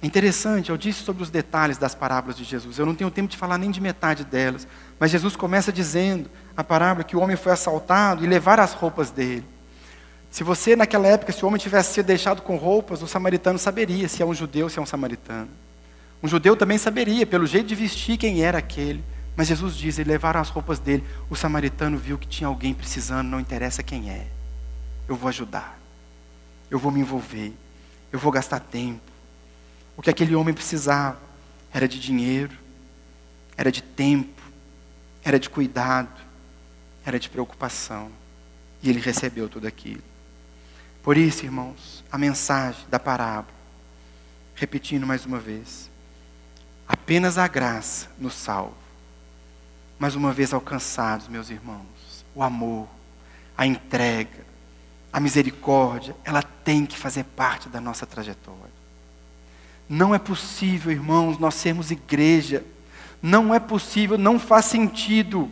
É 0.00 0.06
interessante, 0.06 0.70
eu 0.70 0.76
disse 0.76 1.02
sobre 1.02 1.24
os 1.24 1.28
detalhes 1.28 1.76
das 1.76 1.92
parábolas 1.92 2.36
de 2.36 2.44
Jesus. 2.44 2.78
Eu 2.78 2.86
não 2.86 2.94
tenho 2.94 3.10
tempo 3.10 3.28
de 3.28 3.36
falar 3.36 3.58
nem 3.58 3.72
de 3.72 3.80
metade 3.80 4.24
delas. 4.24 4.64
Mas 5.00 5.10
Jesus 5.10 5.34
começa 5.34 5.72
dizendo 5.72 6.30
a 6.56 6.62
parábola 6.62 7.02
que 7.02 7.16
o 7.16 7.20
homem 7.20 7.36
foi 7.36 7.50
assaltado 7.50 8.24
e 8.24 8.28
levaram 8.28 8.62
as 8.62 8.74
roupas 8.74 9.10
dele. 9.10 9.44
Se 10.30 10.44
você, 10.44 10.76
naquela 10.76 11.08
época, 11.08 11.32
se 11.32 11.44
o 11.44 11.48
homem 11.48 11.60
tivesse 11.60 11.94
sido 11.94 12.06
deixado 12.06 12.42
com 12.42 12.54
roupas, 12.54 13.02
o 13.02 13.08
samaritano 13.08 13.58
saberia 13.58 14.08
se 14.08 14.22
é 14.22 14.24
um 14.24 14.32
judeu 14.32 14.66
ou 14.66 14.70
se 14.70 14.78
é 14.78 14.82
um 14.82 14.86
samaritano. 14.86 15.48
Um 16.22 16.28
judeu 16.28 16.56
também 16.56 16.78
saberia, 16.78 17.26
pelo 17.26 17.46
jeito 17.46 17.66
de 17.66 17.74
vestir, 17.74 18.16
quem 18.16 18.42
era 18.42 18.58
aquele. 18.58 19.02
Mas 19.36 19.48
Jesus 19.48 19.76
diz: 19.76 19.98
eles 19.98 20.08
levaram 20.08 20.40
as 20.40 20.48
roupas 20.48 20.78
dele. 20.78 21.04
O 21.28 21.34
samaritano 21.34 21.98
viu 21.98 22.16
que 22.16 22.28
tinha 22.28 22.46
alguém 22.46 22.72
precisando, 22.72 23.28
não 23.28 23.40
interessa 23.40 23.82
quem 23.82 24.10
é. 24.10 24.28
Eu 25.08 25.16
vou 25.16 25.28
ajudar. 25.28 25.78
Eu 26.70 26.78
vou 26.78 26.92
me 26.92 27.00
envolver. 27.00 27.52
Eu 28.12 28.18
vou 28.18 28.30
gastar 28.30 28.60
tempo. 28.60 29.00
O 29.96 30.02
que 30.02 30.10
aquele 30.10 30.34
homem 30.34 30.54
precisava 30.54 31.18
era 31.72 31.88
de 31.88 31.98
dinheiro, 31.98 32.56
era 33.56 33.72
de 33.72 33.82
tempo, 33.82 34.42
era 35.24 35.38
de 35.38 35.50
cuidado, 35.50 36.20
era 37.04 37.18
de 37.18 37.28
preocupação. 37.28 38.10
E 38.82 38.90
ele 38.90 39.00
recebeu 39.00 39.48
tudo 39.48 39.66
aquilo. 39.66 40.02
Por 41.02 41.16
isso, 41.16 41.44
irmãos, 41.44 42.04
a 42.10 42.16
mensagem 42.16 42.84
da 42.88 42.98
parábola, 42.98 43.54
repetindo 44.54 45.06
mais 45.06 45.26
uma 45.26 45.38
vez, 45.38 45.90
apenas 46.92 47.38
a 47.38 47.48
graça 47.48 48.08
nos 48.18 48.34
salva. 48.34 48.74
Mais 49.98 50.14
uma 50.14 50.32
vez 50.32 50.52
alcançados, 50.52 51.26
meus 51.26 51.48
irmãos, 51.48 52.24
o 52.34 52.42
amor, 52.42 52.86
a 53.56 53.66
entrega, 53.66 54.44
a 55.12 55.18
misericórdia, 55.18 56.14
ela 56.24 56.42
tem 56.42 56.84
que 56.84 56.98
fazer 56.98 57.24
parte 57.24 57.68
da 57.68 57.80
nossa 57.80 58.04
trajetória. 58.04 58.82
Não 59.88 60.14
é 60.14 60.18
possível, 60.18 60.92
irmãos, 60.92 61.38
nós 61.38 61.54
sermos 61.54 61.90
igreja. 61.90 62.64
Não 63.22 63.54
é 63.54 63.60
possível, 63.60 64.18
não 64.18 64.38
faz 64.38 64.66
sentido 64.66 65.50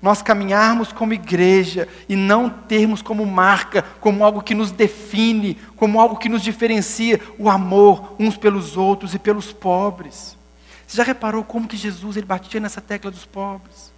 nós 0.00 0.22
caminharmos 0.22 0.92
como 0.92 1.12
igreja 1.12 1.88
e 2.08 2.14
não 2.14 2.48
termos 2.48 3.02
como 3.02 3.26
marca, 3.26 3.82
como 4.00 4.24
algo 4.24 4.42
que 4.42 4.54
nos 4.54 4.70
define, 4.70 5.56
como 5.74 6.00
algo 6.00 6.16
que 6.16 6.28
nos 6.28 6.42
diferencia, 6.42 7.20
o 7.36 7.50
amor 7.50 8.14
uns 8.18 8.36
pelos 8.36 8.76
outros 8.76 9.12
e 9.12 9.18
pelos 9.18 9.52
pobres. 9.52 10.37
Você 10.88 10.96
já 10.96 11.02
reparou 11.02 11.44
como 11.44 11.68
que 11.68 11.76
Jesus 11.76 12.16
ele 12.16 12.24
batia 12.24 12.58
nessa 12.58 12.80
tecla 12.80 13.10
dos 13.10 13.26
pobres? 13.26 13.92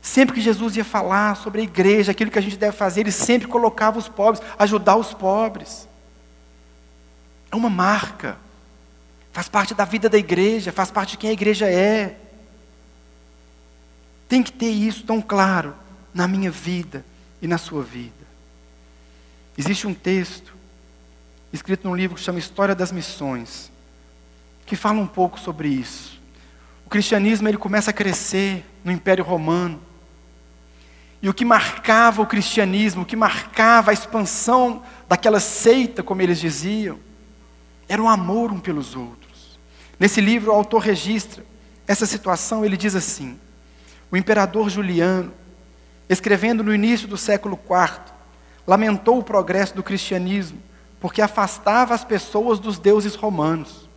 Sempre 0.00 0.36
que 0.36 0.40
Jesus 0.40 0.76
ia 0.76 0.84
falar 0.84 1.34
sobre 1.36 1.60
a 1.60 1.64
igreja, 1.64 2.12
aquilo 2.12 2.30
que 2.30 2.38
a 2.38 2.42
gente 2.42 2.56
deve 2.56 2.76
fazer, 2.76 3.00
ele 3.00 3.10
sempre 3.10 3.48
colocava 3.48 3.98
os 3.98 4.08
pobres, 4.08 4.40
ajudar 4.56 4.94
os 4.94 5.12
pobres. 5.12 5.88
É 7.50 7.56
uma 7.56 7.68
marca. 7.68 8.38
Faz 9.32 9.48
parte 9.48 9.74
da 9.74 9.84
vida 9.84 10.08
da 10.08 10.16
igreja, 10.16 10.70
faz 10.70 10.92
parte 10.92 11.10
de 11.10 11.18
quem 11.18 11.30
a 11.30 11.32
igreja 11.32 11.68
é. 11.68 12.16
Tem 14.28 14.40
que 14.40 14.52
ter 14.52 14.70
isso 14.70 15.02
tão 15.02 15.20
claro 15.20 15.74
na 16.14 16.28
minha 16.28 16.50
vida 16.50 17.04
e 17.42 17.48
na 17.48 17.58
sua 17.58 17.82
vida. 17.82 18.14
Existe 19.58 19.84
um 19.84 19.94
texto 19.94 20.54
escrito 21.52 21.88
num 21.88 21.96
livro 21.96 22.16
que 22.16 22.22
chama 22.22 22.38
História 22.38 22.74
das 22.74 22.92
Missões, 22.92 23.70
que 24.64 24.76
fala 24.76 25.00
um 25.00 25.08
pouco 25.08 25.40
sobre 25.40 25.68
isso. 25.68 26.19
O 26.90 26.98
cristianismo 27.00 27.48
ele 27.48 27.56
começa 27.56 27.92
a 27.92 27.94
crescer 27.94 28.64
no 28.82 28.90
Império 28.90 29.22
Romano. 29.22 29.80
E 31.22 31.28
o 31.28 31.32
que 31.32 31.44
marcava 31.44 32.20
o 32.20 32.26
cristianismo, 32.26 33.02
o 33.02 33.06
que 33.06 33.14
marcava 33.14 33.92
a 33.92 33.94
expansão 33.94 34.82
daquela 35.08 35.38
seita, 35.38 36.02
como 36.02 36.20
eles 36.20 36.40
diziam, 36.40 36.98
era 37.88 38.02
o 38.02 38.08
amor 38.08 38.50
um 38.50 38.58
pelos 38.58 38.96
outros. 38.96 39.56
Nesse 40.00 40.20
livro, 40.20 40.50
o 40.50 40.54
autor 40.56 40.80
registra 40.80 41.44
essa 41.86 42.06
situação, 42.06 42.64
ele 42.64 42.76
diz 42.76 42.96
assim: 42.96 43.38
o 44.10 44.16
imperador 44.16 44.68
Juliano, 44.68 45.32
escrevendo 46.08 46.64
no 46.64 46.74
início 46.74 47.06
do 47.06 47.16
século 47.16 47.56
IV, 47.70 48.00
lamentou 48.66 49.16
o 49.16 49.22
progresso 49.22 49.76
do 49.76 49.82
cristianismo 49.84 50.60
porque 50.98 51.22
afastava 51.22 51.94
as 51.94 52.02
pessoas 52.02 52.58
dos 52.58 52.80
deuses 52.80 53.14
romanos. 53.14 53.88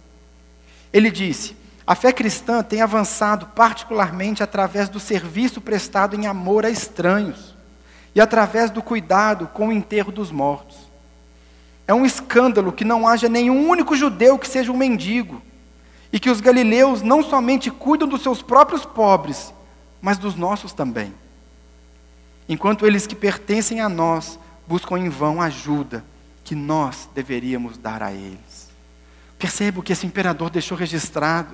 Ele 0.93 1.09
disse: 1.09 1.62
a 1.85 1.95
fé 1.95 2.13
cristã 2.13 2.63
tem 2.63 2.81
avançado 2.81 3.47
particularmente 3.47 4.41
através 4.41 4.87
do 4.87 4.99
serviço 4.99 5.59
prestado 5.59 6.15
em 6.15 6.27
amor 6.27 6.65
a 6.65 6.69
estranhos 6.69 7.53
e 8.15 8.21
através 8.21 8.71
do 8.71 8.81
cuidado 8.81 9.47
com 9.47 9.67
o 9.67 9.71
enterro 9.71 10.11
dos 10.11 10.31
mortos. 10.31 10.77
É 11.87 11.93
um 11.93 12.05
escândalo 12.05 12.71
que 12.71 12.85
não 12.85 13.07
haja 13.07 13.27
nenhum 13.27 13.69
único 13.69 13.95
judeu 13.95 14.39
que 14.39 14.47
seja 14.47 14.71
um 14.71 14.77
mendigo 14.77 15.41
e 16.11 16.19
que 16.19 16.29
os 16.29 16.39
galileus 16.39 17.01
não 17.01 17.21
somente 17.21 17.69
cuidam 17.69 18.07
dos 18.07 18.21
seus 18.21 18.41
próprios 18.41 18.85
pobres, 18.85 19.53
mas 20.01 20.17
dos 20.17 20.35
nossos 20.35 20.71
também. 20.71 21.13
Enquanto 22.47 22.85
eles 22.85 23.07
que 23.07 23.15
pertencem 23.15 23.81
a 23.81 23.89
nós 23.89 24.39
buscam 24.67 24.97
em 24.97 25.09
vão 25.09 25.41
ajuda 25.41 26.05
que 26.43 26.55
nós 26.55 27.09
deveríamos 27.13 27.77
dar 27.77 28.03
a 28.03 28.11
eles. 28.13 28.69
Perceba 29.39 29.79
o 29.79 29.83
que 29.83 29.91
esse 29.91 30.05
imperador 30.05 30.49
deixou 30.49 30.77
registrado. 30.77 31.53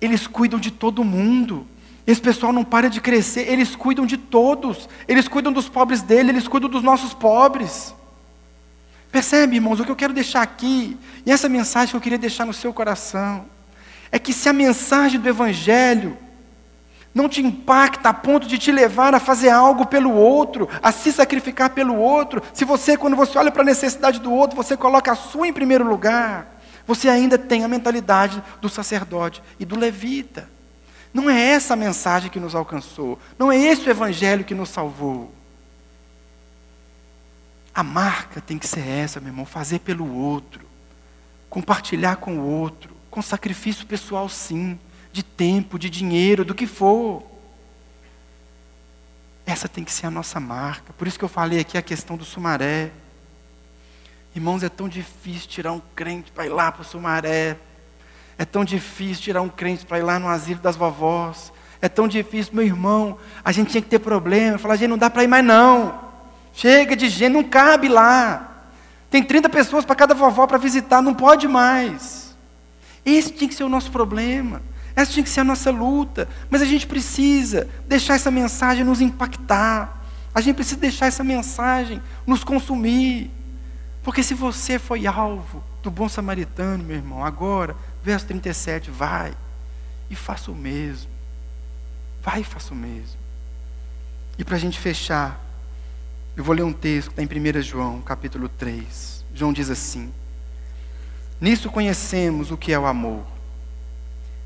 Eles 0.00 0.26
cuidam 0.26 0.58
de 0.58 0.70
todo 0.70 1.04
mundo. 1.04 1.66
Esse 2.06 2.20
pessoal 2.20 2.52
não 2.52 2.64
para 2.64 2.88
de 2.88 3.00
crescer, 3.00 3.48
eles 3.48 3.76
cuidam 3.76 4.06
de 4.06 4.16
todos. 4.16 4.88
Eles 5.06 5.28
cuidam 5.28 5.52
dos 5.52 5.68
pobres 5.68 6.02
dele, 6.02 6.30
eles 6.30 6.48
cuidam 6.48 6.68
dos 6.68 6.82
nossos 6.82 7.12
pobres. 7.12 7.94
Percebe, 9.12 9.56
irmãos, 9.56 9.80
o 9.80 9.84
que 9.84 9.90
eu 9.90 9.96
quero 9.96 10.12
deixar 10.12 10.42
aqui, 10.42 10.96
e 11.26 11.32
essa 11.32 11.48
mensagem 11.48 11.90
que 11.90 11.96
eu 11.96 12.00
queria 12.00 12.18
deixar 12.18 12.46
no 12.46 12.52
seu 12.52 12.72
coração, 12.72 13.44
é 14.12 14.18
que 14.18 14.32
se 14.32 14.48
a 14.48 14.52
mensagem 14.52 15.20
do 15.20 15.28
Evangelho 15.28 16.16
não 17.12 17.28
te 17.28 17.42
impacta 17.42 18.08
a 18.08 18.14
ponto 18.14 18.46
de 18.46 18.56
te 18.56 18.70
levar 18.70 19.14
a 19.14 19.20
fazer 19.20 19.50
algo 19.50 19.86
pelo 19.86 20.12
outro, 20.12 20.68
a 20.80 20.92
se 20.92 21.12
sacrificar 21.12 21.70
pelo 21.70 21.96
outro, 21.96 22.40
se 22.54 22.64
você, 22.64 22.96
quando 22.96 23.16
você 23.16 23.36
olha 23.36 23.50
para 23.50 23.62
a 23.62 23.64
necessidade 23.64 24.20
do 24.20 24.32
outro, 24.32 24.56
você 24.56 24.76
coloca 24.76 25.10
a 25.10 25.16
sua 25.16 25.48
em 25.48 25.52
primeiro 25.52 25.84
lugar, 25.84 26.59
você 26.86 27.08
ainda 27.08 27.38
tem 27.38 27.64
a 27.64 27.68
mentalidade 27.68 28.42
do 28.60 28.68
sacerdote 28.68 29.42
e 29.58 29.64
do 29.64 29.78
levita. 29.78 30.48
Não 31.12 31.28
é 31.28 31.40
essa 31.40 31.74
a 31.74 31.76
mensagem 31.76 32.30
que 32.30 32.40
nos 32.40 32.54
alcançou, 32.54 33.18
não 33.38 33.50
é 33.50 33.58
esse 33.58 33.86
o 33.86 33.90
evangelho 33.90 34.44
que 34.44 34.54
nos 34.54 34.68
salvou. 34.68 35.34
A 37.74 37.82
marca 37.82 38.40
tem 38.40 38.58
que 38.58 38.66
ser 38.66 38.86
essa, 38.86 39.20
meu 39.20 39.30
irmão, 39.30 39.46
fazer 39.46 39.80
pelo 39.80 40.12
outro, 40.12 40.66
compartilhar 41.48 42.16
com 42.16 42.38
o 42.38 42.44
outro, 42.44 42.94
com 43.10 43.22
sacrifício 43.22 43.86
pessoal, 43.86 44.28
sim, 44.28 44.78
de 45.12 45.22
tempo, 45.22 45.78
de 45.78 45.90
dinheiro, 45.90 46.44
do 46.44 46.54
que 46.54 46.66
for. 46.66 47.24
Essa 49.44 49.68
tem 49.68 49.82
que 49.82 49.92
ser 49.92 50.06
a 50.06 50.10
nossa 50.10 50.38
marca. 50.38 50.92
Por 50.92 51.08
isso 51.08 51.18
que 51.18 51.24
eu 51.24 51.28
falei 51.28 51.58
aqui 51.58 51.76
a 51.76 51.82
questão 51.82 52.16
do 52.16 52.24
Sumaré. 52.24 52.90
Irmãos, 54.34 54.62
é 54.62 54.68
tão 54.68 54.88
difícil 54.88 55.48
tirar 55.48 55.72
um 55.72 55.80
crente 55.94 56.30
para 56.30 56.46
ir 56.46 56.50
lá 56.50 56.70
para 56.70 56.82
o 56.82 56.84
Sumaré. 56.84 57.56
É 58.38 58.44
tão 58.44 58.64
difícil 58.64 59.24
tirar 59.24 59.42
um 59.42 59.48
crente 59.48 59.84
para 59.84 59.98
ir 59.98 60.02
lá 60.02 60.18
no 60.18 60.28
asilo 60.28 60.60
das 60.60 60.76
vovós. 60.76 61.52
É 61.82 61.88
tão 61.88 62.06
difícil, 62.06 62.54
meu 62.54 62.64
irmão. 62.64 63.18
A 63.44 63.50
gente 63.52 63.70
tinha 63.70 63.82
que 63.82 63.88
ter 63.88 63.98
problema. 63.98 64.56
Falar, 64.56 64.76
gente, 64.76 64.90
não 64.90 64.98
dá 64.98 65.10
para 65.10 65.24
ir 65.24 65.26
mais 65.26 65.44
não. 65.44 65.98
Chega 66.52 66.94
de 66.94 67.08
gente, 67.08 67.32
não 67.32 67.44
cabe 67.44 67.88
lá. 67.88 68.64
Tem 69.10 69.22
30 69.22 69.48
pessoas 69.48 69.84
para 69.84 69.96
cada 69.96 70.14
vovó 70.14 70.46
para 70.46 70.58
visitar, 70.58 71.02
não 71.02 71.14
pode 71.14 71.48
mais. 71.48 72.36
Esse 73.04 73.32
tinha 73.32 73.48
que 73.48 73.54
ser 73.54 73.64
o 73.64 73.68
nosso 73.68 73.90
problema. 73.90 74.62
Essa 74.94 75.12
tinha 75.12 75.24
que 75.24 75.30
ser 75.30 75.40
a 75.40 75.44
nossa 75.44 75.70
luta. 75.70 76.28
Mas 76.48 76.62
a 76.62 76.66
gente 76.66 76.86
precisa 76.86 77.68
deixar 77.88 78.14
essa 78.14 78.30
mensagem 78.30 78.84
nos 78.84 79.00
impactar. 79.00 80.04
A 80.32 80.40
gente 80.40 80.54
precisa 80.54 80.80
deixar 80.80 81.06
essa 81.06 81.24
mensagem 81.24 82.00
nos 82.26 82.44
consumir. 82.44 83.30
Porque 84.02 84.22
se 84.22 84.34
você 84.34 84.78
foi 84.78 85.06
alvo 85.06 85.62
do 85.82 85.90
bom 85.90 86.08
samaritano, 86.08 86.82
meu 86.82 86.96
irmão, 86.96 87.24
agora, 87.24 87.76
verso 88.02 88.26
37, 88.26 88.90
vai 88.90 89.34
e 90.08 90.14
faça 90.14 90.50
o 90.50 90.54
mesmo. 90.54 91.10
Vai 92.22 92.40
e 92.40 92.44
faça 92.44 92.72
o 92.72 92.76
mesmo. 92.76 93.18
E 94.38 94.44
para 94.44 94.56
a 94.56 94.58
gente 94.58 94.78
fechar, 94.78 95.38
eu 96.36 96.42
vou 96.42 96.54
ler 96.54 96.62
um 96.62 96.72
texto 96.72 97.10
que 97.10 97.20
está 97.20 97.36
em 97.36 97.58
1 97.58 97.62
João, 97.62 98.00
capítulo 98.00 98.48
3. 98.48 99.24
João 99.34 99.52
diz 99.52 99.68
assim: 99.68 100.12
Nisso 101.40 101.70
conhecemos 101.70 102.50
o 102.50 102.56
que 102.56 102.72
é 102.72 102.78
o 102.78 102.86
amor. 102.86 103.24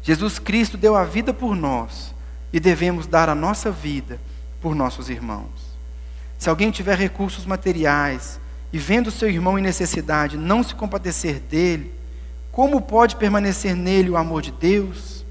Jesus 0.02 0.38
Cristo 0.38 0.76
deu 0.76 0.94
a 0.94 1.04
vida 1.04 1.32
por 1.32 1.56
nós 1.56 2.14
e 2.52 2.60
devemos 2.60 3.06
dar 3.06 3.28
a 3.28 3.34
nossa 3.34 3.70
vida 3.70 4.20
por 4.60 4.74
nossos 4.74 5.08
irmãos. 5.08 5.74
Se 6.38 6.48
alguém 6.48 6.70
tiver 6.70 6.98
recursos 6.98 7.46
materiais 7.46 8.38
e 8.74 8.78
vendo 8.78 9.08
seu 9.08 9.30
irmão 9.30 9.56
em 9.56 9.62
necessidade 9.62 10.36
não 10.36 10.60
se 10.60 10.74
compadecer 10.74 11.38
dele, 11.38 11.94
como 12.50 12.82
pode 12.82 13.14
permanecer 13.14 13.76
nele 13.76 14.10
o 14.10 14.16
amor 14.16 14.42
de 14.42 14.50
Deus? 14.50 15.24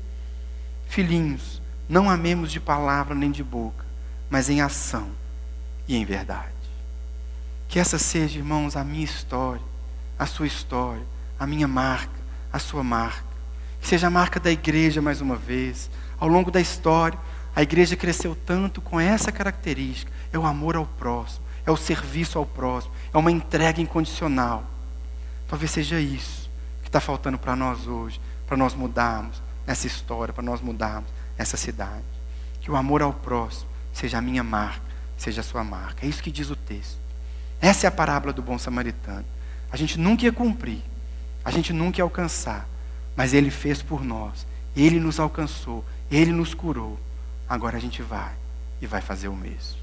Filhinhos, 0.87 1.61
não 1.89 2.09
amemos 2.09 2.53
de 2.53 2.61
palavra 2.61 3.13
nem 3.13 3.29
de 3.29 3.43
boca, 3.43 3.83
mas 4.29 4.49
em 4.49 4.61
ação 4.61 5.09
e 5.89 5.97
em 5.97 6.05
verdade. 6.05 6.53
Que 7.67 7.79
essa 7.79 7.99
seja, 7.99 8.39
irmãos, 8.39 8.77
a 8.77 8.83
minha 8.85 9.03
história, 9.03 9.61
a 10.17 10.25
sua 10.25 10.47
história, 10.47 11.03
a 11.37 11.45
minha 11.45 11.67
marca, 11.67 12.15
a 12.49 12.59
sua 12.59 12.81
marca. 12.81 13.25
Que 13.81 13.89
seja 13.89 14.07
a 14.07 14.09
marca 14.09 14.39
da 14.39 14.51
igreja 14.51 15.01
mais 15.01 15.19
uma 15.19 15.35
vez. 15.35 15.91
Ao 16.17 16.29
longo 16.29 16.49
da 16.49 16.61
história, 16.61 17.19
a 17.53 17.61
igreja 17.61 17.97
cresceu 17.97 18.37
tanto 18.45 18.79
com 18.79 19.01
essa 19.01 19.33
característica: 19.33 20.09
é 20.31 20.39
o 20.39 20.45
amor 20.45 20.77
ao 20.77 20.85
próximo, 20.85 21.42
é 21.65 21.71
o 21.71 21.77
serviço 21.77 22.37
ao 22.37 22.45
próximo, 22.45 22.93
é 23.13 23.17
uma 23.17 23.31
entrega 23.31 23.81
incondicional. 23.81 24.63
Talvez 25.47 25.71
seja 25.71 25.99
isso 25.99 26.49
que 26.81 26.89
está 26.89 26.99
faltando 26.99 27.37
para 27.37 27.55
nós 27.55 27.87
hoje, 27.87 28.19
para 28.47 28.57
nós 28.57 28.73
mudarmos 28.73 29.41
essa 29.65 29.87
história, 29.87 30.33
para 30.33 30.43
nós 30.43 30.61
mudarmos 30.61 31.09
essa 31.37 31.57
cidade. 31.57 32.03
Que 32.59 32.71
o 32.71 32.75
amor 32.75 33.01
ao 33.01 33.13
próximo 33.13 33.69
seja 33.93 34.17
a 34.17 34.21
minha 34.21 34.43
marca, 34.43 34.81
seja 35.17 35.41
a 35.41 35.43
sua 35.43 35.63
marca. 35.63 36.05
É 36.05 36.09
isso 36.09 36.23
que 36.23 36.31
diz 36.31 36.49
o 36.49 36.55
texto. 36.55 36.97
Essa 37.61 37.87
é 37.87 37.89
a 37.89 37.91
parábola 37.91 38.33
do 38.33 38.41
bom 38.41 38.57
samaritano. 38.57 39.25
A 39.71 39.77
gente 39.77 39.97
nunca 39.97 40.25
ia 40.25 40.33
cumprir, 40.33 40.81
a 41.43 41.51
gente 41.51 41.71
nunca 41.71 41.99
ia 41.99 42.03
alcançar, 42.03 42.67
mas 43.15 43.33
Ele 43.33 43.49
fez 43.49 43.81
por 43.81 44.03
nós, 44.03 44.45
Ele 44.75 44.99
nos 44.99 45.19
alcançou, 45.19 45.83
Ele 46.11 46.31
nos 46.31 46.53
curou. 46.53 46.99
Agora 47.47 47.77
a 47.77 47.79
gente 47.79 48.01
vai 48.01 48.33
e 48.81 48.87
vai 48.87 49.01
fazer 49.01 49.29
o 49.29 49.35
mesmo. 49.35 49.82